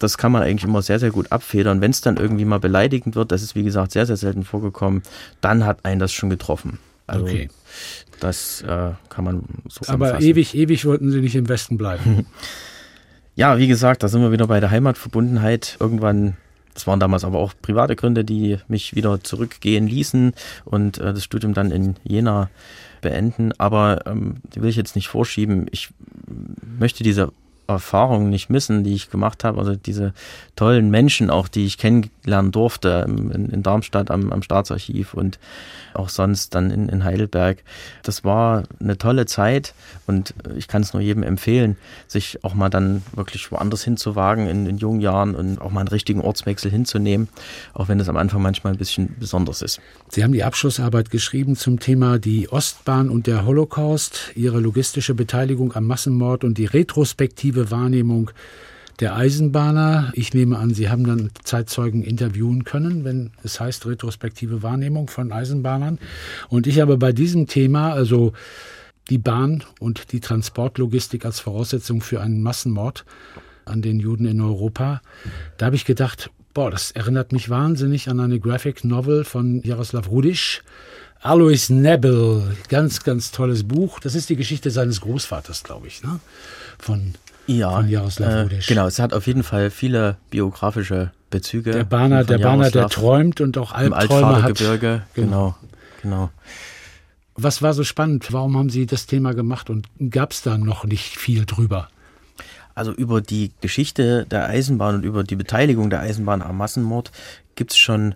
Das 0.00 0.18
kann 0.18 0.32
man 0.32 0.42
eigentlich 0.42 0.64
immer 0.64 0.82
sehr, 0.82 0.98
sehr 0.98 1.10
gut 1.10 1.30
abfedern. 1.30 1.80
Wenn 1.80 1.92
es 1.92 2.00
dann 2.00 2.16
irgendwie 2.16 2.44
mal 2.44 2.58
beleidigend 2.58 3.14
wird, 3.14 3.30
das 3.30 3.42
ist 3.42 3.54
wie 3.54 3.62
gesagt 3.62 3.92
sehr, 3.92 4.06
sehr 4.06 4.16
selten 4.16 4.42
vorgekommen, 4.42 5.02
dann 5.40 5.64
hat 5.64 5.84
einen 5.84 6.00
das 6.00 6.12
schon 6.12 6.30
getroffen. 6.30 6.78
Also, 7.06 7.26
okay. 7.26 7.48
Das 8.20 8.62
äh, 8.62 8.92
kann 9.08 9.24
man 9.24 9.44
so 9.68 9.80
Aber 9.92 10.06
anfassen. 10.06 10.28
ewig, 10.28 10.54
ewig 10.54 10.84
wollten 10.84 11.10
Sie 11.10 11.20
nicht 11.20 11.34
im 11.34 11.48
Westen 11.48 11.76
bleiben. 11.78 12.26
Ja, 13.34 13.56
wie 13.56 13.66
gesagt, 13.66 14.02
da 14.02 14.08
sind 14.08 14.20
wir 14.20 14.30
wieder 14.30 14.46
bei 14.46 14.60
der 14.60 14.70
Heimatverbundenheit. 14.70 15.78
Irgendwann, 15.80 16.36
das 16.74 16.86
waren 16.86 17.00
damals 17.00 17.24
aber 17.24 17.38
auch 17.38 17.54
private 17.62 17.96
Gründe, 17.96 18.26
die 18.26 18.58
mich 18.68 18.94
wieder 18.94 19.24
zurückgehen 19.24 19.86
ließen 19.86 20.34
und 20.66 20.98
äh, 20.98 21.14
das 21.14 21.24
Studium 21.24 21.54
dann 21.54 21.70
in 21.70 21.96
Jena 22.04 22.50
beenden. 23.00 23.52
Aber 23.56 24.06
ähm, 24.06 24.36
die 24.54 24.60
will 24.60 24.68
ich 24.68 24.76
jetzt 24.76 24.96
nicht 24.96 25.08
vorschieben. 25.08 25.66
Ich 25.70 25.88
möchte 26.78 27.02
diese 27.02 27.32
Erfahrungen 27.72 28.30
nicht 28.30 28.50
missen, 28.50 28.84
die 28.84 28.94
ich 28.94 29.10
gemacht 29.10 29.44
habe. 29.44 29.58
Also 29.58 29.74
diese 29.74 30.12
tollen 30.56 30.90
Menschen 30.90 31.30
auch, 31.30 31.48
die 31.48 31.66
ich 31.66 31.78
kennenlernen 31.78 32.52
durfte 32.52 33.04
in, 33.08 33.48
in 33.48 33.62
Darmstadt 33.62 34.10
am, 34.10 34.32
am, 34.32 34.42
Staatsarchiv 34.42 35.14
und 35.14 35.38
auch 35.94 36.08
sonst 36.08 36.54
dann 36.54 36.70
in, 36.70 36.88
in 36.88 37.04
Heidelberg. 37.04 37.58
Das 38.02 38.24
war 38.24 38.64
eine 38.80 38.98
tolle 38.98 39.26
Zeit 39.26 39.74
und 40.06 40.34
ich 40.56 40.68
kann 40.68 40.82
es 40.82 40.92
nur 40.92 41.02
jedem 41.02 41.22
empfehlen, 41.22 41.76
sich 42.06 42.44
auch 42.44 42.54
mal 42.54 42.68
dann 42.68 43.02
wirklich 43.14 43.50
woanders 43.52 43.82
hinzuwagen 43.84 44.46
in, 44.46 44.66
in 44.66 44.78
jungen 44.78 45.00
Jahren 45.00 45.34
und 45.34 45.60
auch 45.60 45.70
mal 45.70 45.80
einen 45.80 45.88
richtigen 45.88 46.20
Ortswechsel 46.20 46.70
hinzunehmen, 46.70 47.28
auch 47.74 47.88
wenn 47.88 48.00
es 48.00 48.08
am 48.08 48.16
Anfang 48.16 48.42
manchmal 48.42 48.72
ein 48.74 48.78
bisschen 48.78 49.14
besonders 49.18 49.62
ist. 49.62 49.80
Sie 50.08 50.22
haben 50.22 50.32
die 50.32 50.44
Abschlussarbeit 50.44 51.10
geschrieben 51.10 51.56
zum 51.56 51.78
Thema 51.78 52.18
die 52.18 52.48
Ostbahn 52.50 53.08
und 53.08 53.26
der 53.26 53.46
Holocaust, 53.46 54.32
ihre 54.34 54.60
logistische 54.60 55.14
Beteiligung 55.14 55.74
am 55.74 55.86
Massenmord 55.86 56.44
und 56.44 56.58
die 56.58 56.66
Retrospektive 56.66 57.61
subjektive 57.62 57.70
Wahrnehmung 57.70 58.30
der 59.00 59.16
Eisenbahner. 59.16 60.12
Ich 60.14 60.34
nehme 60.34 60.58
an, 60.58 60.74
Sie 60.74 60.88
haben 60.88 61.06
dann 61.06 61.30
Zeitzeugen 61.44 62.02
interviewen 62.02 62.64
können, 62.64 63.04
wenn 63.04 63.30
es 63.42 63.60
heißt 63.60 63.86
retrospektive 63.86 64.62
Wahrnehmung 64.62 65.08
von 65.08 65.32
Eisenbahnern. 65.32 65.98
Und 66.48 66.66
ich 66.66 66.80
habe 66.80 66.98
bei 66.98 67.12
diesem 67.12 67.46
Thema, 67.46 67.92
also 67.92 68.32
die 69.10 69.18
Bahn 69.18 69.64
und 69.80 70.12
die 70.12 70.20
Transportlogistik 70.20 71.24
als 71.24 71.40
Voraussetzung 71.40 72.00
für 72.00 72.20
einen 72.20 72.42
Massenmord 72.42 73.04
an 73.64 73.82
den 73.82 73.98
Juden 74.00 74.26
in 74.26 74.40
Europa, 74.40 75.00
da 75.56 75.66
habe 75.66 75.76
ich 75.76 75.84
gedacht, 75.84 76.30
boah, 76.54 76.70
das 76.70 76.90
erinnert 76.90 77.32
mich 77.32 77.48
wahnsinnig 77.48 78.08
an 78.08 78.20
eine 78.20 78.38
Graphic 78.38 78.84
Novel 78.84 79.24
von 79.24 79.62
Jaroslav 79.62 80.08
Rudisch. 80.08 80.62
Alois 81.20 81.70
Nebel, 81.70 82.56
ganz, 82.68 83.04
ganz 83.04 83.30
tolles 83.30 83.62
Buch. 83.62 84.00
Das 84.00 84.16
ist 84.16 84.28
die 84.28 84.36
Geschichte 84.36 84.72
seines 84.72 85.00
Großvaters, 85.00 85.62
glaube 85.62 85.86
ich, 85.86 86.02
ne? 86.02 86.18
von 86.78 87.14
ja, 87.46 87.76
von 87.76 87.88
Jaroslav 87.88 88.52
äh, 88.52 88.60
Genau, 88.66 88.86
es 88.86 88.98
hat 88.98 89.12
auf 89.12 89.26
jeden 89.26 89.42
Fall 89.42 89.70
viele 89.70 90.16
biografische 90.30 91.10
Bezüge. 91.30 91.72
Der 91.72 91.84
Bahner, 91.84 92.24
der 92.24 92.38
Bahner, 92.38 92.70
der 92.70 92.88
träumt 92.88 93.40
und 93.40 93.58
auch 93.58 93.72
Albträume 93.72 94.42
hat. 94.42 94.56
Genau. 94.58 95.00
genau, 95.14 95.56
genau. 96.02 96.30
Was 97.34 97.62
war 97.62 97.72
so 97.72 97.82
spannend? 97.82 98.32
Warum 98.32 98.56
haben 98.56 98.68
Sie 98.68 98.86
das 98.86 99.06
Thema 99.06 99.34
gemacht 99.34 99.70
und 99.70 99.88
gab 100.10 100.32
es 100.32 100.42
da 100.42 100.58
noch 100.58 100.84
nicht 100.84 101.16
viel 101.16 101.46
drüber? 101.46 101.88
Also 102.74 102.92
über 102.92 103.20
die 103.20 103.52
Geschichte 103.60 104.26
der 104.30 104.48
Eisenbahn 104.48 104.96
und 104.96 105.04
über 105.04 105.24
die 105.24 105.36
Beteiligung 105.36 105.90
der 105.90 106.00
Eisenbahn 106.00 106.42
am 106.42 106.56
Massenmord 106.56 107.10
gibt 107.54 107.72
es 107.72 107.78
schon 107.78 108.14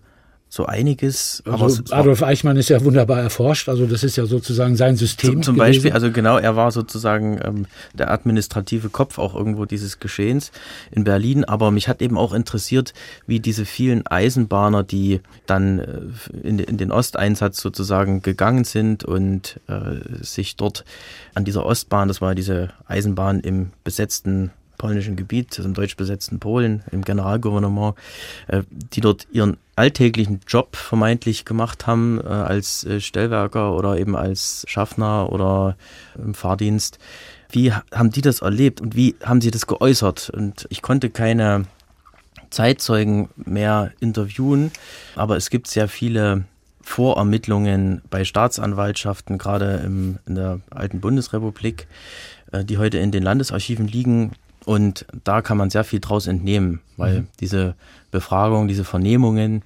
so 0.48 0.64
einiges. 0.64 1.42
Also 1.44 1.82
Adolf 1.90 2.22
Eichmann 2.22 2.56
ist 2.56 2.68
ja 2.68 2.82
wunderbar 2.84 3.20
erforscht, 3.20 3.68
also 3.68 3.86
das 3.86 4.04
ist 4.04 4.16
ja 4.16 4.26
sozusagen 4.26 4.76
sein 4.76 4.96
System. 4.96 5.34
Zum, 5.34 5.42
zum 5.42 5.56
Beispiel, 5.56 5.92
also 5.92 6.12
genau, 6.12 6.38
er 6.38 6.54
war 6.54 6.70
sozusagen 6.70 7.40
ähm, 7.44 7.66
der 7.94 8.12
administrative 8.12 8.88
Kopf 8.88 9.18
auch 9.18 9.34
irgendwo 9.34 9.64
dieses 9.64 9.98
Geschehens 9.98 10.52
in 10.92 11.04
Berlin, 11.04 11.44
aber 11.44 11.72
mich 11.72 11.88
hat 11.88 12.00
eben 12.00 12.16
auch 12.16 12.32
interessiert, 12.32 12.94
wie 13.26 13.40
diese 13.40 13.64
vielen 13.64 14.06
Eisenbahner, 14.06 14.84
die 14.84 15.20
dann 15.46 15.80
äh, 15.80 16.46
in, 16.46 16.60
in, 16.60 16.76
den 16.78 16.92
Osteinsatz 16.92 17.60
sozusagen 17.60 18.22
gegangen 18.22 18.64
sind 18.64 19.04
und 19.04 19.60
äh, 19.66 20.24
sich 20.24 20.56
dort 20.56 20.84
an 21.34 21.44
dieser 21.44 21.66
Ostbahn, 21.66 22.06
das 22.06 22.20
war 22.20 22.36
diese 22.36 22.70
Eisenbahn 22.86 23.40
im 23.40 23.72
besetzten 23.82 24.52
polnischen 24.76 25.16
Gebiet, 25.16 25.54
also 25.56 25.68
im 25.68 25.74
deutsch 25.74 25.96
besetzten 25.96 26.38
Polen, 26.38 26.82
im 26.90 27.02
Generalgouvernement, 27.02 27.94
äh, 28.48 28.62
die 28.70 29.00
dort 29.00 29.26
ihren 29.32 29.56
alltäglichen 29.74 30.40
Job 30.46 30.76
vermeintlich 30.76 31.44
gemacht 31.44 31.86
haben 31.86 32.20
äh, 32.20 32.28
als 32.28 32.84
äh, 32.84 33.00
Stellwerker 33.00 33.74
oder 33.74 33.98
eben 33.98 34.16
als 34.16 34.64
Schaffner 34.68 35.32
oder 35.32 35.76
im 36.16 36.34
Fahrdienst. 36.34 36.98
Wie 37.50 37.72
haben 37.72 38.10
die 38.10 38.22
das 38.22 38.42
erlebt 38.42 38.80
und 38.80 38.96
wie 38.96 39.16
haben 39.22 39.40
sie 39.40 39.50
das 39.50 39.66
geäußert? 39.66 40.30
Und 40.30 40.66
ich 40.70 40.82
konnte 40.82 41.10
keine 41.10 41.66
Zeitzeugen 42.50 43.28
mehr 43.36 43.92
interviewen, 44.00 44.72
aber 45.14 45.36
es 45.36 45.50
gibt 45.50 45.66
sehr 45.68 45.88
viele 45.88 46.44
Vorermittlungen 46.80 48.02
bei 48.10 48.24
Staatsanwaltschaften, 48.24 49.38
gerade 49.38 49.82
im, 49.84 50.18
in 50.26 50.36
der 50.36 50.60
alten 50.70 51.00
Bundesrepublik, 51.00 51.88
die 52.52 52.78
heute 52.78 52.98
in 52.98 53.10
den 53.10 53.24
Landesarchiven 53.24 53.88
liegen, 53.88 54.32
und 54.66 55.06
da 55.24 55.40
kann 55.40 55.56
man 55.56 55.70
sehr 55.70 55.84
viel 55.84 56.00
draus 56.00 56.26
entnehmen, 56.26 56.80
weil 56.98 57.20
mhm. 57.20 57.26
diese 57.40 57.74
Befragung, 58.10 58.68
diese 58.68 58.84
Vernehmungen 58.84 59.62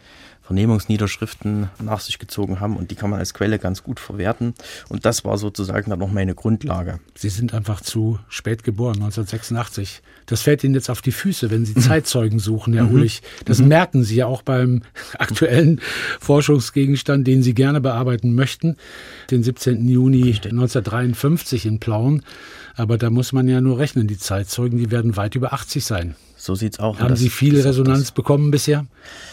Vernehmungsniederschriften 0.51 1.69
nach 1.81 2.01
sich 2.01 2.19
gezogen 2.19 2.59
haben 2.59 2.77
und 2.77 2.91
die 2.91 2.97
kann 2.97 3.09
man 3.09 3.21
als 3.21 3.35
Quelle 3.35 3.61
ganz 3.61 3.85
gut 3.85 4.01
verwerten. 4.01 4.55
Und 4.89 5.07
das 5.07 5.25
war 5.25 5.39
sozusagen 5.39 5.91
dann 5.91 6.01
noch 6.01 6.11
meine 6.11 6.35
Grundlage. 6.35 6.99
Sie 7.15 7.29
sind 7.29 7.55
einfach 7.55 7.81
zu 7.81 8.19
spät 8.29 8.65
geboren, 8.65 8.97
1986. 8.97 10.03
Das 10.27 10.43
fällt 10.43 10.65
Ihnen 10.65 10.75
jetzt 10.75 10.91
auf 10.91 11.03
die 11.03 11.13
Füße, 11.13 11.53
wenn 11.53 11.65
Sie 11.65 11.75
Zeitzeugen 11.75 12.41
suchen, 12.41 12.75
Herr 12.75 12.83
mhm. 12.83 12.95
Ulich. 12.95 13.23
Das 13.45 13.61
mhm. 13.61 13.69
merken 13.69 14.03
Sie 14.03 14.17
ja 14.17 14.27
auch 14.27 14.43
beim 14.43 14.83
aktuellen 15.19 15.81
Forschungsgegenstand, 16.19 17.29
den 17.29 17.45
Sie 17.45 17.55
gerne 17.55 17.81
bearbeiten 17.81 18.35
möchten, 18.35 18.77
den 19.31 19.45
17. 19.45 19.89
Juni 19.89 20.33
1953 20.33 21.65
in 21.65 21.79
Plauen. 21.79 22.25
Aber 22.77 22.99
da 22.99 23.11
muss 23.11 23.33
man 23.33 23.49
ja 23.49 23.61
nur 23.61 23.79
rechnen, 23.79 24.07
die 24.07 24.19
Zeitzeugen, 24.19 24.79
die 24.79 24.91
werden 24.91 25.17
weit 25.17 25.35
über 25.35 25.53
80 25.53 25.85
sein. 25.85 26.15
So 26.37 26.55
sieht's 26.55 26.79
auch. 26.79 27.01
Haben 27.01 27.17
Sie 27.17 27.29
viel 27.29 27.61
Resonanz 27.61 28.13
bekommen 28.13 28.51
bisher? 28.51 28.87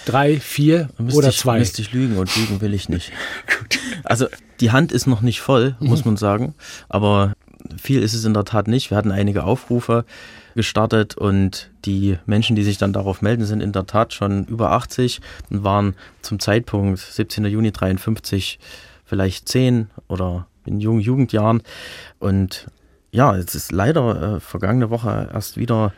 Drei, 0.06 0.42
vier 0.42 0.90
oder 1.14 1.30
ich, 1.30 1.38
zwei? 1.38 1.60
Müsste 1.60 1.82
ich 1.82 1.94
lügen 1.94 2.18
und 2.18 2.36
lügen 2.36 2.60
will 2.60 2.74
ich 2.74 2.90
nicht. 2.90 3.14
Gut. 3.48 3.80
Also 4.04 4.28
die 4.60 4.72
Hand 4.72 4.92
ist 4.92 5.08
noch 5.08 5.22
nicht 5.22 5.40
voll, 5.40 5.78
muss 5.80 6.04
mhm. 6.04 6.12
man 6.12 6.18
sagen. 6.18 6.54
Aber 6.90 7.34
viel 7.82 8.02
ist 8.02 8.14
es 8.14 8.26
in 8.26 8.34
der 8.34 8.44
Tat 8.44 8.68
nicht. 8.68 8.90
Wir 8.90 8.98
hatten 8.98 9.12
einige 9.12 9.46
Aufrufe 9.46 10.04
gestartet 10.56 11.18
und 11.18 11.70
die 11.86 12.18
Menschen, 12.26 12.58
die 12.58 12.64
sich 12.64 12.78
dann 12.78 12.92
darauf 12.92 13.22
melden, 13.22 13.46
sind 13.46 13.62
in 13.62 13.72
der 13.72 13.86
Tat 13.86 14.14
schon 14.14 14.46
über 14.46 14.72
80 14.72 15.22
und 15.50 15.64
waren 15.64 15.96
zum 16.22 16.40
Zeitpunkt 16.40 17.00
17. 17.00 17.46
Juni 17.46 17.72
53 17.72 18.60
vielleicht 19.06 19.48
10 19.48 19.90
oder 20.08 20.48
in 20.66 20.82
jungen 20.82 21.00
Jugendjahren. 21.00 21.64
Und 22.20 22.68
ja, 23.12 23.36
es 23.36 23.56
ist 23.56 23.72
leider 23.72 24.36
äh, 24.36 24.40
vergangene 24.40 24.90
Woche 24.90 25.30
erst 25.34 25.58
wieder 25.58 25.94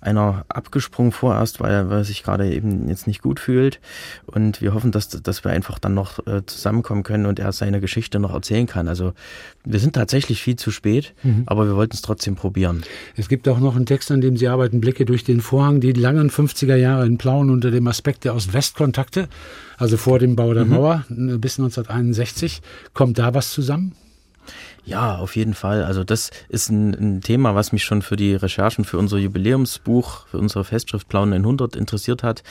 einer 0.00 0.44
abgesprungen 0.48 1.12
vorerst, 1.12 1.60
weil 1.60 1.72
er, 1.72 1.90
weil 1.90 1.98
er 1.98 2.04
sich 2.04 2.22
gerade 2.22 2.50
eben 2.50 2.88
jetzt 2.88 3.06
nicht 3.06 3.22
gut 3.22 3.40
fühlt. 3.40 3.80
Und 4.26 4.60
wir 4.60 4.74
hoffen, 4.74 4.92
dass, 4.92 5.08
dass 5.08 5.44
wir 5.44 5.52
einfach 5.52 5.78
dann 5.78 5.94
noch 5.94 6.26
äh, 6.26 6.44
zusammenkommen 6.46 7.02
können 7.02 7.26
und 7.26 7.38
er 7.38 7.52
seine 7.52 7.80
Geschichte 7.80 8.18
noch 8.18 8.32
erzählen 8.32 8.66
kann. 8.66 8.88
Also 8.88 9.12
wir 9.64 9.78
sind 9.78 9.94
tatsächlich 9.94 10.42
viel 10.42 10.56
zu 10.56 10.70
spät, 10.70 11.14
mhm. 11.22 11.44
aber 11.46 11.66
wir 11.66 11.76
wollten 11.76 11.94
es 11.94 12.02
trotzdem 12.02 12.36
probieren. 12.36 12.82
Es 13.16 13.28
gibt 13.28 13.48
auch 13.48 13.58
noch 13.58 13.76
einen 13.76 13.86
Text, 13.86 14.10
an 14.10 14.20
dem 14.20 14.36
Sie 14.36 14.48
arbeiten, 14.48 14.80
Blicke 14.80 15.04
durch 15.04 15.24
den 15.24 15.40
Vorhang, 15.40 15.80
die 15.80 15.92
langen 15.92 16.30
50er 16.30 16.76
Jahre 16.76 17.06
in 17.06 17.18
Plauen 17.18 17.50
unter 17.50 17.70
dem 17.70 17.86
Aspekt 17.86 18.24
der 18.24 18.34
Ost-West-Kontakte, 18.34 19.28
also 19.78 19.96
vor 19.96 20.18
dem 20.18 20.36
Bau 20.36 20.52
der 20.54 20.64
mhm. 20.64 20.70
Mauer 20.70 21.04
bis 21.08 21.58
1961. 21.58 22.60
Kommt 22.92 23.18
da 23.18 23.34
was 23.34 23.50
zusammen? 23.50 23.94
Ja, 24.84 25.16
auf 25.16 25.36
jeden 25.36 25.54
Fall. 25.54 25.84
Also 25.84 26.04
das 26.04 26.30
ist 26.48 26.70
ein, 26.70 26.94
ein, 26.94 27.20
Thema, 27.20 27.54
was 27.54 27.72
mich 27.72 27.84
schon 27.84 28.02
für 28.02 28.16
die 28.16 28.34
Recherchen 28.34 28.84
für 28.84 28.98
unser 28.98 29.18
Jubiläumsbuch, 29.18 30.26
für 30.28 30.38
unsere 30.38 30.64
Festschrift 30.64 31.08
Plauen 31.08 31.32
100 31.32 31.76
interessiert 31.76 32.22
hat. 32.22 32.42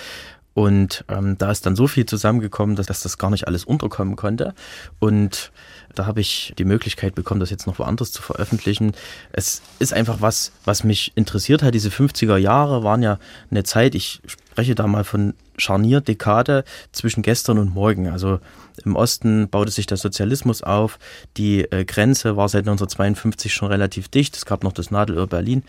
Und 0.54 1.06
ähm, 1.08 1.38
da 1.38 1.52
ist 1.52 1.66
dann 1.66 1.76
so 1.76 1.88
viel 1.88 2.06
zusammengekommen, 2.06 2.76
dass, 2.76 2.88
dass 2.88 3.02
das 3.02 3.18
gar 3.18 3.30
nicht 3.30 3.48
alles 3.48 3.64
unterkommen 3.64 4.16
konnte. 4.16 4.54
Und 5.00 5.52
da 6.00 6.06
habe 6.06 6.22
ich 6.22 6.54
die 6.58 6.64
Möglichkeit 6.64 7.14
bekommen, 7.14 7.42
das 7.42 7.50
jetzt 7.50 7.68
noch 7.68 7.78
woanders 7.78 8.14
zu 8.14 8.22
veröffentlichen. 8.22 8.94
Es 9.34 9.62
ist 9.80 9.92
einfach 9.92 10.22
was, 10.22 10.54
was 10.64 10.86
mich 10.86 11.12
interessiert 11.16 11.62
hat. 11.62 11.74
Diese 11.74 11.90
50er 11.90 12.38
Jahre 12.38 12.84
waren 12.86 13.04
ja 13.04 13.20
eine 13.52 13.64
Zeit, 13.64 13.96
ich 13.96 14.22
spreche 14.26 14.76
da 14.76 14.88
mal 14.88 15.04
von 15.04 15.34
Scharnierdekade 15.58 16.64
zwischen 16.94 17.22
gestern 17.22 17.58
und 17.58 17.74
morgen. 17.74 18.08
Also 18.08 18.40
im 18.86 18.96
Osten 18.96 19.50
baute 19.50 19.72
sich 19.72 19.88
der 19.88 19.98
Sozialismus 19.98 20.64
auf. 20.64 21.00
Die 21.36 21.70
äh, 21.70 21.84
Grenze 21.84 22.38
war 22.38 22.48
seit 22.48 22.62
1952 22.62 23.54
schon 23.54 23.68
relativ 23.68 24.08
dicht. 24.08 24.38
Es 24.38 24.46
gab 24.46 24.64
noch 24.64 24.72
das 24.72 24.92
Nadelöhr 24.92 25.28
Berlin. 25.28 25.64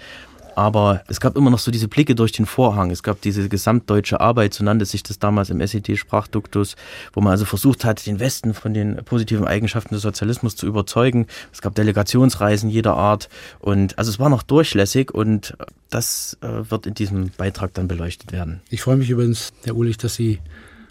Aber 0.57 1.03
es 1.09 1.20
gab 1.20 1.36
immer 1.36 1.51
noch 1.51 1.59
so 1.59 1.70
diese 1.70 1.88
Blicke 1.88 2.14
durch 2.14 2.32
den 2.32 2.46
Vorhang. 2.46 2.90
Es 2.90 3.03
gab 3.03 3.20
diese 3.20 3.48
gesamtdeutsche 3.48 4.20
Arbeit, 4.20 4.55
so 4.55 4.64
nannte 4.64 4.84
sich 4.84 5.03
das 5.03 5.18
damals 5.18 5.51
im 5.51 5.61
SED-Sprachduktus, 5.61 6.76
wo 7.12 7.20
man 7.20 7.32
also 7.32 7.44
versucht 7.44 7.84
hat, 7.84 8.05
den 8.07 8.20
Westen 8.20 8.55
von 8.55 8.74
den 8.74 8.96
positiven 9.05 9.46
Eigenschaften 9.46 9.94
des 9.94 10.03
Sozialismus 10.03 10.57
zu 10.57 10.66
überzeugen. 10.66 11.26
Es 11.53 11.62
gab 11.62 11.74
Delegationsreisen 11.74 12.70
jeder 12.70 12.96
Art 12.96 13.28
und 13.59 13.98
also 13.98 14.11
es 14.11 14.18
war 14.18 14.28
noch 14.28 14.42
durchlässig 14.42 15.12
und 15.12 15.57
das 15.90 16.38
äh, 16.40 16.70
wird 16.70 16.86
in 16.86 16.94
diesem 16.94 17.30
Beitrag 17.36 17.74
dann 17.74 17.88
beleuchtet 17.88 18.32
werden. 18.32 18.61
Ich 18.70 18.82
freue 18.82 18.96
mich 18.96 19.11
übrigens, 19.11 19.53
Herr 19.64 19.76
Ulich, 19.76 19.98
dass 19.98 20.14
Sie 20.14 20.40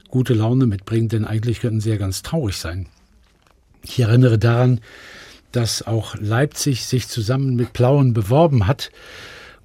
gute 0.10 0.34
Laune 0.34 0.66
mitbringen, 0.66 1.08
denn 1.10 1.26
eigentlich 1.26 1.62
könnten 1.62 1.82
Sie 1.82 1.90
ja 1.90 1.98
ganz 1.98 2.22
traurig 2.22 2.58
sein. 2.58 2.88
Ich 3.82 4.00
erinnere 4.00 4.38
daran, 4.38 4.82
dass 5.52 5.86
auch 5.86 6.16
Leipzig 6.16 6.86
sich 6.86 7.08
zusammen 7.08 7.56
mit 7.56 7.74
Plauen 7.74 8.14
beworben 8.14 8.68
hat 8.68 8.92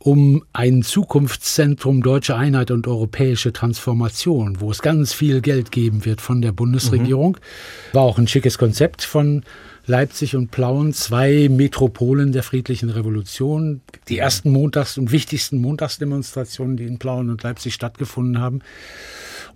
um 0.05 0.45
ein 0.53 0.83
Zukunftszentrum 0.83 2.03
deutsche 2.03 2.37
Einheit 2.37 2.71
und 2.71 2.87
europäische 2.87 3.55
Transformation, 3.55 4.61
wo 4.61 4.71
es 4.71 4.83
ganz 4.83 5.15
viel 5.15 5.41
Geld 5.41 5.73
geben 5.73 6.05
wird 6.05 6.21
von 6.21 6.43
der 6.43 6.53
Bundesregierung. 6.53 7.39
Mhm. 7.39 7.95
War 7.95 8.03
auch 8.03 8.19
ein 8.19 8.29
schickes 8.29 8.59
Konzept 8.59 9.03
von 9.03 9.45
Leipzig 9.87 10.37
und 10.37 10.51
Plauen, 10.51 10.93
zwei 10.93 11.49
Metropolen 11.51 12.33
der 12.33 12.43
friedlichen 12.43 12.91
Revolution, 12.91 13.81
die 14.11 14.19
ersten 14.19 14.51
Montags- 14.51 14.99
und 14.99 15.11
wichtigsten 15.11 15.59
Montagsdemonstrationen, 15.63 16.77
die 16.77 16.85
in 16.85 16.99
Plauen 16.99 17.31
und 17.31 17.43
Leipzig 17.43 17.73
stattgefunden 17.73 18.39
haben. 18.39 18.61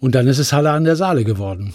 Und 0.00 0.14
dann 0.14 0.26
ist 0.28 0.38
es 0.38 0.54
Halle 0.54 0.70
an 0.70 0.84
der 0.84 0.96
Saale 0.96 1.24
geworden. 1.24 1.74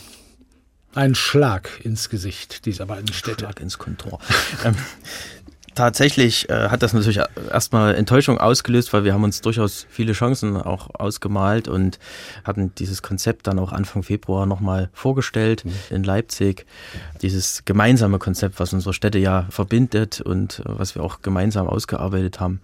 Ein 0.96 1.14
Schlag 1.14 1.70
ins 1.84 2.10
Gesicht 2.10 2.66
dieser 2.66 2.88
beiden 2.88 3.14
Städte. 3.14 3.42
Schlag 3.42 3.60
ins 3.60 3.78
Kontor. 3.78 4.20
Tatsächlich 5.76 6.50
äh, 6.50 6.70
hat 6.70 6.84
das 6.84 6.94
natürlich 6.94 7.20
erstmal 7.52 7.96
Enttäuschung 7.96 8.38
ausgelöst, 8.38 8.94
weil 8.94 9.04
wir 9.04 9.14
haben 9.14 9.24
uns 9.24 9.42
durchaus 9.42 9.88
viele 9.90 10.14
Chancen 10.14 10.56
auch 10.58 10.90
ausgemalt 10.94 11.68
und 11.68 12.00
hatten 12.44 12.74
dieses 12.76 13.02
Konzept 13.02 13.48
dann 13.48 13.58
auch 13.60 13.72
Anfang 13.72 14.04
Februar 14.04 14.46
nochmal 14.46 14.90
vorgestellt 14.94 15.66
mhm. 15.66 15.74
in 15.90 16.04
Leipzig. 16.04 16.66
Dieses 17.22 17.66
gemeinsame 17.66 18.20
Konzept, 18.20 18.60
was 18.60 18.74
unsere 18.74 18.94
Städte 18.94 19.18
ja 19.18 19.48
verbindet 19.50 20.22
und 20.22 20.62
was 20.66 20.96
wir 20.96 21.04
auch 21.04 21.22
gemeinsam 21.22 21.68
ausgearbeitet 21.68 22.40
haben. 22.40 22.62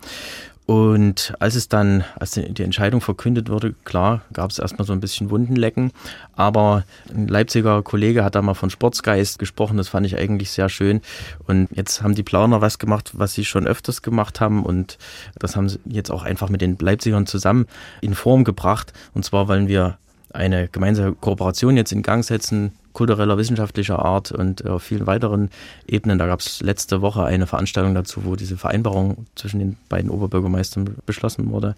Und 0.70 1.34
als 1.40 1.56
es 1.56 1.68
dann, 1.68 2.04
als 2.20 2.34
die 2.34 2.62
Entscheidung 2.62 3.02
verkündet 3.02 3.50
wurde, 3.50 3.74
klar, 3.86 4.22
gab 4.34 4.52
es 4.52 4.60
erstmal 4.60 4.86
so 4.86 4.94
ein 4.94 5.00
bisschen 5.00 5.32
Wundenlecken. 5.32 5.92
Aber 6.36 6.84
ein 7.12 7.28
Leipziger 7.28 7.82
Kollege 7.82 8.24
hat 8.24 8.36
da 8.36 8.44
mal 8.44 8.54
von 8.54 8.70
Sportsgeist 8.70 9.40
gesprochen, 9.40 9.78
das 9.78 9.88
fand 9.90 10.06
ich 10.06 10.16
eigentlich 10.16 10.52
sehr 10.52 10.70
schön. 10.70 11.02
Und 11.48 11.70
jetzt 11.72 12.04
haben 12.04 12.14
die 12.14 12.22
Planer 12.22 12.62
was 12.62 12.78
gemacht, 12.78 13.14
was 13.16 13.34
sie 13.34 13.46
schon 13.46 13.66
öfters 13.66 14.04
gemacht 14.04 14.42
haben. 14.42 14.64
Und 14.64 15.00
das 15.40 15.56
haben 15.56 15.70
sie 15.70 15.80
jetzt 15.86 16.12
auch 16.12 16.22
einfach 16.22 16.50
mit 16.50 16.62
den 16.62 16.78
Leipzigern 16.78 17.26
zusammen 17.26 17.66
in 18.02 18.14
Form 18.14 18.44
gebracht. 18.44 18.94
Und 19.16 19.26
zwar 19.26 19.48
wollen 19.48 19.68
wir 19.68 19.98
eine 20.34 20.68
gemeinsame 20.68 21.14
Kooperation 21.14 21.78
jetzt 21.78 21.92
in 21.92 22.04
Gang 22.04 22.24
setzen 22.24 22.74
kultureller, 22.94 23.38
wissenschaftlicher 23.38 24.00
Art 24.00 24.32
und 24.32 24.66
auf 24.68 24.84
vielen 24.84 25.08
weiteren 25.08 25.50
Ebenen. 25.88 26.20
Da 26.20 26.28
gab 26.28 26.42
es 26.42 26.62
letzte 26.62 27.02
Woche 27.02 27.24
eine 27.24 27.48
Veranstaltung 27.48 27.96
dazu, 27.96 28.26
wo 28.26 28.36
diese 28.36 28.58
Vereinbarung 28.58 29.26
zwischen 29.36 29.60
den 29.60 29.78
beiden 29.88 30.10
Oberbürgermeistern 30.10 30.96
beschlossen 31.06 31.50
wurde. 31.50 31.76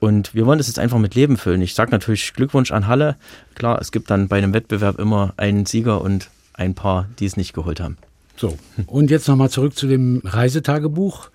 Und 0.00 0.34
wir 0.34 0.46
wollen 0.46 0.58
das 0.58 0.68
jetzt 0.68 0.78
einfach 0.78 0.98
mit 0.98 1.14
Leben 1.14 1.36
füllen. 1.36 1.60
Ich 1.60 1.74
sage 1.74 1.90
natürlich 1.90 2.32
Glückwunsch 2.32 2.72
an 2.72 2.86
Halle. 2.86 3.16
Klar, 3.54 3.78
es 3.80 3.92
gibt 3.92 4.10
dann 4.10 4.28
bei 4.28 4.38
einem 4.38 4.54
Wettbewerb 4.54 4.98
immer 4.98 5.34
einen 5.36 5.66
Sieger 5.66 6.00
und 6.00 6.30
ein 6.54 6.74
paar, 6.74 7.08
die 7.18 7.26
es 7.26 7.36
nicht 7.36 7.52
geholt 7.52 7.80
haben. 7.80 7.98
So, 8.36 8.56
und 8.86 9.10
jetzt 9.10 9.28
nochmal 9.28 9.50
zurück 9.50 9.76
zu 9.76 9.86
dem 9.86 10.22
Reisetagebuch. 10.24 11.30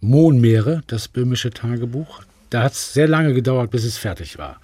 Mohnmeere, 0.00 0.82
das 0.86 1.08
böhmische 1.08 1.50
Tagebuch. 1.50 2.22
Da 2.50 2.62
hat 2.62 2.72
es 2.72 2.94
sehr 2.94 3.08
lange 3.08 3.34
gedauert, 3.34 3.72
bis 3.72 3.84
es 3.84 3.98
fertig 3.98 4.38
war. 4.38 4.60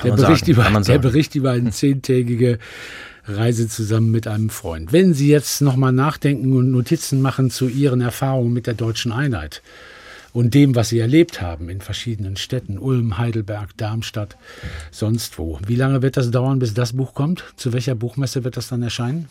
Kann 0.00 0.16
der, 0.16 0.26
Bericht 0.26 0.46
sagen, 0.46 0.52
über, 0.52 0.80
der 0.80 0.98
Bericht 0.98 1.34
über 1.34 1.50
eine 1.52 1.70
zehntägige 1.70 2.58
Reise 3.24 3.68
zusammen 3.68 4.10
mit 4.10 4.26
einem 4.26 4.50
Freund. 4.50 4.92
Wenn 4.92 5.14
Sie 5.14 5.28
jetzt 5.28 5.60
nochmal 5.60 5.92
nachdenken 5.92 6.54
und 6.54 6.70
Notizen 6.70 7.20
machen 7.20 7.50
zu 7.50 7.68
Ihren 7.68 8.00
Erfahrungen 8.00 8.52
mit 8.52 8.66
der 8.66 8.74
deutschen 8.74 9.12
Einheit 9.12 9.62
und 10.32 10.54
dem, 10.54 10.74
was 10.74 10.88
Sie 10.88 10.98
erlebt 10.98 11.42
haben 11.42 11.68
in 11.68 11.80
verschiedenen 11.80 12.36
Städten, 12.36 12.78
Ulm, 12.78 13.18
Heidelberg, 13.18 13.76
Darmstadt, 13.76 14.36
sonst 14.90 15.38
wo. 15.38 15.58
Wie 15.66 15.76
lange 15.76 16.02
wird 16.02 16.16
das 16.16 16.30
dauern, 16.30 16.58
bis 16.58 16.74
das 16.74 16.94
Buch 16.94 17.14
kommt? 17.14 17.44
Zu 17.56 17.72
welcher 17.72 17.94
Buchmesse 17.94 18.44
wird 18.44 18.56
das 18.56 18.68
dann 18.68 18.82
erscheinen? 18.82 19.28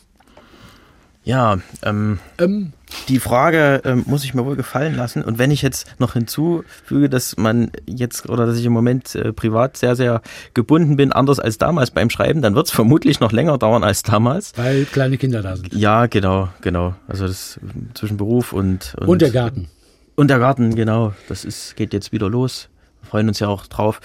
Ja, 1.24 1.60
ähm, 1.84 2.20
ähm. 2.38 2.72
die 3.08 3.20
Frage 3.20 3.82
ähm, 3.84 4.04
muss 4.08 4.24
ich 4.24 4.34
mir 4.34 4.46
wohl 4.46 4.56
gefallen 4.56 4.96
lassen. 4.96 5.22
Und 5.22 5.38
wenn 5.38 5.52
ich 5.52 5.62
jetzt 5.62 6.00
noch 6.00 6.14
hinzufüge, 6.14 7.10
dass 7.10 7.38
man 7.38 7.72
jetzt 7.86 8.30
oder 8.30 8.46
dass 8.46 8.58
ich 8.58 8.66
im 8.66 8.74
Moment 8.74 9.16
äh, 9.16 9.34
privat 9.34 9.78
sehr, 9.78 9.96
sehr 9.96 10.22
gebunden 10.54 10.96
bin, 10.96 11.12
anders 11.12 11.40
als 11.40 11.58
damals 11.58 11.92
beim 11.92 12.10
Schreiben, 12.10 12.42
dann 12.42 12.56
wird 12.56 12.68
es 12.68 12.72
vermutlich 12.72 13.20
noch 13.20 13.32
länger 13.32 13.58
dauern 13.58 13.84
als 13.84 14.04
damals. 14.04 14.54
Weil 14.56 14.86
kleine 14.86 15.18
Kinder 15.18 15.42
da 15.42 15.56
sind. 15.56 15.74
Ja, 15.74 16.08
genau, 16.08 16.50
genau. 16.62 16.96
Also 17.08 17.28
das 17.28 17.60
zwischen 17.94 18.18
Beruf 18.18 18.54
und. 18.54 18.96
Und, 18.98 19.08
und 19.08 19.22
der 19.22 19.32
Garten. 19.32 19.68
Und 20.16 20.30
der 20.30 20.40
Garten, 20.40 20.76
genau. 20.76 21.14
Das 21.28 21.46
ist, 21.46 21.76
geht 21.76 21.94
jetzt 21.94 22.12
wieder 22.12 22.30
los. 22.30 22.70
Wir 23.02 23.10
freuen 23.10 23.28
uns 23.28 23.40
ja 23.40 23.48
auch 23.50 23.68
drauf 23.68 24.02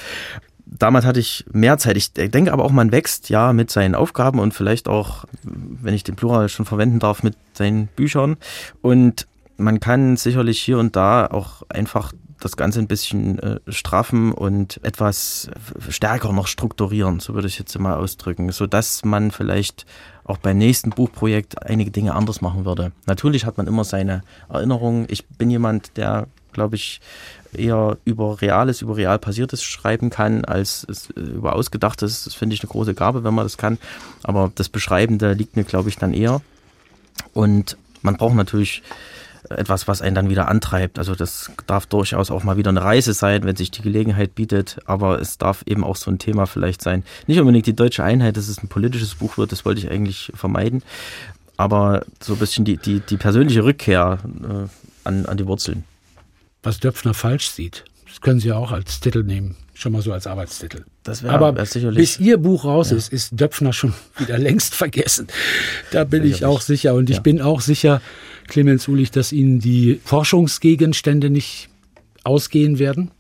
damals 0.78 1.04
hatte 1.04 1.20
ich 1.20 1.44
mehr 1.52 1.78
Zeit. 1.78 1.96
Ich 1.96 2.12
denke 2.12 2.52
aber 2.52 2.64
auch, 2.64 2.72
man 2.72 2.92
wächst 2.92 3.28
ja 3.28 3.52
mit 3.52 3.70
seinen 3.70 3.94
Aufgaben 3.94 4.38
und 4.38 4.54
vielleicht 4.54 4.88
auch, 4.88 5.24
wenn 5.42 5.94
ich 5.94 6.04
den 6.04 6.16
Plural 6.16 6.48
schon 6.48 6.66
verwenden 6.66 6.98
darf, 6.98 7.22
mit 7.22 7.36
seinen 7.52 7.86
Büchern. 7.88 8.36
Und 8.82 9.26
man 9.56 9.80
kann 9.80 10.16
sicherlich 10.16 10.60
hier 10.60 10.78
und 10.78 10.96
da 10.96 11.26
auch 11.26 11.62
einfach 11.68 12.12
das 12.40 12.56
Ganze 12.56 12.80
ein 12.80 12.88
bisschen 12.88 13.38
äh, 13.38 13.60
straffen 13.68 14.32
und 14.32 14.78
etwas 14.82 15.48
stärker 15.88 16.32
noch 16.32 16.46
strukturieren, 16.46 17.20
so 17.20 17.34
würde 17.34 17.48
ich 17.48 17.58
jetzt 17.58 17.78
mal 17.78 17.94
ausdrücken, 17.94 18.52
sodass 18.52 19.04
man 19.04 19.30
vielleicht 19.30 19.86
auch 20.24 20.38
beim 20.38 20.58
nächsten 20.58 20.90
Buchprojekt 20.90 21.62
einige 21.62 21.90
Dinge 21.90 22.14
anders 22.14 22.40
machen 22.40 22.64
würde. 22.64 22.92
Natürlich 23.06 23.46
hat 23.46 23.56
man 23.56 23.66
immer 23.66 23.84
seine 23.84 24.22
Erinnerungen. 24.48 25.06
Ich 25.08 25.26
bin 25.26 25.48
jemand, 25.48 25.96
der, 25.96 26.26
glaube 26.52 26.76
ich, 26.76 27.00
eher 27.54 27.98
über 28.04 28.40
Reales, 28.40 28.82
über 28.82 28.96
real 28.96 29.18
Passiertes 29.18 29.62
schreiben 29.62 30.10
kann, 30.10 30.44
als 30.44 30.86
über 31.14 31.54
Ausgedachtes. 31.54 32.24
Das 32.24 32.34
finde 32.34 32.54
ich 32.54 32.62
eine 32.62 32.70
große 32.70 32.94
Gabe, 32.94 33.24
wenn 33.24 33.34
man 33.34 33.44
das 33.44 33.56
kann. 33.56 33.78
Aber 34.22 34.52
das 34.54 34.68
Beschreibende 34.68 35.32
liegt 35.32 35.56
mir, 35.56 35.64
glaube 35.64 35.88
ich, 35.88 35.96
dann 35.96 36.14
eher. 36.14 36.40
Und 37.32 37.76
man 38.02 38.16
braucht 38.16 38.34
natürlich 38.34 38.82
etwas, 39.50 39.88
was 39.88 40.02
einen 40.02 40.14
dann 40.14 40.30
wieder 40.30 40.48
antreibt. 40.48 40.98
Also 40.98 41.14
das 41.14 41.50
darf 41.66 41.86
durchaus 41.86 42.30
auch 42.30 42.44
mal 42.44 42.56
wieder 42.56 42.70
eine 42.70 42.82
Reise 42.82 43.12
sein, 43.12 43.44
wenn 43.44 43.56
sich 43.56 43.70
die 43.70 43.82
Gelegenheit 43.82 44.34
bietet, 44.34 44.78
aber 44.86 45.20
es 45.20 45.38
darf 45.38 45.62
eben 45.66 45.84
auch 45.84 45.96
so 45.96 46.10
ein 46.10 46.18
Thema 46.18 46.46
vielleicht 46.46 46.82
sein. 46.82 47.04
Nicht 47.26 47.40
unbedingt 47.40 47.66
die 47.66 47.76
deutsche 47.76 48.04
Einheit, 48.04 48.36
dass 48.36 48.48
es 48.48 48.62
ein 48.62 48.68
politisches 48.68 49.16
Buch 49.16 49.36
wird, 49.36 49.52
das 49.52 49.64
wollte 49.64 49.80
ich 49.80 49.90
eigentlich 49.90 50.32
vermeiden, 50.34 50.82
aber 51.56 52.04
so 52.20 52.34
ein 52.34 52.38
bisschen 52.38 52.64
die, 52.64 52.76
die, 52.76 53.00
die 53.00 53.16
persönliche 53.16 53.64
Rückkehr 53.64 54.18
äh, 54.42 54.68
an, 55.04 55.26
an 55.26 55.36
die 55.36 55.46
Wurzeln. 55.46 55.84
Was 56.64 56.80
Döpfner 56.80 57.14
falsch 57.14 57.50
sieht, 57.50 57.84
das 58.06 58.20
können 58.20 58.40
Sie 58.40 58.50
auch 58.50 58.72
als 58.72 59.00
Titel 59.00 59.22
nehmen, 59.22 59.56
schon 59.74 59.92
mal 59.92 60.02
so 60.02 60.12
als 60.12 60.26
Arbeitstitel. 60.26 60.84
Das 61.02 61.24
Aber 61.24 61.52
bis 61.52 62.18
Ihr 62.18 62.38
Buch 62.38 62.64
raus 62.64 62.90
ja. 62.90 62.96
ist, 62.96 63.12
ist 63.12 63.38
Döpfner 63.38 63.72
schon 63.72 63.92
wieder 64.16 64.38
längst 64.38 64.74
vergessen. 64.74 65.28
Da 65.92 66.04
bin 66.04 66.22
sicherlich. 66.22 66.40
ich 66.40 66.46
auch 66.46 66.60
sicher. 66.62 66.94
Und 66.94 67.10
ich 67.10 67.16
ja. 67.16 67.22
bin 67.22 67.42
auch 67.42 67.60
sicher, 67.60 68.00
Clemens 68.48 68.88
Ulich, 68.88 69.10
dass 69.10 69.32
Ihnen 69.32 69.60
die 69.60 70.00
Forschungsgegenstände 70.04 71.28
nicht 71.30 71.68
ausgehen 72.24 72.78
werden, 72.78 73.10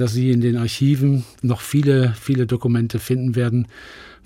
dass 0.00 0.12
Sie 0.12 0.30
in 0.30 0.40
den 0.40 0.56
Archiven 0.56 1.24
noch 1.42 1.60
viele, 1.60 2.14
viele 2.20 2.46
Dokumente 2.46 2.98
finden 2.98 3.34
werden 3.34 3.66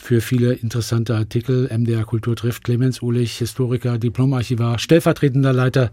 für 0.03 0.21
viele 0.21 0.55
interessante 0.55 1.15
Artikel. 1.15 1.71
MDR 1.73 2.05
Kultur 2.05 2.35
trifft 2.35 2.65
Clemens 2.65 3.03
Ulich, 3.03 3.39
Historiker, 3.39 3.99
Diplomarchivar, 3.99 4.81
stellvertretender 4.81 5.53
Leiter 5.53 5.93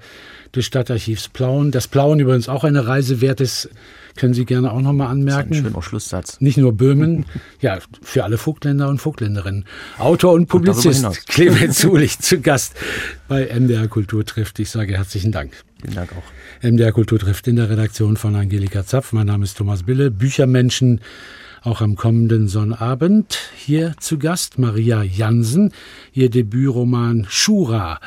des 0.56 0.66
Stadtarchivs 0.66 1.30
Plauen. 1.30 1.70
Das 1.70 1.88
Plauen 1.88 2.20
übrigens 2.20 2.50
auch 2.50 2.64
eine 2.64 2.88
Reise 2.88 3.22
wert 3.22 3.40
ist, 3.40 3.70
können 4.18 4.34
Sie 4.34 4.46
gerne 4.46 4.72
auch 4.72 4.82
nochmal 4.82 5.08
anmerken. 5.08 5.50
Das 5.50 5.60
ist 5.60 5.66
ein 5.66 5.70
schöner 5.70 5.84
Schlusssatz. 5.84 6.42
Nicht 6.42 6.58
nur 6.58 6.74
Böhmen, 6.74 7.26
ja, 7.62 7.78
für 8.02 8.24
alle 8.24 8.40
Vogtländer 8.40 8.90
und 8.90 8.98
Vogtländerinnen. 8.98 9.66
Autor 10.00 10.34
und 10.34 10.48
Publizist 10.48 11.06
und 11.06 11.28
Clemens 11.28 11.86
Ulich 11.86 12.18
zu 12.18 12.42
Gast 12.42 12.74
bei 13.28 13.46
MDR 13.46 13.88
Kultur 13.88 14.26
trifft. 14.26 14.58
Ich 14.58 14.72
sage 14.72 14.98
herzlichen 14.98 15.32
Dank. 15.32 15.52
Vielen 15.82 15.96
Dank 15.96 16.12
auch. 16.14 16.24
MDR 16.62 16.92
Kultur 16.92 17.20
trifft 17.20 17.48
in 17.48 17.56
der 17.56 17.70
Redaktion 17.70 18.18
von 18.18 18.36
Angelika 18.36 18.86
Zapf. 18.86 19.14
Mein 19.14 19.28
Name 19.28 19.46
ist 19.46 19.58
Thomas 19.58 19.84
Bille. 19.84 20.12
Büchermenschen 20.12 21.00
auch 21.62 21.82
am 21.82 21.96
kommenden 21.96 22.48
Sonnabend 22.48 23.38
hier 23.56 23.96
zu 24.00 24.18
Gast 24.18 24.60
Maria 24.60 25.04
Jansen. 25.04 25.74
Ihr 26.14 26.30
Debütroman 26.30 27.26
Shura 27.30 28.00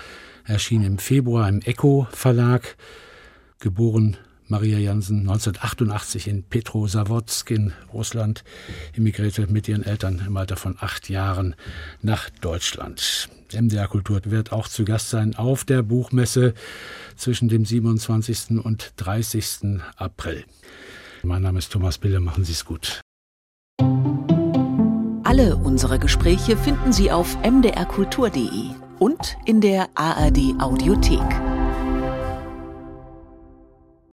erschien 0.45 0.83
im 0.83 0.99
Februar 0.99 1.49
im 1.49 1.61
Echo 1.63 2.07
Verlag. 2.11 2.77
Geboren 3.59 4.17
Maria 4.49 4.79
Jansen 4.79 5.21
1988 5.21 6.29
in 6.29 6.43
Petrozavodsk 6.43 7.51
in 7.51 7.73
Russland, 7.93 8.45
emigrierte 8.95 9.47
mit 9.47 9.67
ihren 9.67 9.83
Eltern 9.83 10.23
im 10.27 10.37
Alter 10.37 10.57
von 10.57 10.77
acht 10.79 11.09
Jahren 11.09 11.55
nach 12.03 12.29
Deutschland. 12.29 13.31
MDR 13.55 13.89
Kultur 13.89 14.21
wird 14.25 14.53
auch 14.53 14.69
zu 14.69 14.85
Gast 14.85 15.11
sein 15.11 15.37
auf 15.37 15.65
der 15.65 15.83
Buchmesse 15.83 16.55
zwischen 17.17 17.49
dem 17.49 17.65
27. 17.65 18.63
und 18.63 18.93
30. 18.97 19.81
April. 19.97 20.45
Mein 21.23 21.43
Name 21.43 21.59
ist 21.59 21.73
Thomas 21.73 21.99
Bille, 21.99 22.21
machen 22.21 22.45
Sie 22.45 22.53
es 22.53 22.65
gut. 22.65 23.01
Alle 25.25 25.57
unsere 25.57 25.99
Gespräche 25.99 26.57
finden 26.57 26.93
Sie 26.93 27.11
auf 27.11 27.39
mdrkultur.de 27.43 28.71
und 28.99 29.37
in 29.47 29.61
der 29.61 29.89
ARD 29.95 30.61
Audiothek. 30.61 31.52